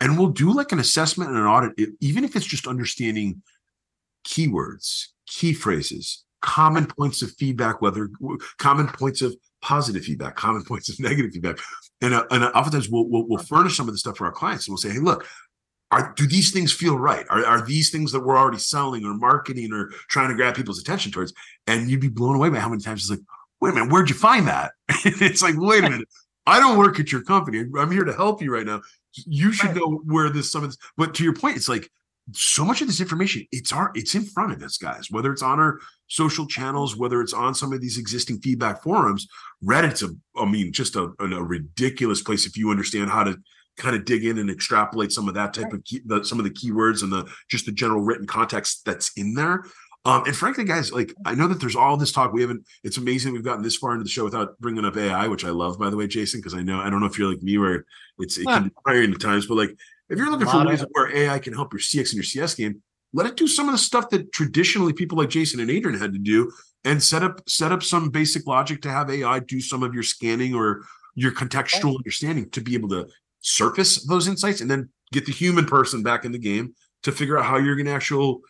And 0.00 0.18
we'll 0.18 0.28
do 0.28 0.52
like 0.52 0.72
an 0.72 0.78
assessment 0.78 1.30
and 1.30 1.38
an 1.38 1.46
audit, 1.46 1.90
even 2.00 2.24
if 2.24 2.36
it's 2.36 2.46
just 2.46 2.66
understanding 2.66 3.42
keywords, 4.26 5.06
key 5.26 5.54
phrases, 5.54 6.24
common 6.42 6.86
points 6.86 7.22
of 7.22 7.32
feedback, 7.32 7.80
whether 7.80 8.10
common 8.58 8.88
points 8.88 9.22
of 9.22 9.34
positive 9.62 10.04
feedback, 10.04 10.36
common 10.36 10.64
points 10.68 10.88
of 10.88 11.00
negative 11.00 11.32
feedback. 11.32 11.58
And, 12.02 12.14
uh, 12.14 12.24
and 12.30 12.44
oftentimes 12.44 12.90
we'll, 12.90 13.08
we'll, 13.08 13.26
we'll 13.26 13.44
furnish 13.44 13.76
some 13.76 13.88
of 13.88 13.94
the 13.94 13.98
stuff 13.98 14.18
for 14.18 14.26
our 14.26 14.32
clients 14.32 14.66
and 14.66 14.72
we'll 14.72 14.78
say, 14.78 14.90
hey, 14.90 14.98
look, 14.98 15.26
are, 15.90 16.12
do 16.16 16.26
these 16.26 16.50
things 16.50 16.72
feel 16.72 16.98
right? 16.98 17.24
Are, 17.30 17.44
are 17.44 17.64
these 17.64 17.90
things 17.90 18.12
that 18.12 18.20
we're 18.20 18.36
already 18.36 18.58
selling 18.58 19.04
or 19.04 19.14
marketing 19.14 19.72
or 19.72 19.88
trying 20.08 20.28
to 20.28 20.34
grab 20.34 20.54
people's 20.54 20.80
attention 20.80 21.12
towards? 21.12 21.32
And 21.66 21.88
you'd 21.88 22.00
be 22.00 22.08
blown 22.08 22.36
away 22.36 22.48
by 22.48 22.58
how 22.58 22.68
many 22.68 22.82
times 22.82 23.02
it's 23.02 23.10
like, 23.10 23.20
wait 23.60 23.70
a 23.70 23.74
minute, 23.74 23.92
where'd 23.92 24.08
you 24.10 24.16
find 24.16 24.48
that? 24.48 24.72
it's 25.04 25.42
like, 25.42 25.54
wait 25.56 25.84
a 25.84 25.90
minute, 25.90 26.08
I 26.46 26.60
don't 26.60 26.78
work 26.78 27.00
at 27.00 27.10
your 27.10 27.22
company. 27.22 27.64
I'm 27.78 27.90
here 27.90 28.04
to 28.04 28.12
help 28.12 28.40
you 28.40 28.52
right 28.52 28.66
now. 28.66 28.82
You 29.12 29.52
should 29.52 29.68
right. 29.68 29.76
know 29.76 30.00
where 30.04 30.30
this 30.30 30.52
some 30.52 30.62
of 30.62 30.70
this. 30.70 30.78
But 30.96 31.14
to 31.14 31.24
your 31.24 31.34
point, 31.34 31.56
it's 31.56 31.68
like 31.68 31.90
so 32.32 32.64
much 32.64 32.80
of 32.80 32.86
this 32.86 33.00
information. 33.00 33.46
It's 33.52 33.72
our 33.72 33.90
it's 33.94 34.14
in 34.14 34.24
front 34.24 34.52
of 34.52 34.62
us, 34.62 34.78
guys. 34.78 35.10
Whether 35.10 35.32
it's 35.32 35.42
on 35.42 35.58
our 35.58 35.80
social 36.08 36.46
channels, 36.46 36.96
whether 36.96 37.20
it's 37.20 37.32
on 37.32 37.54
some 37.54 37.72
of 37.72 37.80
these 37.80 37.98
existing 37.98 38.40
feedback 38.40 38.82
forums, 38.82 39.26
Reddit's 39.64 40.02
a 40.02 40.10
I 40.36 40.44
mean 40.44 40.72
just 40.72 40.96
a, 40.96 41.12
a 41.18 41.42
ridiculous 41.42 42.22
place 42.22 42.46
if 42.46 42.56
you 42.56 42.70
understand 42.70 43.10
how 43.10 43.24
to 43.24 43.36
kind 43.76 43.94
of 43.94 44.04
dig 44.04 44.24
in 44.24 44.38
and 44.38 44.50
extrapolate 44.50 45.12
some 45.12 45.28
of 45.28 45.34
that 45.34 45.52
type 45.52 45.64
right. 45.64 45.74
of 45.74 45.84
key, 45.84 46.00
the, 46.06 46.24
some 46.24 46.38
of 46.38 46.44
the 46.44 46.50
keywords 46.50 47.02
and 47.02 47.12
the 47.12 47.30
just 47.50 47.66
the 47.66 47.72
general 47.72 48.00
written 48.02 48.26
context 48.26 48.84
that's 48.84 49.12
in 49.16 49.34
there. 49.34 49.64
Um, 50.06 50.22
and 50.24 50.36
frankly, 50.36 50.62
guys, 50.62 50.92
like 50.92 51.12
I 51.24 51.34
know 51.34 51.48
that 51.48 51.60
there's 51.60 51.74
all 51.74 51.96
this 51.96 52.12
talk. 52.12 52.32
We 52.32 52.40
haven't. 52.40 52.64
It's 52.84 52.96
amazing 52.96 53.32
we've 53.32 53.42
gotten 53.42 53.62
this 53.62 53.76
far 53.76 53.92
into 53.92 54.04
the 54.04 54.10
show 54.10 54.24
without 54.24 54.58
bringing 54.60 54.84
up 54.84 54.96
AI, 54.96 55.26
which 55.26 55.44
I 55.44 55.50
love, 55.50 55.78
by 55.78 55.90
the 55.90 55.96
way, 55.96 56.06
Jason, 56.06 56.40
because 56.40 56.54
I 56.54 56.62
know 56.62 56.80
I 56.80 56.88
don't 56.90 57.00
know 57.00 57.06
if 57.06 57.18
you're 57.18 57.28
like 57.28 57.42
me 57.42 57.58
where 57.58 57.84
it's 58.18 58.38
it 58.38 58.44
can 58.46 58.64
be 58.64 58.70
tiring 58.86 59.12
at 59.12 59.20
times, 59.20 59.46
but 59.46 59.56
like 59.56 59.70
if 60.08 60.16
you're 60.16 60.30
looking 60.30 60.46
for 60.46 60.64
ways 60.64 60.82
of, 60.82 60.88
where 60.92 61.14
AI 61.14 61.40
can 61.40 61.52
help 61.52 61.72
your 61.72 61.80
CX 61.80 62.10
and 62.10 62.14
your 62.14 62.22
CS 62.22 62.54
game, 62.54 62.82
let 63.12 63.26
it 63.26 63.36
do 63.36 63.48
some 63.48 63.68
of 63.68 63.72
the 63.72 63.78
stuff 63.78 64.08
that 64.10 64.30
traditionally 64.30 64.92
people 64.92 65.18
like 65.18 65.28
Jason 65.28 65.58
and 65.58 65.70
Adrian 65.70 65.98
had 65.98 66.12
to 66.12 66.18
do 66.18 66.52
and 66.84 67.02
set 67.02 67.24
up 67.24 67.40
set 67.48 67.72
up 67.72 67.82
some 67.82 68.08
basic 68.08 68.46
logic 68.46 68.82
to 68.82 68.90
have 68.90 69.10
AI 69.10 69.40
do 69.40 69.60
some 69.60 69.82
of 69.82 69.92
your 69.92 70.04
scanning 70.04 70.54
or 70.54 70.82
your 71.16 71.32
contextual 71.32 71.96
understanding 71.96 72.48
to 72.50 72.60
be 72.60 72.74
able 72.74 72.90
to 72.90 73.08
surface 73.40 74.06
those 74.06 74.28
insights 74.28 74.60
and 74.60 74.70
then 74.70 74.88
get 75.12 75.26
the 75.26 75.32
human 75.32 75.64
person 75.64 76.02
back 76.02 76.24
in 76.24 76.30
the 76.30 76.38
game 76.38 76.74
to 77.02 77.10
figure 77.10 77.38
out 77.38 77.44
how 77.44 77.56
you're 77.56 77.74
going 77.74 77.86
to 77.86 77.92
actual 77.92 78.40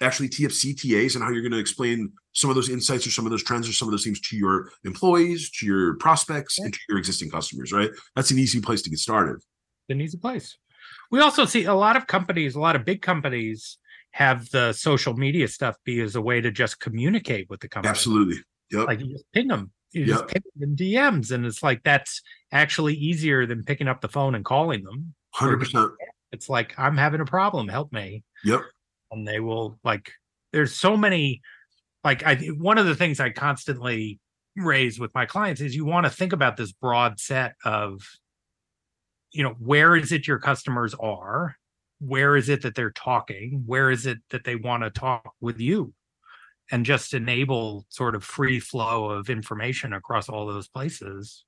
actually 0.00 0.28
tee 0.28 0.46
up 0.46 0.52
CTAs 0.52 1.14
and 1.14 1.22
how 1.22 1.30
you're 1.30 1.42
going 1.42 1.52
to 1.52 1.58
explain 1.58 2.12
some 2.32 2.50
of 2.50 2.56
those 2.56 2.68
insights 2.68 3.06
or 3.06 3.10
some 3.10 3.26
of 3.26 3.30
those 3.30 3.42
trends 3.42 3.68
or 3.68 3.72
some 3.72 3.88
of 3.88 3.92
those 3.92 4.04
things 4.04 4.20
to 4.20 4.36
your 4.36 4.70
employees, 4.84 5.50
to 5.50 5.66
your 5.66 5.94
prospects, 5.96 6.58
and 6.58 6.72
to 6.72 6.80
your 6.88 6.98
existing 6.98 7.30
customers, 7.30 7.72
right? 7.72 7.90
That's 8.16 8.30
an 8.30 8.38
easy 8.38 8.60
place 8.60 8.82
to 8.82 8.90
get 8.90 8.98
started. 8.98 9.42
An 9.88 10.00
easy 10.00 10.18
place. 10.18 10.56
We 11.10 11.20
also 11.20 11.44
see 11.44 11.64
a 11.64 11.74
lot 11.74 11.96
of 11.96 12.06
companies, 12.06 12.54
a 12.54 12.60
lot 12.60 12.76
of 12.76 12.84
big 12.84 13.02
companies 13.02 13.78
have 14.12 14.50
the 14.50 14.72
social 14.72 15.14
media 15.14 15.48
stuff 15.48 15.76
be 15.84 16.00
as 16.00 16.16
a 16.16 16.20
way 16.20 16.40
to 16.40 16.50
just 16.50 16.80
communicate 16.80 17.48
with 17.50 17.60
the 17.60 17.68
company. 17.68 17.90
Absolutely. 17.90 18.36
Yep. 18.72 18.86
Like 18.86 19.00
you 19.00 19.12
just 19.12 19.24
ping 19.32 19.48
them. 19.48 19.72
You 19.92 20.04
yep. 20.04 20.08
just 20.08 20.28
ping 20.28 20.42
them 20.54 20.70
in 20.70 20.76
DMs. 20.76 21.32
And 21.32 21.44
it's 21.44 21.62
like 21.62 21.82
that's 21.84 22.22
actually 22.52 22.94
easier 22.94 23.46
than 23.46 23.64
picking 23.64 23.88
up 23.88 24.00
the 24.00 24.08
phone 24.08 24.34
and 24.34 24.44
calling 24.44 24.84
them. 24.84 25.14
Hundred 25.32 25.58
percent. 25.58 25.90
It's 26.32 26.48
like, 26.48 26.74
I'm 26.78 26.96
having 26.96 27.20
a 27.20 27.24
problem, 27.24 27.68
help 27.68 27.92
me. 27.92 28.22
Yep. 28.44 28.62
And 29.10 29.26
they 29.26 29.40
will 29.40 29.78
like 29.84 30.12
there's 30.52 30.74
so 30.74 30.96
many 30.96 31.40
like 32.04 32.24
I 32.24 32.36
one 32.36 32.78
of 32.78 32.86
the 32.86 32.94
things 32.94 33.20
I 33.20 33.30
constantly 33.30 34.18
raise 34.56 34.98
with 34.98 35.14
my 35.14 35.26
clients 35.26 35.60
is 35.60 35.74
you 35.74 35.84
want 35.84 36.06
to 36.06 36.10
think 36.10 36.32
about 36.32 36.56
this 36.56 36.72
broad 36.72 37.20
set 37.20 37.54
of 37.64 38.02
you 39.32 39.42
know 39.42 39.54
where 39.58 39.96
is 39.96 40.12
it 40.12 40.26
your 40.26 40.38
customers 40.38 40.94
are? 40.94 41.56
Where 42.00 42.36
is 42.36 42.48
it 42.48 42.62
that 42.62 42.74
they're 42.74 42.92
talking? 42.92 43.62
Where 43.66 43.90
is 43.90 44.06
it 44.06 44.18
that 44.30 44.44
they 44.44 44.56
want 44.56 44.82
to 44.82 44.90
talk 44.90 45.32
with 45.40 45.60
you? 45.60 45.92
And 46.72 46.86
just 46.86 47.14
enable 47.14 47.84
sort 47.88 48.14
of 48.14 48.24
free 48.24 48.60
flow 48.60 49.10
of 49.10 49.28
information 49.28 49.92
across 49.92 50.28
all 50.28 50.46
those 50.46 50.68
places. 50.68 51.44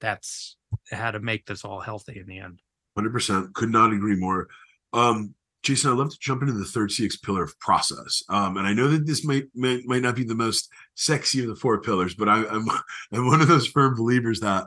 That's 0.00 0.56
how 0.90 1.10
to 1.10 1.20
make 1.20 1.46
this 1.46 1.64
all 1.64 1.80
healthy 1.80 2.18
in 2.18 2.26
the 2.26 2.38
end. 2.38 2.60
100% 2.98 3.52
could 3.52 3.70
not 3.70 3.92
agree 3.92 4.16
more. 4.16 4.48
Um 4.92 5.34
Jason, 5.62 5.90
I'd 5.90 5.98
love 5.98 6.10
to 6.10 6.18
jump 6.20 6.42
into 6.42 6.54
the 6.54 6.64
third 6.64 6.90
CX 6.90 7.20
pillar 7.22 7.42
of 7.42 7.58
process. 7.58 8.22
Um, 8.28 8.56
and 8.56 8.66
I 8.66 8.72
know 8.72 8.88
that 8.88 9.06
this 9.06 9.24
might, 9.24 9.44
might, 9.54 9.84
might 9.86 10.02
not 10.02 10.16
be 10.16 10.24
the 10.24 10.34
most 10.34 10.70
sexy 10.94 11.42
of 11.42 11.48
the 11.48 11.56
four 11.56 11.80
pillars, 11.80 12.14
but 12.14 12.28
I, 12.28 12.46
I'm 12.46 12.68
I'm 13.12 13.26
one 13.26 13.40
of 13.40 13.48
those 13.48 13.66
firm 13.66 13.94
believers 13.94 14.40
that 14.40 14.66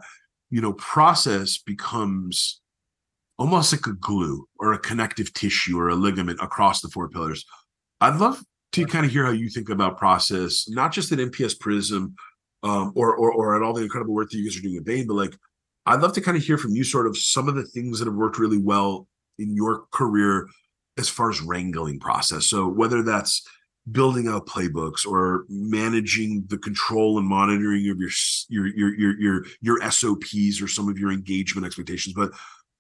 you 0.50 0.62
know 0.62 0.74
process 0.74 1.58
becomes 1.58 2.62
almost 3.38 3.74
like 3.74 3.88
a 3.88 3.94
glue 3.94 4.48
or 4.60 4.74
a 4.74 4.80
connective 4.80 5.34
tissue 5.34 5.80
or 5.80 5.90
a 5.90 5.96
ligament 5.96 6.40
across 6.42 6.82
the 6.82 6.90
four 6.90 7.10
pillars. 7.10 7.46
I'd 8.00 8.18
love 8.18 8.44
to 8.74 8.86
kind 8.86 9.06
of 9.06 9.12
hear 9.12 9.26
how 9.26 9.32
you 9.32 9.50
think 9.50 9.70
about 9.70 9.98
process, 9.98 10.70
not 10.70 10.92
just 10.92 11.12
at 11.12 11.20
NPS 11.20 11.60
Prism 11.60 12.16
um, 12.64 12.92
or, 12.96 13.16
or 13.16 13.32
or 13.32 13.56
at 13.56 13.64
all 13.64 13.74
the 13.74 13.84
incredible 13.84 14.14
work 14.14 14.30
that 14.30 14.38
you 14.38 14.46
guys 14.46 14.58
are 14.58 14.62
doing 14.62 14.78
at 14.78 14.86
Bain, 14.86 15.08
but 15.08 15.16
like 15.16 15.36
I'd 15.86 16.02
love 16.02 16.14
to 16.14 16.22
kind 16.22 16.38
of 16.38 16.44
hear 16.44 16.58
from 16.58 16.76
you 16.76 16.84
sort 16.84 17.08
of 17.08 17.18
some 17.18 17.48
of 17.48 17.56
the 17.56 17.64
things 17.64 18.00
that 18.00 18.06
have 18.06 18.16
worked 18.16 18.38
really 18.38 18.60
well 18.60 19.08
in 19.40 19.56
your 19.56 19.86
career 19.92 20.48
as 21.02 21.10
far 21.10 21.30
as 21.30 21.42
wrangling 21.42 22.00
process. 22.00 22.46
So 22.46 22.68
whether 22.68 23.04
that's 23.04 23.46
building 23.92 24.28
out 24.28 24.48
playbooks 24.48 25.06
or 25.06 25.46
managing 25.50 26.46
the 26.48 26.58
control 26.58 27.18
and 27.18 27.28
monitoring 27.28 27.90
of 27.90 27.98
your 27.98 28.10
your 28.50 28.68
your 28.68 28.96
your 28.96 29.20
your, 29.20 29.46
your 29.62 29.92
SOPs 29.92 30.62
or 30.62 30.68
some 30.68 30.88
of 30.88 30.98
your 30.98 31.12
engagement 31.12 31.66
expectations, 31.66 32.14
but 32.14 32.32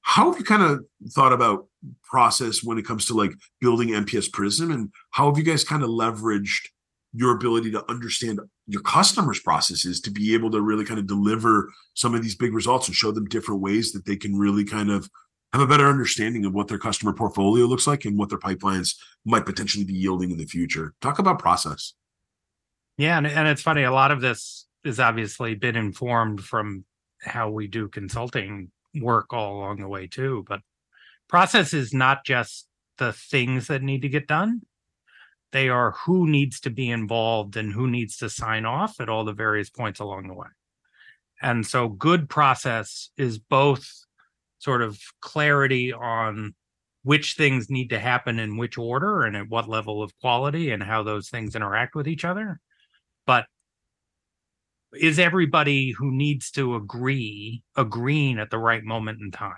how 0.03 0.31
have 0.31 0.39
you 0.39 0.45
kind 0.45 0.63
of 0.63 0.86
thought 1.12 1.34
about 1.34 1.67
process 2.03 2.63
when 2.63 2.77
it 2.77 2.86
comes 2.86 3.05
to 3.05 3.13
like 3.13 3.31
building 3.60 3.89
NPS 3.89 4.31
Prism 4.31 4.71
and 4.71 4.89
how 5.12 5.27
have 5.27 5.38
you 5.38 5.43
guys 5.43 5.63
kind 5.63 5.84
of 5.84 5.89
leveraged 5.89 6.67
your 7.13 7.36
ability 7.36 7.71
to 7.71 7.89
understand 7.89 8.39
your 8.67 8.81
customers 8.81 9.39
processes 9.39 9.99
to 10.01 10.12
be 10.12 10.34
able 10.34 10.49
to 10.49 10.62
really 10.62 10.86
kind 10.86 10.99
of 10.99 11.07
deliver 11.07 11.69
some 11.93 12.15
of 12.15 12.23
these 12.23 12.36
big 12.36 12.53
results 12.53 12.88
and 12.88 12.95
show 12.95 13.12
them 13.12 13.25
different 13.25 13.62
ways 13.62 13.91
that 13.91 14.05
they 14.05 14.15
can 14.15 14.36
really 14.36 14.63
kind 14.63 14.89
of 14.89 15.10
have 15.54 15.62
a 15.62 15.68
better 15.68 15.88
understanding 15.88 16.46
of 16.46 16.54
what 16.54 16.68
their 16.68 16.78
customer 16.78 17.14
portfolio 17.14 17.66
looks 17.66 17.88
like 17.88 18.06
and 18.06 18.18
what 18.18 18.30
their 18.30 18.38
pipelines 18.38 18.96
might 19.26 19.46
potentially 19.46 19.84
be 19.84 19.94
yielding 19.94 20.32
in 20.32 20.38
the 20.38 20.46
future. 20.46 20.94
Talk 21.02 21.20
about 21.20 21.40
process. 21.40 21.94
Yeah, 22.98 23.18
and, 23.18 23.28
and 23.28 23.48
it's 23.48 23.62
funny. 23.62 23.84
A 23.84 23.92
lot 23.92 24.12
of 24.12 24.22
this 24.22 24.68
has 24.86 25.00
obviously 25.00 25.56
been 25.56 25.76
informed 25.76 26.42
from 26.44 26.86
how 27.22 27.50
we 27.50 27.68
do 27.68 27.88
consulting 27.88 28.72
work 28.96 29.34
all 29.34 29.58
along 29.58 29.82
the 29.82 29.88
way 29.88 30.08
too. 30.08 30.46
But 30.48 30.62
process 31.28 31.74
is 31.74 31.94
not 31.94 32.26
just 32.26 32.68
the 32.98 33.14
things 33.14 33.68
that 33.68 33.82
need 33.82 34.02
to 34.04 34.10
get 34.10 34.28
done; 34.28 34.62
they 35.52 35.70
are 35.70 35.92
who 35.92 36.28
needs 36.28 36.60
to 36.62 36.70
be 36.70 36.90
involved 36.90 37.58
and 37.58 37.74
who 37.74 37.88
needs 37.88 38.18
to 38.18 38.30
sign 38.30 38.66
off 38.66 39.00
at 39.00 39.10
all 39.10 39.26
the 39.26 39.34
various 39.34 39.70
points 39.70 40.00
along 40.00 40.28
the 40.28 40.34
way. 40.34 40.48
And 41.42 41.66
so, 41.66 41.90
good 41.90 42.30
process 42.30 43.10
is 43.18 43.40
both 43.40 44.06
sort 44.62 44.82
of 44.82 45.00
clarity 45.21 45.91
on 45.91 46.54
which 47.04 47.34
things 47.34 47.69
need 47.69 47.89
to 47.89 48.00
happen 48.00 48.39
in 48.39 48.58
which 48.58 48.78
order 48.78 49.24
and 49.24 49.36
at 49.36 49.50
what 49.50 49.67
level 49.67 50.04
of 50.04 50.17
quality 50.19 50.69
and 50.69 50.84
how 50.84 51.02
those 51.02 51.30
things 51.30 51.56
interact 51.56 51.95
with 51.95 52.08
each 52.08 52.24
other. 52.24 52.60
But 53.26 53.47
is 54.93 55.17
everybody 55.17 55.91
who 55.91 56.12
needs 56.12 56.52
to 56.52 56.76
agree 56.76 57.63
agreeing 57.76 58.38
at 58.38 58.52
the 58.52 58.60
right 58.60 58.84
moment 58.84 59.19
in 59.19 59.32
time? 59.32 59.56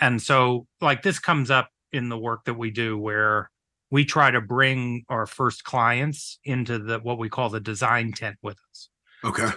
And 0.00 0.22
so, 0.22 0.66
like, 0.80 1.02
this 1.02 1.18
comes 1.18 1.50
up 1.50 1.68
in 1.92 2.08
the 2.08 2.18
work 2.18 2.44
that 2.44 2.54
we 2.54 2.70
do 2.70 2.96
where 2.96 3.50
we 3.90 4.04
try 4.04 4.30
to 4.30 4.40
bring 4.40 5.04
our 5.08 5.26
first 5.26 5.64
clients 5.64 6.38
into 6.44 6.78
the 6.78 6.98
what 7.00 7.18
we 7.18 7.28
call 7.28 7.50
the 7.50 7.60
design 7.60 8.12
tent 8.12 8.36
with 8.42 8.58
us. 8.70 8.88
Okay. 9.24 9.48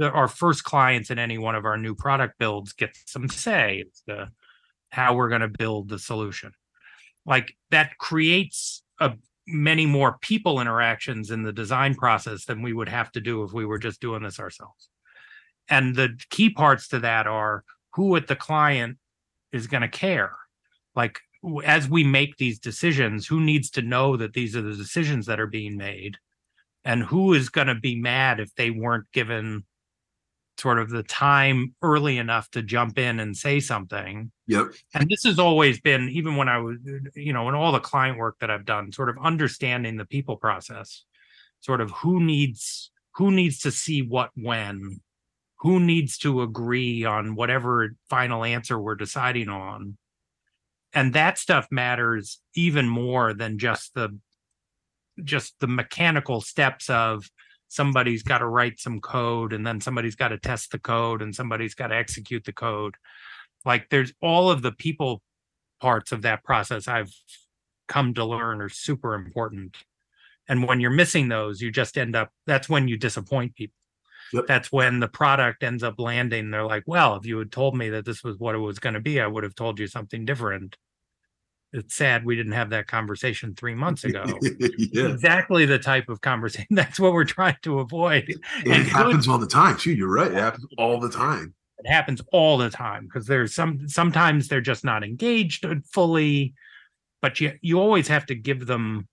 Our 0.00 0.28
first 0.28 0.64
clients 0.64 1.10
in 1.10 1.18
any 1.18 1.38
one 1.38 1.54
of 1.54 1.64
our 1.64 1.76
new 1.76 1.94
product 1.94 2.38
builds 2.38 2.72
get 2.72 2.96
some 3.06 3.28
say 3.28 3.84
as 3.86 4.02
to 4.08 4.30
how 4.90 5.14
we're 5.14 5.28
going 5.28 5.40
to 5.40 5.48
build 5.48 5.88
the 5.88 5.98
solution. 5.98 6.52
Like 7.26 7.56
that 7.70 7.98
creates 7.98 8.82
a 9.00 9.14
many 9.46 9.86
more 9.86 10.18
people 10.20 10.60
interactions 10.60 11.30
in 11.30 11.42
the 11.42 11.52
design 11.52 11.94
process 11.94 12.44
than 12.44 12.62
we 12.62 12.72
would 12.72 12.88
have 12.88 13.10
to 13.12 13.20
do 13.20 13.42
if 13.42 13.52
we 13.52 13.66
were 13.66 13.78
just 13.78 14.00
doing 14.00 14.22
this 14.22 14.38
ourselves. 14.38 14.88
And 15.68 15.96
the 15.96 16.18
key 16.30 16.50
parts 16.50 16.88
to 16.88 17.00
that 17.00 17.26
are 17.26 17.64
who 17.94 18.14
at 18.16 18.28
the 18.28 18.36
client 18.36 18.98
is 19.52 19.66
going 19.66 19.82
to 19.82 19.88
care. 19.88 20.32
Like 20.94 21.18
as 21.64 21.88
we 21.88 22.04
make 22.04 22.36
these 22.36 22.58
decisions, 22.58 23.26
who 23.26 23.40
needs 23.40 23.70
to 23.70 23.82
know 23.82 24.16
that 24.16 24.32
these 24.32 24.54
are 24.54 24.62
the 24.62 24.76
decisions 24.76 25.26
that 25.26 25.40
are 25.40 25.46
being 25.46 25.76
made? 25.76 26.18
And 26.84 27.02
who 27.02 27.34
is 27.34 27.48
going 27.48 27.68
to 27.68 27.74
be 27.74 28.00
mad 28.00 28.40
if 28.40 28.54
they 28.54 28.70
weren't 28.70 29.10
given 29.12 29.64
sort 30.58 30.78
of 30.78 30.90
the 30.90 31.02
time 31.02 31.74
early 31.82 32.18
enough 32.18 32.50
to 32.50 32.62
jump 32.62 32.98
in 32.98 33.20
and 33.20 33.36
say 33.36 33.58
something. 33.58 34.30
Yep. 34.46 34.72
And 34.94 35.08
this 35.08 35.24
has 35.24 35.38
always 35.38 35.80
been, 35.80 36.08
even 36.10 36.36
when 36.36 36.48
I 36.48 36.58
was, 36.58 36.76
you 37.14 37.32
know, 37.32 37.48
in 37.48 37.54
all 37.54 37.72
the 37.72 37.80
client 37.80 38.18
work 38.18 38.36
that 38.40 38.50
I've 38.50 38.66
done, 38.66 38.92
sort 38.92 39.08
of 39.08 39.16
understanding 39.22 39.96
the 39.96 40.04
people 40.04 40.36
process, 40.36 41.04
sort 41.60 41.80
of 41.80 41.90
who 41.90 42.22
needs 42.22 42.90
who 43.16 43.30
needs 43.30 43.58
to 43.60 43.70
see 43.70 44.02
what 44.02 44.30
when, 44.34 45.00
who 45.56 45.78
needs 45.78 46.16
to 46.18 46.42
agree 46.42 47.04
on 47.04 47.34
whatever 47.34 47.94
final 48.08 48.44
answer 48.44 48.78
we're 48.78 48.94
deciding 48.94 49.48
on. 49.48 49.96
And 50.94 51.12
that 51.14 51.38
stuff 51.38 51.68
matters 51.70 52.40
even 52.54 52.88
more 52.88 53.34
than 53.34 53.58
just 53.58 53.94
the 53.94 54.18
just 55.22 55.54
the 55.60 55.66
mechanical 55.66 56.40
steps 56.40 56.88
of 56.90 57.24
somebody's 57.68 58.22
got 58.22 58.38
to 58.38 58.46
write 58.46 58.78
some 58.78 59.00
code 59.00 59.52
and 59.52 59.66
then 59.66 59.80
somebody's 59.80 60.16
got 60.16 60.28
to 60.28 60.38
test 60.38 60.72
the 60.72 60.78
code 60.78 61.22
and 61.22 61.34
somebody's 61.34 61.74
got 61.74 61.88
to 61.88 61.96
execute 61.96 62.44
the 62.44 62.52
code. 62.52 62.96
Like 63.64 63.88
there's 63.90 64.12
all 64.20 64.50
of 64.50 64.62
the 64.62 64.72
people 64.72 65.22
parts 65.82 66.12
of 66.12 66.22
that 66.22 66.44
process 66.44 66.86
i've 66.86 67.12
come 67.88 68.14
to 68.14 68.24
learn 68.24 68.62
are 68.62 68.68
super 68.68 69.14
important. 69.14 69.76
And 70.48 70.66
when 70.66 70.80
you're 70.80 70.90
missing 70.90 71.28
those 71.28 71.60
you 71.60 71.70
just 71.70 71.98
end 71.98 72.14
up 72.14 72.30
that's 72.46 72.68
when 72.68 72.88
you 72.88 72.96
disappoint 72.96 73.54
people. 73.54 73.74
Yep. 74.32 74.46
that's 74.46 74.72
when 74.72 75.00
the 75.00 75.08
product 75.08 75.62
ends 75.62 75.82
up 75.82 75.96
landing. 75.98 76.50
They're 76.50 76.64
like 76.64 76.84
well 76.86 77.16
if 77.16 77.26
you 77.26 77.38
had 77.38 77.52
told 77.52 77.76
me 77.76 77.90
that 77.90 78.04
this 78.04 78.22
was 78.22 78.38
what 78.38 78.54
it 78.54 78.58
was 78.58 78.78
going 78.78 78.94
to 78.94 79.00
be 79.00 79.20
i 79.20 79.26
would 79.26 79.44
have 79.44 79.54
told 79.54 79.78
you 79.78 79.86
something 79.86 80.24
different 80.24 80.76
it's 81.72 81.94
sad 81.94 82.24
we 82.24 82.36
didn't 82.36 82.52
have 82.52 82.70
that 82.70 82.86
conversation 82.86 83.54
three 83.54 83.74
months 83.84 84.04
ago. 84.04 84.24
yeah. 84.42 85.08
Exactly 85.08 85.64
the 85.64 85.78
type 85.78 86.08
of 86.08 86.20
conversation. 86.20 86.68
That's 86.74 87.00
what 87.00 87.12
we're 87.12 87.24
trying 87.24 87.56
to 87.62 87.80
avoid. 87.80 88.24
It, 88.28 88.40
it 88.66 88.86
happens 88.86 89.28
all 89.28 89.38
the 89.38 89.46
time 89.46 89.76
too. 89.76 89.92
You're 89.92 90.12
right. 90.12 90.30
It 90.30 90.38
happens 90.38 90.66
all 90.78 91.00
the 91.00 91.10
time. 91.10 91.54
It 91.78 91.88
happens 91.88 92.20
all 92.32 92.58
the 92.58 92.70
time 92.70 93.06
because 93.06 93.26
there's 93.26 93.54
some 93.54 93.88
sometimes 93.88 94.46
they're 94.46 94.60
just 94.60 94.84
not 94.84 95.02
engaged 95.02 95.66
fully, 95.92 96.54
but 97.20 97.40
you 97.40 97.58
you 97.60 97.80
always 97.80 98.06
have 98.08 98.26
to 98.26 98.34
give 98.36 98.66
them. 98.66 99.08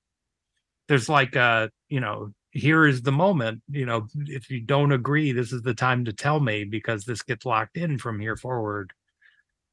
There's 0.88 1.10
like 1.10 1.36
a 1.36 1.72
you 1.88 2.00
know 2.00 2.34
here 2.52 2.86
is 2.86 3.04
the 3.04 3.12
moment 3.12 3.62
you 3.70 3.86
know 3.86 4.08
if 4.26 4.50
you 4.50 4.60
don't 4.60 4.92
agree 4.92 5.32
this 5.32 5.54
is 5.54 5.62
the 5.62 5.74
time 5.74 6.04
to 6.04 6.12
tell 6.12 6.40
me 6.40 6.64
because 6.64 7.06
this 7.06 7.22
gets 7.22 7.46
locked 7.46 7.78
in 7.78 7.98
from 8.00 8.20
here 8.20 8.36
forward 8.36 8.92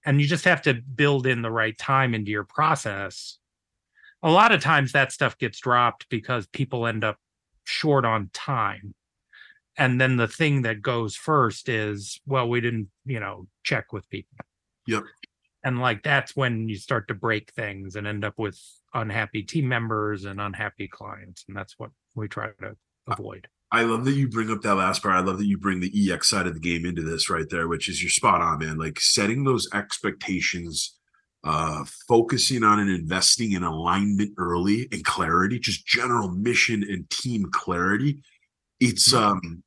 and 0.07 0.21
you 0.21 0.27
just 0.27 0.45
have 0.45 0.63
to 0.63 0.75
build 0.75 1.27
in 1.27 1.43
the 1.43 1.51
right 1.51 1.77
time 1.77 2.15
into 2.15 2.31
your 2.31 2.45
process. 2.45 3.39
A 4.23 4.31
lot 4.31 4.53
of 4.53 4.63
times 4.63 4.93
that 4.93 5.13
stuff 5.13 5.37
gets 5.37 5.59
dropped 5.59 6.09
because 6.09 6.47
people 6.47 6.87
end 6.87 7.05
up 7.05 7.19
short 7.65 8.05
on 8.05 8.31
time. 8.33 8.95
And 9.77 10.01
then 10.01 10.17
the 10.17 10.29
thing 10.29 10.63
that 10.63 10.81
goes 10.81 11.17
first 11.17 11.69
is 11.69 12.21
well 12.25 12.49
we 12.49 12.61
didn't 12.61 12.89
you 13.05 13.21
know 13.21 13.49
check 13.65 13.93
with 13.93 14.09
people. 14.09 14.39
Yep. 14.87 15.03
and 15.65 15.81
like 15.81 16.05
that's 16.05 16.37
when 16.37 16.69
you 16.69 16.77
start 16.77 17.09
to 17.09 17.15
break 17.15 17.51
things 17.51 17.97
and 17.97 18.07
end 18.07 18.25
up 18.25 18.35
with 18.39 18.57
unhappy 18.95 19.43
team 19.43 19.67
members 19.69 20.25
and 20.25 20.41
unhappy 20.41 20.87
clients 20.87 21.45
and 21.49 21.57
that's 21.57 21.77
what 21.77 21.91
we 22.15 22.29
try 22.29 22.51
to 22.61 22.77
avoid 23.09 23.49
I 23.73 23.83
love 23.83 24.05
that 24.05 24.13
you 24.13 24.29
bring 24.29 24.51
up 24.51 24.63
that 24.63 24.77
last 24.77 25.03
part. 25.03 25.17
I 25.17 25.21
love 25.21 25.39
that 25.39 25.47
you 25.47 25.59
bring 25.59 25.81
the 25.81 26.13
EX 26.13 26.29
side 26.29 26.47
of 26.47 26.55
the 26.55 26.61
game 26.61 26.87
into 26.87 27.03
this 27.03 27.29
right 27.29 27.49
there, 27.51 27.67
which 27.67 27.89
is 27.89 28.03
you're 28.03 28.11
spot 28.11 28.41
on, 28.41 28.61
man. 28.61 28.79
Like 28.79 29.01
setting 29.01 29.43
those 29.43 29.69
expectations, 29.75 30.97
uh, 31.43 31.85
focusing 32.09 32.63
on 32.63 32.79
and 32.79 32.91
investing 32.91 33.53
in 33.53 33.65
alignment 33.65 34.35
early 34.39 34.89
and 34.93 35.05
clarity, 35.05 35.59
just 35.59 35.87
general 35.87 36.31
mission 36.31 36.85
and 36.89 37.11
team 37.11 37.47
clarity. 37.51 38.23
It's 38.79 39.13
um 39.13 39.63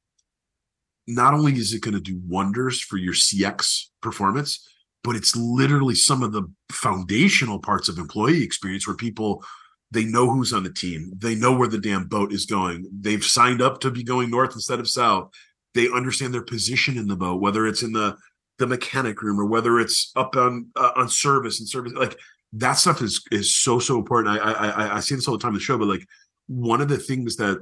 not 1.07 1.33
only 1.33 1.53
is 1.53 1.73
it 1.73 1.81
going 1.81 1.95
to 1.95 1.99
do 1.99 2.21
wonders 2.27 2.79
for 2.79 2.97
your 2.97 3.13
CX 3.13 3.87
performance, 4.01 4.65
but 5.03 5.15
it's 5.15 5.35
literally 5.35 5.95
some 5.95 6.21
of 6.21 6.31
the 6.31 6.43
foundational 6.71 7.59
parts 7.59 7.89
of 7.89 7.97
employee 7.97 8.43
experience 8.43 8.85
where 8.85 8.95
people 8.95 9.43
they 9.91 10.05
know 10.05 10.29
who's 10.29 10.53
on 10.53 10.63
the 10.63 10.71
team. 10.71 11.11
They 11.17 11.35
know 11.35 11.51
where 11.51 11.67
the 11.67 11.79
damn 11.79 12.07
boat 12.07 12.31
is 12.31 12.45
going. 12.45 12.87
They've 12.91 13.23
signed 13.23 13.61
up 13.61 13.79
to 13.81 13.91
be 13.91 14.03
going 14.03 14.29
north 14.29 14.53
instead 14.53 14.79
of 14.79 14.89
south. 14.89 15.31
They 15.73 15.89
understand 15.89 16.33
their 16.33 16.43
position 16.43 16.97
in 16.97 17.07
the 17.07 17.15
boat, 17.15 17.41
whether 17.41 17.67
it's 17.67 17.83
in 17.83 17.93
the 17.93 18.15
the 18.59 18.67
mechanic 18.67 19.21
room 19.21 19.39
or 19.39 19.45
whether 19.45 19.79
it's 19.79 20.11
up 20.15 20.35
on 20.35 20.67
uh, 20.75 20.91
on 20.95 21.09
service 21.09 21.59
and 21.59 21.67
service. 21.67 21.93
Like 21.93 22.17
that 22.53 22.73
stuff 22.73 23.01
is 23.01 23.23
is 23.31 23.55
so 23.55 23.79
so 23.79 23.97
important. 23.97 24.39
I 24.39 24.51
I 24.51 24.95
I, 24.97 24.99
say 24.99 25.15
this 25.15 25.27
all 25.27 25.37
the 25.37 25.41
time 25.41 25.49
in 25.49 25.55
the 25.55 25.59
show, 25.61 25.77
but 25.77 25.87
like 25.87 26.05
one 26.47 26.81
of 26.81 26.89
the 26.89 26.97
things 26.97 27.35
that 27.37 27.59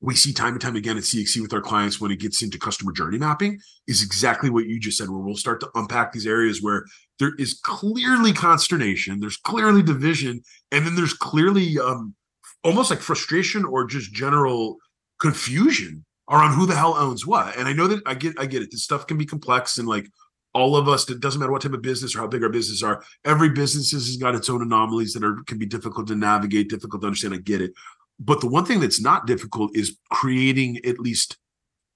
we 0.00 0.14
see 0.14 0.32
time 0.32 0.52
and 0.52 0.60
time 0.60 0.76
again 0.76 0.96
at 0.96 1.04
CXC 1.04 1.40
with 1.40 1.52
our 1.54 1.60
clients 1.60 2.00
when 2.00 2.10
it 2.10 2.20
gets 2.20 2.42
into 2.42 2.58
customer 2.58 2.92
journey 2.92 3.18
mapping 3.18 3.58
is 3.86 4.02
exactly 4.02 4.50
what 4.50 4.66
you 4.66 4.78
just 4.78 4.98
said, 4.98 5.08
where 5.08 5.18
we'll 5.18 5.36
start 5.36 5.60
to 5.60 5.70
unpack 5.74 6.12
these 6.12 6.26
areas 6.26 6.62
where 6.62 6.84
there 7.18 7.32
is 7.38 7.60
clearly 7.62 8.32
consternation, 8.32 9.20
there's 9.20 9.36
clearly 9.36 9.82
division, 9.82 10.42
and 10.72 10.86
then 10.86 10.96
there's 10.96 11.14
clearly 11.14 11.78
um, 11.78 12.14
almost 12.62 12.90
like 12.90 13.00
frustration 13.00 13.64
or 13.64 13.84
just 13.84 14.12
general 14.12 14.78
confusion 15.20 16.04
around 16.30 16.54
who 16.54 16.66
the 16.66 16.74
hell 16.74 16.94
owns 16.96 17.26
what. 17.26 17.56
And 17.56 17.68
I 17.68 17.72
know 17.72 17.86
that 17.86 18.02
I 18.06 18.14
get 18.14 18.38
I 18.38 18.46
get 18.46 18.62
it. 18.62 18.70
This 18.70 18.82
stuff 18.82 19.06
can 19.06 19.16
be 19.16 19.26
complex 19.26 19.78
and 19.78 19.86
like 19.86 20.06
all 20.54 20.76
of 20.76 20.88
us, 20.88 21.10
it 21.10 21.18
doesn't 21.18 21.40
matter 21.40 21.50
what 21.50 21.62
type 21.62 21.72
of 21.72 21.82
business 21.82 22.14
or 22.14 22.20
how 22.20 22.28
big 22.28 22.44
our 22.44 22.48
business 22.48 22.82
are. 22.82 23.02
Every 23.24 23.50
business 23.50 23.90
has 23.90 24.16
got 24.16 24.36
its 24.36 24.48
own 24.48 24.62
anomalies 24.62 25.12
that 25.12 25.24
are 25.24 25.42
can 25.46 25.58
be 25.58 25.66
difficult 25.66 26.06
to 26.08 26.14
navigate, 26.14 26.70
difficult 26.70 27.02
to 27.02 27.08
understand. 27.08 27.34
I 27.34 27.38
get 27.38 27.60
it. 27.60 27.72
But 28.20 28.40
the 28.40 28.46
one 28.46 28.64
thing 28.64 28.78
that's 28.78 29.00
not 29.00 29.26
difficult 29.26 29.76
is 29.76 29.98
creating 30.10 30.78
at 30.84 31.00
least 31.00 31.36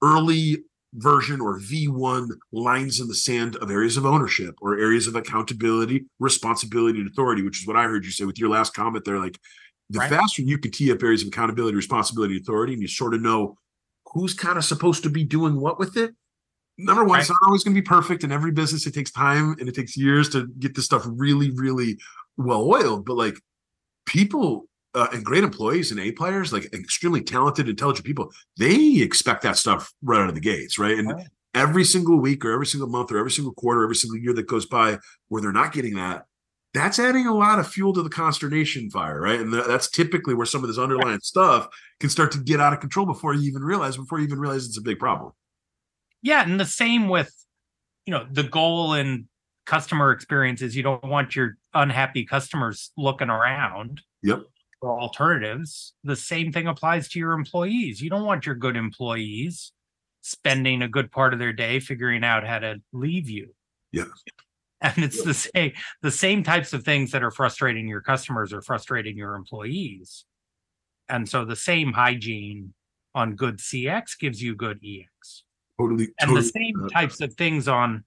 early 0.02 0.64
version 0.94 1.40
or 1.40 1.58
V1 1.60 2.28
lines 2.52 3.00
in 3.00 3.08
the 3.08 3.14
sand 3.14 3.56
of 3.56 3.70
areas 3.70 3.96
of 3.96 4.06
ownership 4.06 4.54
or 4.60 4.78
areas 4.78 5.06
of 5.06 5.16
accountability, 5.16 6.06
responsibility, 6.18 6.98
and 6.98 7.08
authority, 7.08 7.42
which 7.42 7.60
is 7.60 7.66
what 7.66 7.76
I 7.76 7.84
heard 7.84 8.04
you 8.04 8.10
say 8.10 8.24
with 8.24 8.38
your 8.38 8.48
last 8.48 8.74
comment 8.74 9.04
there. 9.04 9.18
Like 9.18 9.38
the 9.90 9.98
Right. 10.00 10.10
faster 10.10 10.42
you 10.42 10.58
can 10.58 10.70
tee 10.70 10.92
up 10.92 11.02
areas 11.02 11.22
of 11.22 11.28
accountability, 11.28 11.76
responsibility, 11.76 12.36
and 12.36 12.42
authority, 12.42 12.72
and 12.74 12.82
you 12.82 12.88
sort 12.88 13.14
of 13.14 13.22
know 13.22 13.56
who's 14.12 14.34
kind 14.34 14.56
of 14.56 14.64
supposed 14.64 15.02
to 15.02 15.10
be 15.10 15.24
doing 15.24 15.56
what 15.56 15.78
with 15.78 15.96
it. 15.96 16.14
Number 16.78 17.04
one, 17.04 17.18
it's 17.20 17.28
not 17.28 17.38
always 17.44 17.64
going 17.64 17.74
to 17.74 17.80
be 17.80 17.84
perfect. 17.84 18.22
In 18.22 18.30
every 18.30 18.52
business, 18.52 18.86
it 18.86 18.94
takes 18.94 19.10
time 19.10 19.56
and 19.58 19.68
it 19.68 19.74
takes 19.74 19.96
years 19.96 20.28
to 20.30 20.46
get 20.58 20.74
this 20.74 20.84
stuff 20.84 21.04
really, 21.06 21.50
really 21.50 21.98
well 22.36 22.62
oiled. 22.62 23.04
But 23.04 23.16
like 23.16 23.40
people 24.06 24.67
uh, 24.94 25.08
and 25.12 25.24
great 25.24 25.44
employees 25.44 25.90
and 25.90 26.00
A 26.00 26.12
players, 26.12 26.52
like 26.52 26.64
extremely 26.72 27.22
talented, 27.22 27.68
intelligent 27.68 28.06
people, 28.06 28.30
they 28.58 29.00
expect 29.00 29.42
that 29.42 29.56
stuff 29.56 29.92
right 30.02 30.20
out 30.20 30.28
of 30.28 30.34
the 30.34 30.40
gates, 30.40 30.78
right? 30.78 30.98
And 30.98 31.14
Right. 31.14 31.26
every 31.54 31.84
single 31.84 32.18
week 32.20 32.44
or 32.44 32.52
every 32.52 32.66
single 32.66 32.88
month 32.88 33.12
or 33.12 33.18
every 33.18 33.30
single 33.30 33.52
quarter, 33.54 33.82
every 33.82 33.96
single 33.96 34.18
year 34.18 34.32
that 34.34 34.46
goes 34.46 34.66
by 34.66 34.98
where 35.28 35.42
they're 35.42 35.52
not 35.52 35.72
getting 35.72 35.94
that, 35.94 36.24
that's 36.74 36.98
adding 36.98 37.26
a 37.26 37.34
lot 37.34 37.58
of 37.58 37.66
fuel 37.66 37.92
to 37.94 38.02
the 38.02 38.10
consternation 38.10 38.90
fire, 38.90 39.20
right? 39.20 39.40
And 39.40 39.52
tha- 39.52 39.64
that's 39.66 39.90
typically 39.90 40.34
where 40.34 40.46
some 40.46 40.62
of 40.62 40.68
this 40.68 40.78
underlying 40.78 41.20
stuff 41.20 41.66
can 42.00 42.10
start 42.10 42.30
to 42.32 42.38
get 42.38 42.60
out 42.60 42.72
of 42.72 42.80
control 42.80 43.06
before 43.06 43.34
you 43.34 43.48
even 43.48 43.62
realize, 43.62 43.96
before 43.96 44.18
you 44.18 44.26
even 44.26 44.38
realize 44.38 44.66
it's 44.66 44.78
a 44.78 44.82
big 44.82 44.98
problem. 44.98 45.32
yeah 46.22 46.42
and 46.42 46.58
the 46.60 46.64
same 46.64 47.08
with 47.08 47.32
you 48.06 48.12
know 48.12 48.26
the 48.30 48.42
goal 48.42 48.94
in 48.94 49.28
customer 49.66 50.12
experience 50.12 50.62
is 50.62 50.74
you 50.76 50.82
don't 50.82 51.04
want 51.04 51.36
your 51.36 51.56
unhappy 51.74 52.24
customers 52.24 52.90
looking 52.96 53.28
around 53.30 54.00
Yep. 54.22 54.42
For 54.80 54.98
alternatives 54.98 55.94
the 56.04 56.16
same 56.16 56.52
thing 56.52 56.66
applies 56.66 57.08
to 57.08 57.18
your 57.18 57.32
employees. 57.32 58.00
You 58.00 58.10
don't 58.10 58.24
want 58.24 58.46
your 58.46 58.54
good 58.54 58.76
employees 58.76 59.72
spending 60.22 60.82
a 60.82 60.88
good 60.88 61.10
part 61.10 61.32
of 61.32 61.38
their 61.38 61.52
day 61.52 61.80
figuring 61.80 62.24
out 62.24 62.46
how 62.46 62.58
to 62.58 62.80
leave 62.92 63.28
you. 63.28 63.54
Yeah. 63.92 64.04
and 64.80 64.98
it's 64.98 65.22
the 65.22 65.34
same 65.34 65.72
the 66.02 66.10
same 66.10 66.42
types 66.42 66.72
of 66.72 66.84
things 66.84 67.10
that 67.10 67.22
are 67.22 67.30
frustrating 67.30 67.88
your 67.88 68.00
customers 68.00 68.52
are 68.52 68.62
frustrating 68.62 69.16
your 69.16 69.34
employees. 69.34 70.24
And 71.08 71.28
so 71.28 71.44
the 71.44 71.56
same 71.56 71.92
hygiene 71.92 72.74
on 73.14 73.34
good 73.34 73.58
cx 73.58 74.18
gives 74.18 74.42
you 74.42 74.54
good 74.54 74.78
ex 74.84 75.44
Totally. 75.80 76.08
and 76.20 76.36
the 76.36 76.42
same 76.42 76.84
uh, 76.84 76.88
types 76.88 77.20
of 77.20 77.32
things 77.34 77.66
on 77.66 78.04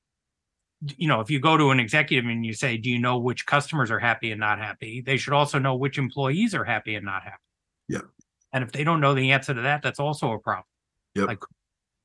you 0.97 1.07
know 1.07 1.19
if 1.19 1.29
you 1.29 1.39
go 1.39 1.57
to 1.57 1.69
an 1.71 1.79
executive 1.79 2.29
and 2.29 2.45
you 2.45 2.53
say 2.53 2.75
do 2.77 2.89
you 2.89 2.97
know 2.99 3.17
which 3.17 3.45
customers 3.45 3.91
are 3.91 3.99
happy 3.99 4.32
and 4.32 4.39
not 4.39 4.57
happy 4.59 5.01
they 5.01 5.15
should 5.17 5.34
also 5.34 5.59
know 5.59 5.75
which 5.75 5.97
employees 5.97 6.55
are 6.55 6.63
happy 6.63 6.95
and 6.95 7.05
not 7.05 7.23
happy 7.23 7.38
Yeah. 7.88 8.01
and 8.53 8.63
if 8.63 8.71
they 8.71 8.84
don't 8.84 8.99
know 9.01 9.13
the 9.13 9.32
answer 9.32 9.53
to 9.53 9.61
that 9.61 9.82
that's 9.84 9.99
also 9.99 10.32
a 10.32 10.39
problem 10.39 10.65
Yep. 11.15 11.27
like 11.27 11.39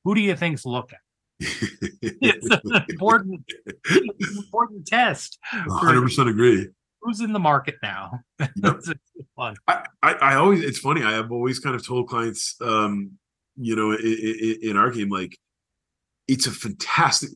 who 0.03 0.13
do 0.15 0.21
you 0.21 0.35
think's 0.35 0.65
looking 0.65 0.99
it's 1.39 2.47
an 2.49 2.85
important 2.89 3.41
it's 3.85 4.31
an 4.31 4.37
important 4.37 4.85
test 4.85 5.37
hundred 5.43 6.01
percent 6.01 6.29
agree. 6.29 6.67
who's 7.01 7.21
in 7.21 7.31
the 7.33 7.39
market 7.39 7.75
now 7.81 8.19
It's 8.39 8.91
fun. 9.35 9.55
I, 9.67 9.85
I, 10.03 10.13
I 10.13 10.35
always, 10.35 10.63
it's 10.63 10.79
funny. 10.79 11.03
I 11.03 11.11
have 11.13 11.31
always 11.31 11.59
kind 11.59 11.75
of 11.75 11.85
told 11.85 12.07
clients, 12.09 12.55
um, 12.61 13.11
you 13.55 13.75
know, 13.75 13.91
in, 13.93 14.57
in 14.61 14.77
our 14.77 14.89
game, 14.91 15.09
like 15.09 15.37
it's 16.27 16.45
a 16.45 16.51
fantastic 16.51 17.29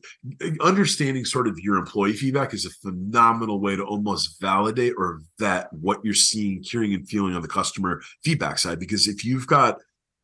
understanding 0.60 1.24
sort 1.24 1.48
of 1.48 1.58
your 1.58 1.76
employee 1.76 2.12
feedback 2.12 2.52
is 2.52 2.66
a 2.66 2.70
phenomenal 2.70 3.58
way 3.58 3.74
to 3.74 3.82
almost 3.82 4.40
validate 4.40 4.92
or 4.98 5.22
vet 5.38 5.72
what 5.72 6.04
you're 6.04 6.12
seeing, 6.12 6.62
hearing, 6.62 6.92
and 6.92 7.08
feeling 7.08 7.34
on 7.34 7.40
the 7.40 7.48
customer 7.48 8.02
feedback 8.22 8.58
side. 8.58 8.78
Because 8.78 9.08
if 9.08 9.24
you've 9.24 9.46
got 9.46 9.78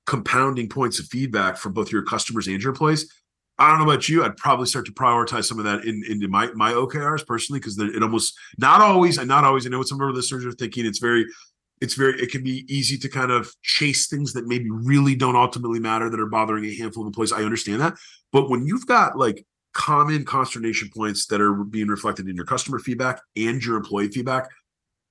compounding 0.07 0.69
points 0.69 0.99
of 0.99 1.07
feedback 1.07 1.57
from 1.57 1.73
both 1.73 1.91
your 1.91 2.03
customers 2.03 2.47
and 2.47 2.63
your 2.63 2.71
employees, 2.71 3.11
I 3.59 3.69
don't 3.69 3.79
know 3.79 3.91
about 3.91 4.09
you. 4.09 4.25
I'd 4.25 4.37
probably 4.37 4.67
start 4.67 4.87
to 4.87 4.93
prioritize 4.93 5.45
some 5.45 5.59
of 5.59 5.65
that 5.65 5.85
in 5.85 6.05
into 6.09 6.29
my 6.29 6.51
my 6.53 6.73
OKRs 6.73 7.27
personally 7.27 7.59
because 7.59 7.79
it 7.79 8.03
almost 8.03 8.35
not 8.57 8.81
always 8.81 9.19
and 9.19 9.27
not 9.27 9.45
always. 9.45 9.67
I 9.67 9.71
know 9.71 9.79
what 9.79 9.89
some 9.89 10.01
of 10.01 10.07
our 10.07 10.13
listeners 10.13 10.47
are 10.47 10.53
thinking. 10.53 10.87
It's 10.87 11.01
very, 11.01 11.27
it's 11.81 11.95
very. 11.95 12.21
It 12.23 12.31
can 12.31 12.45
be 12.45 12.65
easy 12.69 12.97
to 12.99 13.09
kind 13.09 13.33
of 13.33 13.53
chase 13.63 14.07
things 14.07 14.33
that 14.35 14.47
maybe 14.47 14.71
really 14.71 15.17
don't 15.17 15.35
ultimately 15.35 15.81
matter 15.81 16.09
that 16.09 16.21
are 16.21 16.27
bothering 16.27 16.67
a 16.67 16.75
handful 16.77 17.03
of 17.03 17.09
employees. 17.09 17.33
I 17.33 17.43
understand 17.43 17.81
that, 17.81 17.97
but 18.33 18.51
when 18.51 18.67
you've 18.67 18.87
got 18.87 19.17
like 19.17 19.45
common 19.73 20.25
consternation 20.25 20.91
points 20.95 21.27
that 21.27 21.41
are 21.41 21.53
being 21.53 21.89
reflected 21.89 22.29
in 22.29 22.37
your 22.37 22.45
customer 22.45 22.79
feedback 22.79 23.21
and 23.37 23.65
your 23.65 23.77
employee 23.77 24.09
feedback, 24.09 24.49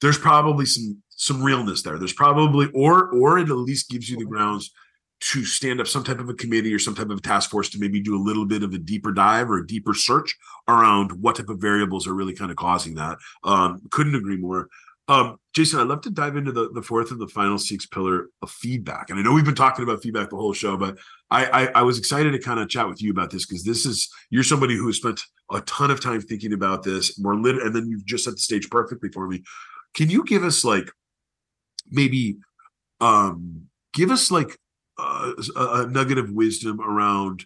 there's 0.01 0.17
probably 0.17 0.65
some 0.65 1.01
some 1.09 1.41
realness 1.41 1.81
there. 1.81 1.97
There's 1.97 2.13
probably 2.13 2.67
or 2.73 3.09
or 3.09 3.39
it 3.39 3.49
at 3.49 3.55
least 3.55 3.89
gives 3.89 4.09
you 4.09 4.17
the 4.17 4.25
grounds 4.25 4.71
to 5.19 5.43
stand 5.43 5.81
up 5.81 5.87
some 5.87 6.03
type 6.03 6.19
of 6.19 6.29
a 6.29 6.33
committee 6.33 6.73
or 6.73 6.79
some 6.79 6.93
type 6.93 7.09
of 7.09 7.17
a 7.17 7.21
task 7.21 7.49
force 7.49 7.69
to 7.69 7.79
maybe 7.79 7.99
do 7.99 8.15
a 8.15 8.21
little 8.21 8.45
bit 8.45 8.61
of 8.61 8.73
a 8.73 8.77
deeper 8.77 9.11
dive 9.11 9.49
or 9.49 9.57
a 9.57 9.67
deeper 9.67 9.93
search 9.93 10.35
around 10.67 11.11
what 11.11 11.35
type 11.35 11.49
of 11.49 11.59
variables 11.59 12.05
are 12.05 12.13
really 12.13 12.33
kind 12.33 12.51
of 12.51 12.57
causing 12.57 12.93
that. 12.95 13.17
Um, 13.43 13.81
couldn't 13.89 14.15
agree 14.15 14.37
more. 14.37 14.69
Um, 15.09 15.37
Jason, 15.53 15.79
I'd 15.79 15.87
love 15.87 16.01
to 16.01 16.09
dive 16.09 16.35
into 16.35 16.51
the, 16.51 16.69
the 16.73 16.81
fourth 16.81 17.11
and 17.11 17.21
the 17.21 17.29
final 17.29 17.57
CX 17.57 17.89
pillar 17.89 18.27
of 18.41 18.51
feedback. 18.51 19.09
And 19.09 19.17
I 19.17 19.21
know 19.21 19.31
we've 19.31 19.45
been 19.45 19.55
talking 19.55 19.83
about 19.83 20.03
feedback 20.03 20.29
the 20.29 20.35
whole 20.35 20.53
show, 20.53 20.75
but 20.75 20.97
I, 21.31 21.45
I, 21.45 21.65
I 21.75 21.81
was 21.83 21.97
excited 21.97 22.31
to 22.31 22.39
kind 22.39 22.59
of 22.59 22.67
chat 22.67 22.89
with 22.89 23.01
you 23.01 23.11
about 23.11 23.31
this 23.31 23.45
because 23.45 23.63
this 23.63 23.85
is 23.85 24.09
you're 24.29 24.43
somebody 24.43 24.75
who 24.75 24.85
has 24.87 24.97
spent 24.97 25.21
a 25.51 25.61
ton 25.61 25.91
of 25.91 26.01
time 26.01 26.19
thinking 26.19 26.51
about 26.51 26.83
this 26.83 27.17
more 27.19 27.35
lit, 27.35 27.61
and 27.61 27.73
then 27.73 27.87
you've 27.87 28.05
just 28.05 28.25
set 28.25 28.33
the 28.33 28.39
stage 28.39 28.69
perfectly 28.69 29.09
for 29.09 29.27
me. 29.27 29.43
Can 29.93 30.09
you 30.09 30.25
give 30.25 30.43
us 30.43 30.65
like 30.65 30.91
maybe 31.89 32.37
um 32.99 33.67
give 33.93 34.11
us 34.11 34.31
like 34.31 34.57
uh, 34.97 35.31
a, 35.55 35.65
a 35.83 35.87
nugget 35.87 36.17
of 36.17 36.31
wisdom 36.31 36.81
around 36.81 37.45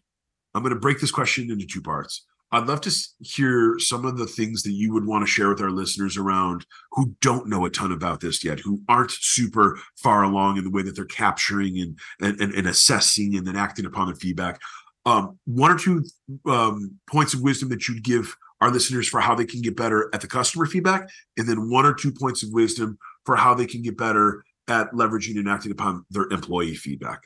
i'm 0.53 0.64
going 0.64 0.74
to 0.74 0.80
break 0.80 0.99
this 0.99 1.12
question 1.12 1.51
into 1.51 1.66
two 1.66 1.82
parts 1.82 2.26
i'd 2.52 2.68
love 2.68 2.82
to 2.82 2.91
hear 3.20 3.76
some 3.80 4.06
of 4.06 4.18
the 4.18 4.28
things 4.28 4.64
that 4.64 4.72
you 4.72 4.93
would 4.93 5.06
want 5.06 5.24
to 5.24 5.32
share 5.32 5.49
with 5.49 5.62
our 5.62 5.72
listeners 5.72 6.18
around 6.18 6.66
who 6.91 7.16
don't 7.22 7.47
know 7.47 7.66
a 7.66 7.70
ton 7.70 7.91
about 7.91 8.20
this 8.20 8.43
yet 8.43 8.60
who 8.60 8.82
aren't 8.88 9.12
super 9.12 9.80
far 9.97 10.24
along 10.24 10.58
in 10.58 10.64
the 10.64 10.72
way 10.72 10.82
that 10.82 10.95
they're 10.95 11.06
capturing 11.06 11.80
and 11.80 11.97
and, 12.20 12.39
and, 12.39 12.54
and 12.54 12.68
assessing 12.68 13.36
and 13.36 13.45
then 13.45 13.56
acting 13.56 13.86
upon 13.86 14.08
their 14.08 14.16
feedback 14.16 14.60
um, 15.06 15.39
one 15.45 15.72
or 15.72 15.78
two 15.78 16.04
um, 16.45 16.99
points 17.10 17.34
of 17.34 17.41
wisdom 17.41 17.70
that 17.70 17.88
you'd 17.88 18.04
give 18.04 18.36
our 18.62 18.70
listeners 18.70 19.08
for 19.08 19.20
how 19.20 19.34
they 19.34 19.45
can 19.45 19.62
get 19.62 19.76
better 19.76 20.10
at 20.14 20.22
the 20.22 20.28
customer 20.28 20.66
feedback 20.66 21.10
and 21.38 21.49
then 21.49 21.70
one 21.70 21.86
or 21.86 21.93
two 21.93 22.12
points 22.12 22.43
of 22.43 22.49
wisdom 22.52 22.97
for 23.26 23.36
how 23.36 23.54
they 23.54 23.66
can 23.66 23.82
get 23.82 23.97
better 23.97 24.43
at 24.68 24.91
leveraging 24.91 25.38
and 25.38 25.49
acting 25.49 25.72
upon 25.72 26.06
their 26.12 26.28
employee 26.32 26.76
feedback. 26.76 27.22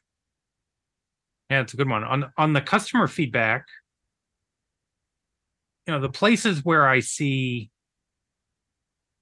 Yeah, 1.49 1.61
it's 1.61 1.73
a 1.73 1.77
good 1.77 1.89
one. 1.89 2.03
On 2.03 2.31
on 2.37 2.53
the 2.53 2.61
customer 2.61 3.07
feedback, 3.07 3.65
you 5.85 5.93
know, 5.93 5.99
the 5.99 6.09
places 6.09 6.63
where 6.63 6.87
I 6.87 6.99
see 6.99 7.69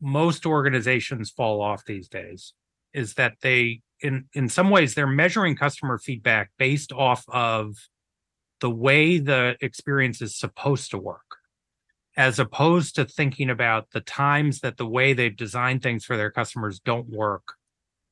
most 0.02 0.46
organizations 0.46 1.32
fall 1.32 1.62
off 1.62 1.86
these 1.86 2.08
days 2.08 2.54
is 2.94 3.16
that 3.16 3.36
they 3.42 3.82
in 4.02 4.26
in 4.34 4.50
some 4.50 4.70
ways 4.70 4.94
they're 4.94 5.08
measuring 5.08 5.56
customer 5.56 5.98
feedback 5.98 6.52
based 6.58 6.92
off 6.92 7.24
of 7.30 7.76
the 8.60 8.70
way 8.70 9.18
the 9.18 9.56
experience 9.62 10.22
is 10.22 10.38
supposed 10.38 10.92
to 10.92 10.98
work 10.98 11.38
as 12.16 12.38
opposed 12.38 12.96
to 12.96 13.06
thinking 13.06 13.50
about 13.50 13.90
the 13.92 14.02
times 14.02 14.60
that 14.60 14.78
the 14.78 14.86
way 14.86 15.14
they've 15.14 15.36
designed 15.36 15.82
things 15.82 16.06
for 16.06 16.16
their 16.16 16.30
customers 16.30 16.80
don't 16.80 17.10
work 17.10 17.56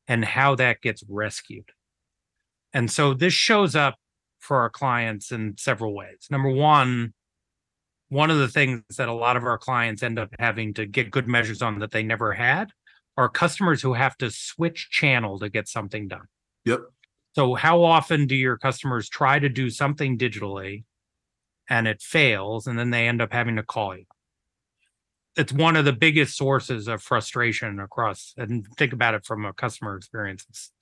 and 0.07 0.25
how 0.25 0.55
that 0.55 0.81
gets 0.81 1.03
rescued. 1.07 1.69
And 2.73 2.89
so 2.89 3.13
this 3.13 3.33
shows 3.33 3.75
up 3.75 3.95
for 4.39 4.61
our 4.61 4.69
clients 4.69 5.31
in 5.31 5.55
several 5.57 5.93
ways. 5.93 6.27
Number 6.31 6.49
one, 6.49 7.13
one 8.11 8.29
of 8.29 8.39
the 8.39 8.49
things 8.49 8.83
that 8.97 9.07
a 9.07 9.13
lot 9.13 9.37
of 9.37 9.45
our 9.45 9.57
clients 9.57 10.03
end 10.03 10.19
up 10.19 10.29
having 10.37 10.73
to 10.73 10.85
get 10.85 11.11
good 11.11 11.29
measures 11.29 11.61
on 11.61 11.79
that 11.79 11.91
they 11.91 12.03
never 12.03 12.33
had 12.33 12.69
are 13.15 13.29
customers 13.29 13.81
who 13.81 13.93
have 13.93 14.17
to 14.17 14.29
switch 14.29 14.89
channel 14.91 15.39
to 15.39 15.47
get 15.47 15.69
something 15.69 16.09
done. 16.09 16.27
Yep. 16.65 16.81
So, 17.35 17.55
how 17.55 17.83
often 17.83 18.27
do 18.27 18.35
your 18.35 18.57
customers 18.57 19.07
try 19.07 19.39
to 19.39 19.47
do 19.47 19.69
something 19.69 20.17
digitally 20.17 20.83
and 21.69 21.87
it 21.87 22.01
fails, 22.01 22.67
and 22.67 22.77
then 22.77 22.89
they 22.89 23.07
end 23.07 23.21
up 23.21 23.31
having 23.31 23.55
to 23.55 23.63
call 23.63 23.95
you? 23.95 24.03
It's 25.37 25.53
one 25.53 25.77
of 25.77 25.85
the 25.85 25.93
biggest 25.93 26.35
sources 26.35 26.89
of 26.89 27.01
frustration 27.01 27.79
across, 27.79 28.33
and 28.35 28.67
think 28.77 28.91
about 28.91 29.13
it 29.13 29.25
from 29.25 29.45
a 29.45 29.53
customer 29.53 29.95
experience. 29.95 30.45
It's 30.49 30.73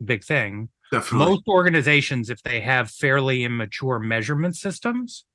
a 0.00 0.04
big 0.04 0.24
thing. 0.24 0.70
Definitely. 0.90 1.26
Most 1.26 1.42
organizations, 1.48 2.30
if 2.30 2.42
they 2.42 2.62
have 2.62 2.90
fairly 2.90 3.44
immature 3.44 3.98
measurement 3.98 4.56
systems, 4.56 5.26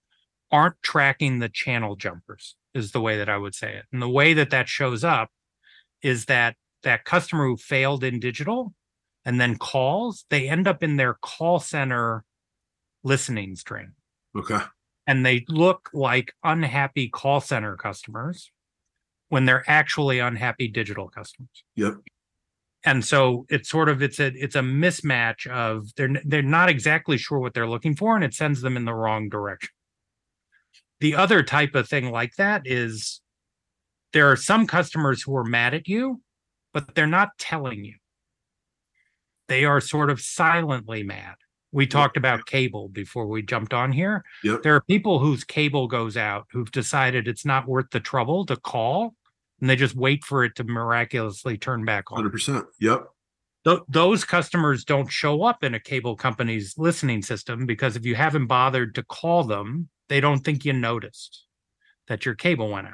aren't 0.53 0.81
tracking 0.83 1.39
the 1.39 1.49
channel 1.49 1.95
jumpers, 1.95 2.55
is 2.75 2.91
the 2.91 3.01
way 3.01 3.17
that 3.17 3.27
I 3.27 3.37
would 3.37 3.55
say 3.55 3.75
it. 3.75 3.85
And 3.91 4.01
the 4.01 4.07
way 4.07 4.33
that 4.35 4.51
that 4.51 4.69
shows 4.69 5.03
up 5.03 5.29
is 6.03 6.25
that 6.25 6.55
that 6.83 7.05
customer 7.05 7.47
who 7.47 7.57
failed 7.57 8.03
in 8.03 8.19
digital 8.19 8.73
and 9.25 9.41
then 9.41 9.57
calls, 9.57 10.25
they 10.29 10.47
end 10.47 10.67
up 10.67 10.83
in 10.83 10.97
their 10.97 11.15
call 11.15 11.59
center 11.59 12.23
listening 13.03 13.55
string. 13.55 13.93
Okay. 14.37 14.59
And 15.07 15.25
they 15.25 15.43
look 15.49 15.89
like 15.91 16.33
unhappy 16.43 17.09
call 17.09 17.41
center 17.41 17.75
customers 17.75 18.51
when 19.29 19.45
they're 19.45 19.63
actually 19.67 20.19
unhappy 20.19 20.67
digital 20.67 21.09
customers. 21.09 21.63
Yep. 21.75 21.95
And 22.85 23.03
so 23.03 23.45
it's 23.49 23.69
sort 23.69 23.89
of 23.89 24.03
it's 24.03 24.19
a 24.19 24.27
it's 24.35 24.55
a 24.55 24.61
mismatch 24.61 25.47
of 25.47 25.87
they're 25.95 26.09
they're 26.25 26.41
not 26.41 26.69
exactly 26.69 27.17
sure 27.17 27.39
what 27.39 27.53
they're 27.53 27.67
looking 27.67 27.95
for 27.95 28.15
and 28.15 28.23
it 28.23 28.33
sends 28.33 28.61
them 28.61 28.77
in 28.77 28.85
the 28.85 28.93
wrong 28.93 29.29
direction. 29.29 29.72
The 31.03 31.15
other 31.15 31.43
type 31.43 31.75
of 31.75 31.89
thing 31.89 32.11
like 32.11 32.37
that 32.37 32.61
is 32.63 33.19
there 34.13 34.31
are 34.31 34.37
some 34.37 34.65
customers 34.65 35.21
who 35.21 35.35
are 35.35 35.43
mad 35.43 35.73
at 35.73 35.89
you, 35.89 36.21
but 36.73 36.95
they're 36.95 37.07
not 37.07 37.37
telling 37.37 37.83
you. 37.83 37.95
They 39.49 39.65
are 39.65 39.81
sort 39.81 40.09
of 40.09 40.21
silently 40.21 41.03
mad. 41.03 41.35
We 41.73 41.87
talked 41.87 42.15
about 42.15 42.45
cable 42.45 42.87
before 42.87 43.27
we 43.27 43.41
jumped 43.41 43.73
on 43.73 43.91
here. 43.91 44.23
Yep. 44.45 44.63
There 44.63 44.75
are 44.75 44.81
people 44.83 45.19
whose 45.19 45.43
cable 45.43 45.89
goes 45.89 46.15
out 46.15 46.45
who've 46.53 46.71
decided 46.71 47.27
it's 47.27 47.45
not 47.45 47.67
worth 47.67 47.89
the 47.91 47.99
trouble 47.99 48.45
to 48.45 48.55
call 48.55 49.13
and 49.59 49.69
they 49.69 49.75
just 49.75 49.97
wait 49.97 50.23
for 50.23 50.45
it 50.45 50.55
to 50.55 50.63
miraculously 50.63 51.57
turn 51.57 51.83
back 51.83 52.13
on. 52.13 52.23
100%. 52.23 52.63
Yep. 52.79 53.07
Th- 53.65 53.79
those 53.89 54.23
customers 54.23 54.85
don't 54.85 55.11
show 55.11 55.43
up 55.43 55.65
in 55.65 55.73
a 55.73 55.81
cable 55.81 56.15
company's 56.15 56.75
listening 56.77 57.21
system 57.21 57.65
because 57.65 57.97
if 57.97 58.05
you 58.05 58.15
haven't 58.15 58.47
bothered 58.47 58.95
to 58.95 59.03
call 59.03 59.43
them, 59.43 59.89
they 60.13 60.21
don't 60.21 60.41
think 60.41 60.63
you 60.63 60.73
noticed 60.73 61.43
that 62.07 62.23
your 62.23 62.35
cable 62.35 62.69
went 62.69 62.85
out. 62.85 62.93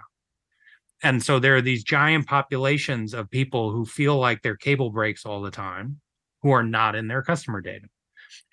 And 1.03 1.21
so 1.21 1.37
there 1.37 1.57
are 1.57 1.61
these 1.61 1.83
giant 1.83 2.27
populations 2.27 3.13
of 3.13 3.29
people 3.29 3.71
who 3.71 3.85
feel 3.85 4.17
like 4.17 4.41
their 4.41 4.55
cable 4.55 4.89
breaks 4.89 5.25
all 5.25 5.41
the 5.41 5.51
time 5.51 5.99
who 6.43 6.51
are 6.51 6.63
not 6.63 6.95
in 6.95 7.09
their 7.09 7.21
customer 7.21 7.59
data. 7.59 7.87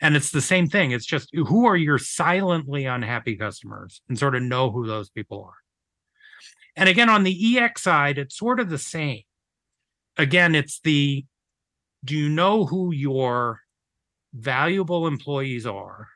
And 0.00 0.16
it's 0.16 0.32
the 0.32 0.40
same 0.40 0.66
thing. 0.66 0.90
It's 0.90 1.06
just 1.06 1.30
who 1.32 1.66
are 1.66 1.76
your 1.76 1.98
silently 1.98 2.86
unhappy 2.86 3.36
customers 3.36 4.02
and 4.08 4.18
sort 4.18 4.34
of 4.34 4.42
know 4.42 4.72
who 4.72 4.84
those 4.84 5.10
people 5.10 5.44
are. 5.44 5.58
And 6.74 6.88
again, 6.88 7.08
on 7.08 7.22
the 7.22 7.58
EX 7.58 7.84
side, 7.84 8.18
it's 8.18 8.36
sort 8.36 8.58
of 8.58 8.68
the 8.68 8.78
same. 8.78 9.22
Again, 10.16 10.56
it's 10.56 10.80
the 10.80 11.24
do 12.04 12.16
you 12.16 12.28
know 12.28 12.64
who 12.66 12.92
your 12.92 13.60
valuable 14.34 15.06
employees 15.06 15.68
are 15.68 16.08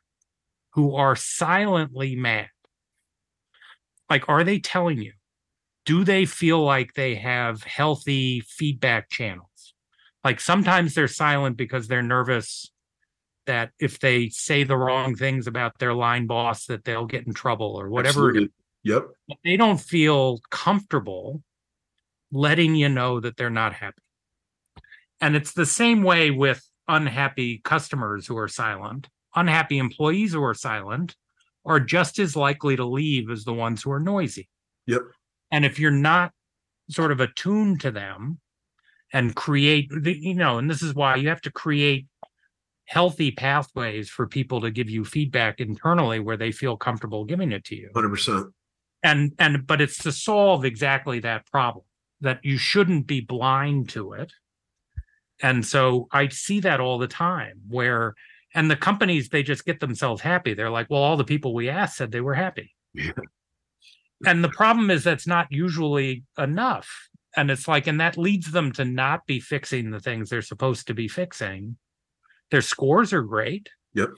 who 0.72 0.94
are 0.94 1.16
silently 1.16 2.16
mad? 2.16 2.48
Like, 4.08 4.28
are 4.28 4.44
they 4.44 4.58
telling 4.58 4.98
you? 4.98 5.12
Do 5.86 6.04
they 6.04 6.24
feel 6.24 6.62
like 6.62 6.94
they 6.94 7.14
have 7.16 7.62
healthy 7.62 8.40
feedback 8.40 9.08
channels? 9.08 9.74
Like 10.24 10.40
sometimes 10.40 10.94
they're 10.94 11.08
silent 11.08 11.56
because 11.56 11.88
they're 11.88 12.02
nervous 12.02 12.70
that 13.46 13.70
if 13.80 13.98
they 14.00 14.28
say 14.28 14.64
the 14.64 14.76
wrong 14.76 15.14
things 15.14 15.46
about 15.46 15.78
their 15.78 15.94
line 15.94 16.26
boss 16.26 16.66
that 16.66 16.84
they'll 16.84 17.06
get 17.06 17.26
in 17.26 17.32
trouble 17.32 17.74
or 17.80 17.88
whatever 17.88 18.28
Absolutely. 18.28 18.50
Yep. 18.84 19.06
they 19.44 19.56
don't 19.56 19.80
feel 19.80 20.40
comfortable 20.50 21.42
letting 22.30 22.74
you 22.74 22.88
know 22.88 23.18
that 23.20 23.36
they're 23.36 23.50
not 23.50 23.72
happy 23.72 24.02
and 25.20 25.36
it's 25.36 25.52
the 25.52 25.66
same 25.66 26.02
way 26.02 26.30
with 26.30 26.64
unhappy 26.88 27.60
customers 27.64 28.26
who 28.26 28.36
are 28.36 28.48
silent 28.48 29.08
unhappy 29.34 29.78
employees 29.78 30.32
who 30.32 30.42
are 30.42 30.54
silent 30.54 31.16
are 31.64 31.80
just 31.80 32.18
as 32.18 32.34
likely 32.36 32.76
to 32.76 32.84
leave 32.84 33.30
as 33.30 33.44
the 33.44 33.52
ones 33.54 33.82
who 33.82 33.90
are 33.92 34.00
noisy 34.00 34.48
Yep. 34.86 35.02
and 35.50 35.64
if 35.64 35.78
you're 35.78 35.90
not 35.90 36.32
sort 36.88 37.12
of 37.12 37.20
attuned 37.20 37.80
to 37.82 37.90
them 37.90 38.40
and 39.12 39.34
create 39.36 39.88
the 39.90 40.16
you 40.18 40.34
know 40.34 40.58
and 40.58 40.68
this 40.70 40.82
is 40.82 40.94
why 40.94 41.16
you 41.16 41.28
have 41.28 41.40
to 41.42 41.50
create 41.52 42.06
healthy 42.86 43.30
pathways 43.30 44.08
for 44.10 44.26
people 44.26 44.60
to 44.60 44.70
give 44.70 44.90
you 44.90 45.04
feedback 45.04 45.60
internally 45.60 46.18
where 46.18 46.36
they 46.36 46.50
feel 46.50 46.76
comfortable 46.76 47.24
giving 47.24 47.52
it 47.52 47.64
to 47.64 47.76
you 47.76 47.90
100%. 47.94 48.50
and 49.04 49.32
and 49.38 49.66
but 49.66 49.80
it's 49.80 49.98
to 49.98 50.10
solve 50.10 50.64
exactly 50.64 51.20
that 51.20 51.46
problem 51.46 51.84
that 52.20 52.40
you 52.44 52.58
shouldn't 52.58 53.06
be 53.06 53.20
blind 53.20 53.88
to 53.90 54.12
it 54.14 54.32
and 55.42 55.64
so 55.64 56.08
i 56.10 56.26
see 56.28 56.58
that 56.60 56.80
all 56.80 56.98
the 56.98 57.06
time 57.06 57.60
where 57.68 58.14
and 58.54 58.70
the 58.70 58.76
companies 58.76 59.28
they 59.28 59.42
just 59.42 59.64
get 59.64 59.80
themselves 59.80 60.22
happy. 60.22 60.54
They're 60.54 60.70
like 60.70 60.88
well 60.90 61.02
all 61.02 61.16
the 61.16 61.24
people 61.24 61.54
we 61.54 61.68
asked 61.68 61.96
said 61.96 62.10
they 62.10 62.20
were 62.20 62.34
happy. 62.34 62.74
Yeah. 62.94 63.12
and 64.26 64.42
the 64.42 64.48
problem 64.48 64.90
is 64.90 65.04
that's 65.04 65.26
not 65.26 65.46
usually 65.50 66.24
enough. 66.38 67.08
And 67.36 67.50
it's 67.50 67.68
like 67.68 67.86
and 67.86 68.00
that 68.00 68.18
leads 68.18 68.50
them 68.50 68.72
to 68.72 68.84
not 68.84 69.26
be 69.26 69.40
fixing 69.40 69.90
the 69.90 70.00
things 70.00 70.30
they're 70.30 70.42
supposed 70.42 70.86
to 70.88 70.94
be 70.94 71.08
fixing. 71.08 71.76
Their 72.50 72.62
scores 72.62 73.12
are 73.12 73.22
great. 73.22 73.68
Yep. 73.94 74.10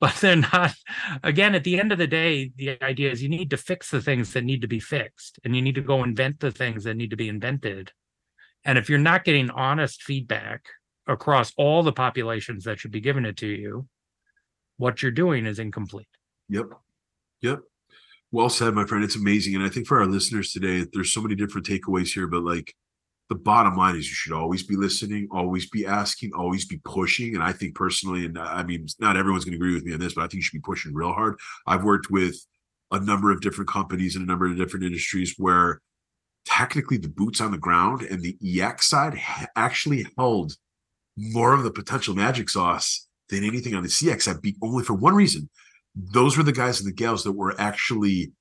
but 0.00 0.14
they're 0.16 0.36
not 0.36 0.74
again 1.22 1.54
at 1.54 1.62
the 1.62 1.78
end 1.78 1.92
of 1.92 1.98
the 1.98 2.08
day 2.08 2.50
the 2.56 2.82
idea 2.82 3.10
is 3.10 3.22
you 3.22 3.28
need 3.28 3.50
to 3.50 3.56
fix 3.56 3.90
the 3.90 4.00
things 4.00 4.32
that 4.32 4.42
need 4.42 4.60
to 4.62 4.66
be 4.68 4.80
fixed 4.80 5.38
and 5.44 5.54
you 5.54 5.62
need 5.62 5.76
to 5.76 5.80
go 5.80 6.02
invent 6.02 6.40
the 6.40 6.50
things 6.50 6.84
that 6.84 6.96
need 6.96 7.10
to 7.10 7.16
be 7.16 7.28
invented. 7.28 7.92
And 8.64 8.78
if 8.78 8.88
you're 8.88 8.98
not 8.98 9.24
getting 9.24 9.50
honest 9.50 10.02
feedback 10.02 10.64
across 11.06 11.52
all 11.56 11.82
the 11.82 11.92
populations 11.92 12.64
that 12.64 12.78
should 12.78 12.92
be 12.92 13.00
given 13.00 13.24
it 13.24 13.36
to 13.36 13.46
you 13.46 13.86
what 14.76 15.02
you're 15.02 15.10
doing 15.10 15.46
is 15.46 15.58
incomplete 15.58 16.06
Yep. 16.52 16.66
Yep. 17.40 17.60
Well 18.30 18.50
said, 18.50 18.74
my 18.74 18.84
friend. 18.84 19.02
It's 19.02 19.16
amazing. 19.16 19.54
And 19.54 19.64
I 19.64 19.70
think 19.70 19.86
for 19.86 20.00
our 20.00 20.06
listeners 20.06 20.52
today, 20.52 20.86
there's 20.92 21.12
so 21.12 21.22
many 21.22 21.34
different 21.34 21.66
takeaways 21.66 22.12
here, 22.12 22.26
but 22.26 22.44
like 22.44 22.74
the 23.30 23.34
bottom 23.34 23.74
line 23.74 23.96
is 23.96 24.06
you 24.08 24.14
should 24.14 24.34
always 24.34 24.62
be 24.62 24.76
listening, 24.76 25.28
always 25.30 25.68
be 25.70 25.86
asking, 25.86 26.32
always 26.34 26.66
be 26.66 26.78
pushing. 26.84 27.34
And 27.34 27.42
I 27.42 27.52
think 27.52 27.74
personally, 27.74 28.26
and 28.26 28.38
I 28.38 28.62
mean, 28.64 28.86
not 29.00 29.16
everyone's 29.16 29.44
going 29.44 29.52
to 29.52 29.56
agree 29.56 29.74
with 29.74 29.84
me 29.84 29.94
on 29.94 30.00
this, 30.00 30.14
but 30.14 30.22
I 30.22 30.24
think 30.24 30.34
you 30.34 30.42
should 30.42 30.58
be 30.58 30.60
pushing 30.60 30.92
real 30.92 31.12
hard. 31.12 31.36
I've 31.66 31.84
worked 31.84 32.10
with 32.10 32.36
a 32.90 33.00
number 33.00 33.30
of 33.30 33.40
different 33.40 33.70
companies 33.70 34.14
in 34.14 34.22
a 34.22 34.26
number 34.26 34.46
of 34.46 34.58
different 34.58 34.84
industries 34.84 35.34
where 35.38 35.80
technically 36.44 36.98
the 36.98 37.08
boots 37.08 37.40
on 37.40 37.50
the 37.50 37.58
ground 37.58 38.02
and 38.02 38.20
the 38.20 38.36
EX 38.60 38.88
side 38.88 39.18
actually 39.56 40.06
held 40.18 40.52
more 41.30 41.52
of 41.52 41.62
the 41.62 41.70
potential 41.70 42.14
magic 42.14 42.50
sauce 42.50 43.06
than 43.28 43.44
anything 43.44 43.74
on 43.74 43.82
the 43.82 43.88
CX 43.88 44.40
be 44.42 44.56
only 44.62 44.82
for 44.82 44.94
one 44.94 45.14
reason. 45.14 45.48
Those 45.94 46.36
were 46.36 46.42
the 46.42 46.52
guys 46.52 46.80
and 46.80 46.88
the 46.88 46.94
gals 46.94 47.22
that 47.24 47.32
were 47.32 47.54
actually 47.60 48.32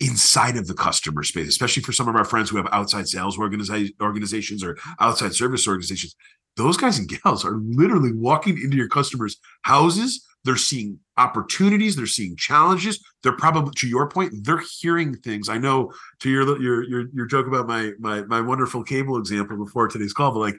inside 0.00 0.56
of 0.56 0.66
the 0.66 0.74
customer 0.74 1.22
space, 1.24 1.48
especially 1.48 1.82
for 1.82 1.92
some 1.92 2.08
of 2.08 2.14
our 2.14 2.24
friends 2.24 2.50
who 2.50 2.56
have 2.56 2.68
outside 2.72 3.08
sales 3.08 3.36
organiza- 3.36 3.90
organizations 4.00 4.62
or 4.62 4.78
outside 5.00 5.34
service 5.34 5.66
organizations. 5.66 6.14
Those 6.56 6.76
guys 6.76 6.98
and 6.98 7.08
gals 7.08 7.44
are 7.44 7.56
literally 7.56 8.12
walking 8.12 8.60
into 8.60 8.76
your 8.76 8.88
customers' 8.88 9.36
houses, 9.62 10.24
they're 10.44 10.56
seeing 10.56 10.98
opportunities, 11.16 11.96
they're 11.96 12.06
seeing 12.06 12.36
challenges. 12.36 13.04
They're 13.22 13.36
probably 13.36 13.72
to 13.78 13.88
your 13.88 14.08
point, 14.08 14.32
they're 14.44 14.62
hearing 14.80 15.16
things. 15.16 15.48
I 15.48 15.58
know 15.58 15.92
to 16.20 16.30
your 16.30 16.60
your 16.60 16.84
your 16.84 17.04
your 17.12 17.26
joke 17.26 17.46
about 17.46 17.66
my 17.66 17.92
my 17.98 18.22
my 18.22 18.40
wonderful 18.40 18.84
cable 18.84 19.18
example 19.18 19.56
before 19.62 19.88
today's 19.88 20.12
call, 20.12 20.32
but 20.32 20.38
like 20.38 20.56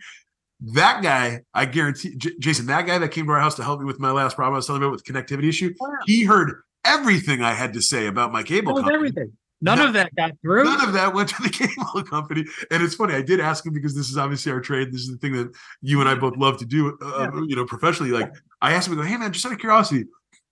that 0.62 1.02
guy, 1.02 1.42
I 1.54 1.66
guarantee, 1.66 2.16
J- 2.16 2.38
Jason, 2.40 2.66
that 2.68 2.86
guy 2.86 2.98
that 2.98 3.10
came 3.10 3.26
to 3.26 3.32
our 3.32 3.40
house 3.40 3.56
to 3.56 3.64
help 3.64 3.80
me 3.80 3.86
with 3.86 4.00
my 4.00 4.12
last 4.12 4.36
problem 4.36 4.56
I 4.56 4.58
was 4.58 4.68
telling 4.68 4.82
about 4.82 4.92
with 4.92 5.04
connectivity 5.04 5.50
issue, 5.50 5.74
he 6.06 6.24
heard 6.24 6.62
everything 6.86 7.42
I 7.42 7.54
had 7.54 7.74
to 7.74 7.82
say 7.82 8.08
about 8.08 8.32
my 8.32 8.44
cable 8.44 8.74
company. 8.76 8.96
Everything. 8.96 9.32
None, 9.62 9.80
of 9.80 9.94
that 9.94 10.16
got 10.16 10.32
through. 10.42 10.64
None 10.64 10.88
of 10.88 10.94
that 10.94 11.14
went 11.14 11.30
to 11.30 11.42
the 11.42 11.50
cable 11.68 12.04
company. 12.04 12.46
And 12.72 12.82
it's 12.82 12.96
funny. 12.96 13.14
I 13.14 13.22
did 13.22 13.42
ask 13.42 13.66
him 13.66 13.74
because 13.74 13.94
this 13.94 14.10
is 14.10 14.18
obviously 14.18 14.52
our 14.52 14.62
trade. 14.62 14.92
This 14.92 15.02
is 15.02 15.12
the 15.12 15.18
thing 15.18 15.34
that 15.34 15.54
you 15.82 16.00
and 16.00 16.10
I 16.10 16.16
both 16.16 16.38
love 16.38 16.58
to 16.60 16.66
do, 16.66 16.98
uh, 17.02 17.30
yeah. 17.34 17.42
you 17.46 17.56
know, 17.56 17.66
professionally. 17.66 18.12
Like 18.12 18.34
I 18.62 18.74
asked 18.74 18.88
him, 18.88 18.94
I 18.94 19.04
go, 19.04 19.08
hey 19.08 19.18
man, 19.18 19.34
just 19.34 19.46
out 19.46 19.52
of 19.52 19.60
curiosity, 19.60 20.06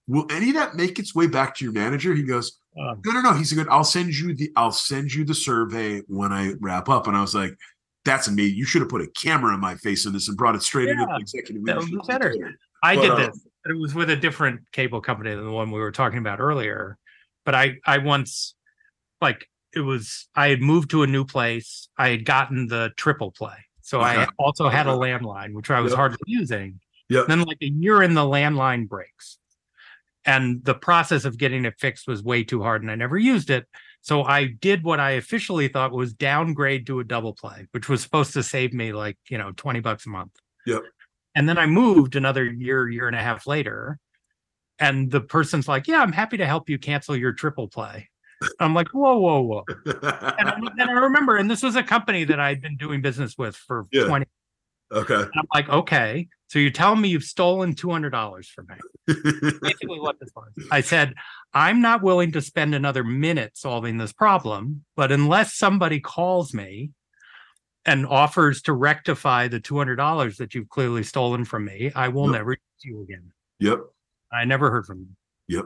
will 0.08 0.26
any 0.30 0.50
of 0.50 0.56
that 0.56 0.76
make 0.76 1.00
its 1.00 1.16
way 1.16 1.28
back 1.28 1.56
to 1.56 1.64
your 1.64 1.74
manager? 1.74 2.14
He 2.14 2.24
goes, 2.24 2.60
um, 2.78 3.02
no, 3.06 3.14
no, 3.14 3.22
no. 3.22 3.34
He 3.34 3.46
said, 3.46 3.58
good. 3.58 3.70
I'll 3.70 3.86
send 3.86 4.14
you 4.16 4.36
the, 4.36 4.52
I'll 4.58 4.72
send 4.72 5.14
you 5.14 5.24
the 5.24 5.36
survey 5.36 6.02
when 6.08 6.34
I 6.34 6.54
wrap 6.60 6.90
up. 6.90 7.08
And 7.08 7.16
I 7.16 7.22
was 7.22 7.34
like, 7.34 7.58
that's 8.08 8.28
amazing. 8.28 8.58
You 8.58 8.66
should 8.66 8.82
have 8.82 8.90
put 8.90 9.02
a 9.02 9.08
camera 9.08 9.54
in 9.54 9.60
my 9.60 9.76
face 9.76 10.06
in 10.06 10.14
this 10.14 10.28
and 10.28 10.38
brought 10.38 10.56
it 10.56 10.64
straight 10.64 10.88
yeah, 10.88 10.94
into 10.94 11.06
the 11.06 11.20
executive 11.20 11.66
that 11.66 11.80
leadership. 11.80 12.08
better. 12.08 12.58
I 12.82 12.96
but, 12.96 13.02
did 13.02 13.12
uh, 13.12 13.16
this. 13.18 13.48
It 13.66 13.78
was 13.78 13.94
with 13.94 14.10
a 14.10 14.16
different 14.16 14.62
cable 14.72 15.02
company 15.02 15.36
than 15.36 15.44
the 15.44 15.52
one 15.52 15.72
we 15.72 15.80
were 15.80 15.92
talking 15.92 16.20
about 16.20 16.40
earlier. 16.40 16.98
But 17.46 17.54
I, 17.54 17.76
I 17.86 17.98
once, 18.00 18.56
like, 19.22 19.48
it 19.76 19.82
was 19.82 20.28
I 20.36 20.48
had 20.48 20.62
moved 20.62 20.90
to 20.92 21.04
a 21.04 21.08
new 21.08 21.26
place. 21.26 21.90
I 21.98 22.10
had 22.10 22.26
gotten 22.26 22.68
the 22.68 22.92
triple 22.98 23.32
play, 23.32 23.58
so 23.82 24.00
okay. 24.00 24.22
I 24.22 24.28
also 24.40 24.70
had 24.70 24.88
a 24.88 24.92
landline, 24.92 25.54
which 25.54 25.70
I 25.70 25.82
was 25.82 25.92
yep. 25.92 25.98
hardly 25.98 26.18
using. 26.26 26.80
Yeah. 27.10 27.24
Then, 27.28 27.44
like 27.44 27.58
a 27.62 27.68
year 27.68 28.02
in, 28.02 28.14
the 28.14 28.22
landline 28.22 28.88
breaks, 28.88 29.38
and 30.26 30.64
the 30.64 30.74
process 30.74 31.26
of 31.26 31.38
getting 31.38 31.66
it 31.66 31.76
fixed 31.78 32.08
was 32.08 32.24
way 32.24 32.44
too 32.44 32.64
hard, 32.64 32.82
and 32.82 32.92
I 32.92 32.96
never 32.96 33.18
used 33.18 33.50
it. 33.50 33.68
So 34.02 34.24
I 34.24 34.46
did 34.46 34.84
what 34.84 35.00
I 35.00 35.12
officially 35.12 35.68
thought 35.68 35.92
was 35.92 36.14
downgrade 36.14 36.88
to 36.88 37.00
a 37.00 37.04
double 37.04 37.34
play, 37.34 37.68
which 37.72 37.90
was 37.90 38.02
supposed 38.02 38.34
to 38.34 38.44
save 38.44 38.74
me 38.74 38.94
like, 38.94 39.18
you 39.30 39.38
know, 39.38 39.52
20 39.56 39.82
bucks 39.82 40.06
a 40.06 40.10
month. 40.10 40.32
Yep. 40.66 40.84
And 41.36 41.48
then 41.48 41.58
I 41.58 41.66
moved 41.66 42.16
another 42.16 42.46
year, 42.46 42.88
year 42.90 43.08
and 43.08 43.16
a 43.16 43.22
half 43.22 43.48
later. 43.48 44.00
And 44.80 45.12
the 45.12 45.22
person's 45.22 45.68
like, 45.68 45.88
Yeah, 45.88 46.02
I'm 46.02 46.12
happy 46.12 46.38
to 46.38 46.46
help 46.46 46.70
you 46.70 46.78
cancel 46.78 47.16
your 47.16 47.34
triple 47.34 47.68
play. 47.68 48.10
I'm 48.60 48.74
like, 48.74 48.90
whoa, 48.90 49.18
whoa, 49.18 49.42
whoa. 49.42 49.64
and, 49.86 50.50
I 50.50 50.92
remember, 50.92 51.38
and 51.38 51.50
this 51.50 51.64
was 51.64 51.76
a 51.76 51.84
company 51.84 52.24
that 52.26 52.40
I'd 52.40 52.62
been 52.62 52.78
doing 52.78 53.02
business 53.02 53.38
with 53.38 53.56
for 53.56 53.88
yeah. 53.92 54.06
20. 54.06 54.26
Okay. 54.92 55.16
And 55.16 55.32
I'm 55.36 55.48
like, 55.54 55.70
okay. 55.70 56.28
So 56.50 56.60
you're 56.60 56.72
telling 56.72 57.02
me 57.02 57.10
you've 57.10 57.24
stolen 57.24 57.76
$200 57.76 58.46
from 58.46 58.68
me. 58.68 59.14
Basically, 59.62 60.00
what 60.00 60.18
this 60.20 60.32
was. 60.36 60.48
I 60.72 60.82
said, 60.82 61.14
I'm 61.54 61.82
not 61.82 62.02
willing 62.02 62.32
to 62.34 62.42
spend 62.42 62.74
another 62.74 63.04
minute 63.04 63.58
solving 63.58 63.98
this 63.98 64.14
problem, 64.14 64.86
but 64.96 65.12
unless 65.12 65.56
somebody 65.56 66.00
calls 66.00 66.54
me 66.54 66.92
and 67.86 68.06
offers 68.06 68.62
to 68.64 68.74
rectify 68.74 69.48
the 69.48 69.60
$200 69.60 70.38
that 70.38 70.56
you've 70.56 70.70
clearly 70.70 71.04
stolen 71.04 71.44
from 71.44 71.66
me, 71.66 71.92
I 71.96 72.08
will 72.10 72.26
yep. 72.26 72.34
never 72.34 72.52
use 72.52 72.84
you 72.84 73.02
again. 73.02 73.32
Yep. 73.60 73.80
I 74.32 74.46
never 74.46 74.72
heard 74.72 74.86
from 74.86 75.00
them. 75.00 75.16
Yep. 75.50 75.66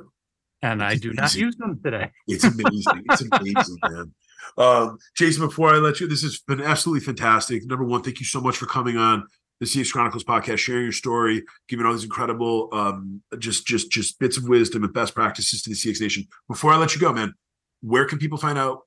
And 0.63 0.81
it's 0.81 0.93
I 0.93 0.95
do 0.95 1.09
amazing. 1.09 1.15
not 1.15 1.35
use 1.35 1.55
them 1.57 1.79
today. 1.83 2.11
It's 2.27 2.43
amazing. 2.43 3.03
it's 3.09 3.21
amazing, 3.21 3.77
man. 3.83 4.13
Um, 4.57 4.97
Jason, 5.15 5.45
before 5.45 5.73
I 5.73 5.77
let 5.77 5.99
you, 5.99 6.07
this 6.07 6.23
has 6.23 6.39
been 6.39 6.61
absolutely 6.61 7.05
fantastic. 7.05 7.65
Number 7.65 7.85
one, 7.85 8.01
thank 8.01 8.19
you 8.19 8.25
so 8.25 8.41
much 8.41 8.57
for 8.57 8.65
coming 8.65 8.97
on 8.97 9.25
the 9.59 9.65
CX 9.67 9.91
Chronicles 9.91 10.23
podcast, 10.23 10.57
sharing 10.57 10.83
your 10.83 10.91
story, 10.91 11.43
giving 11.67 11.85
all 11.85 11.93
these 11.93 12.03
incredible, 12.03 12.67
um, 12.71 13.21
just 13.37 13.65
just 13.67 13.91
just 13.91 14.19
bits 14.19 14.37
of 14.37 14.49
wisdom 14.49 14.83
and 14.83 14.91
best 14.93 15.13
practices 15.13 15.61
to 15.61 15.69
the 15.69 15.75
CX 15.75 16.01
Nation. 16.01 16.27
Before 16.47 16.73
I 16.73 16.77
let 16.77 16.95
you 16.95 17.01
go, 17.01 17.13
man, 17.13 17.33
where 17.81 18.05
can 18.05 18.17
people 18.17 18.39
find 18.39 18.57
out 18.57 18.79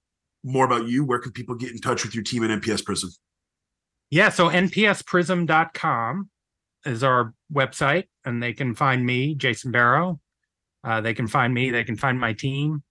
more 0.43 0.65
about 0.65 0.89
you? 0.89 1.05
Where 1.05 1.21
can 1.21 1.33
people 1.33 1.55
get 1.55 1.71
in 1.71 1.79
touch 1.79 2.05
with 2.05 2.15
your 2.15 2.25
team 2.25 2.43
at 2.45 2.51
NPS 2.51 2.85
Prism? 2.85 3.11
Yeah, 4.11 4.29
so 4.29 4.49
npsprism.com 4.49 6.31
is 6.85 7.05
our 7.05 7.35
website, 7.53 8.05
and 8.25 8.43
they 8.43 8.53
can 8.53 8.75
find 8.75 9.05
me, 9.05 9.35
Jason 9.35 9.73
Barro. 9.73 10.19
Uh, 10.83 11.01
they 11.01 11.15
can 11.15 11.27
find 11.27 11.55
me, 11.55 11.71
they 11.71 11.85
can 11.85 11.97
find 11.97 12.21
my 12.21 12.33
team. 12.33 12.83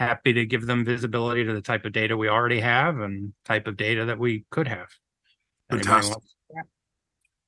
Happy 0.00 0.32
to 0.32 0.46
give 0.46 0.66
them 0.66 0.84
visibility 0.84 1.44
to 1.44 1.52
the 1.52 1.60
type 1.60 1.84
of 1.84 1.92
data 1.92 2.16
we 2.16 2.28
already 2.28 2.58
have 2.58 2.98
and 2.98 3.34
type 3.44 3.66
of 3.66 3.76
data 3.76 4.06
that 4.06 4.18
we 4.18 4.46
could 4.50 4.66
have. 4.66 4.88
Fantastic 5.70 6.16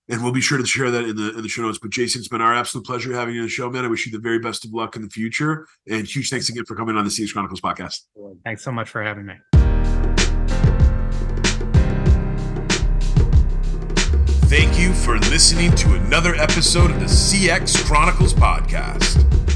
and 0.08 0.22
we'll 0.22 0.32
be 0.32 0.40
sure 0.40 0.58
to 0.58 0.66
share 0.66 0.90
that 0.90 1.04
in 1.04 1.16
the 1.16 1.34
in 1.36 1.42
the 1.42 1.48
show 1.48 1.62
notes. 1.62 1.78
But 1.78 1.90
Jason, 1.90 2.20
it's 2.20 2.28
been 2.28 2.42
our 2.42 2.54
absolute 2.54 2.84
pleasure 2.84 3.14
having 3.14 3.34
you 3.34 3.40
on 3.40 3.46
the 3.46 3.50
show, 3.50 3.70
man. 3.70 3.84
I 3.84 3.88
wish 3.88 4.04
you 4.04 4.12
the 4.12 4.18
very 4.18 4.38
best 4.38 4.64
of 4.64 4.72
luck 4.72 4.94
in 4.96 5.02
the 5.02 5.08
future, 5.08 5.66
and 5.88 6.06
huge 6.06 6.28
thanks 6.28 6.48
again 6.50 6.64
for 6.66 6.76
coming 6.76 6.96
on 6.96 7.04
the 7.04 7.10
CX 7.10 7.32
Chronicles 7.32 7.60
podcast. 7.60 8.00
Thanks 8.44 8.62
so 8.62 8.70
much 8.72 8.90
for 8.90 9.02
having 9.02 9.26
me. 9.26 9.34
Thank 14.46 14.78
you 14.78 14.92
for 14.92 15.18
listening 15.30 15.74
to 15.76 15.94
another 15.94 16.34
episode 16.34 16.90
of 16.90 17.00
the 17.00 17.06
CX 17.06 17.82
Chronicles 17.86 18.34
podcast. 18.34 19.51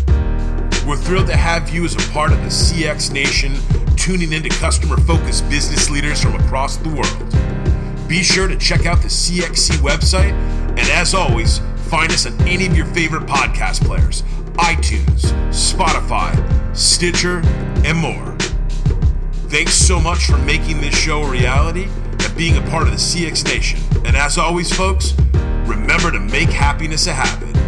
We're 0.87 0.97
thrilled 0.97 1.27
to 1.27 1.37
have 1.37 1.69
you 1.71 1.85
as 1.85 1.97
a 1.97 2.13
part 2.13 2.31
of 2.31 2.39
the 2.39 2.49
CX 2.49 3.13
Nation, 3.13 3.57
tuning 3.97 4.33
into 4.33 4.49
customer 4.51 4.97
focused 4.99 5.49
business 5.51 5.91
leaders 5.91 6.23
from 6.23 6.37
across 6.37 6.77
the 6.77 6.89
world. 6.91 8.09
Be 8.09 8.23
sure 8.23 8.47
to 8.47 8.57
check 8.57 8.87
out 8.87 9.03
the 9.03 9.09
CXC 9.09 9.79
website, 9.79 10.31
and 10.31 10.79
as 10.79 11.13
always, 11.13 11.59
find 11.89 12.13
us 12.13 12.25
on 12.25 12.41
any 12.43 12.67
of 12.67 12.77
your 12.77 12.87
favorite 12.87 13.25
podcast 13.25 13.85
players 13.85 14.23
iTunes, 14.59 15.23
Spotify, 15.51 16.33
Stitcher, 16.77 17.41
and 17.85 17.99
more. 17.99 18.37
Thanks 19.49 19.75
so 19.75 19.99
much 19.99 20.27
for 20.27 20.39
making 20.39 20.81
this 20.81 20.97
show 20.97 21.25
a 21.25 21.29
reality 21.29 21.89
and 22.21 22.37
being 22.37 22.59
a 22.59 22.71
part 22.71 22.85
of 22.85 22.91
the 22.91 22.97
CX 22.97 23.45
Nation. 23.45 23.81
And 24.07 24.17
as 24.17 24.39
always, 24.39 24.73
folks, 24.73 25.15
remember 25.67 26.13
to 26.13 26.21
make 26.21 26.49
happiness 26.49 27.09
a 27.09 27.13
habit. 27.13 27.66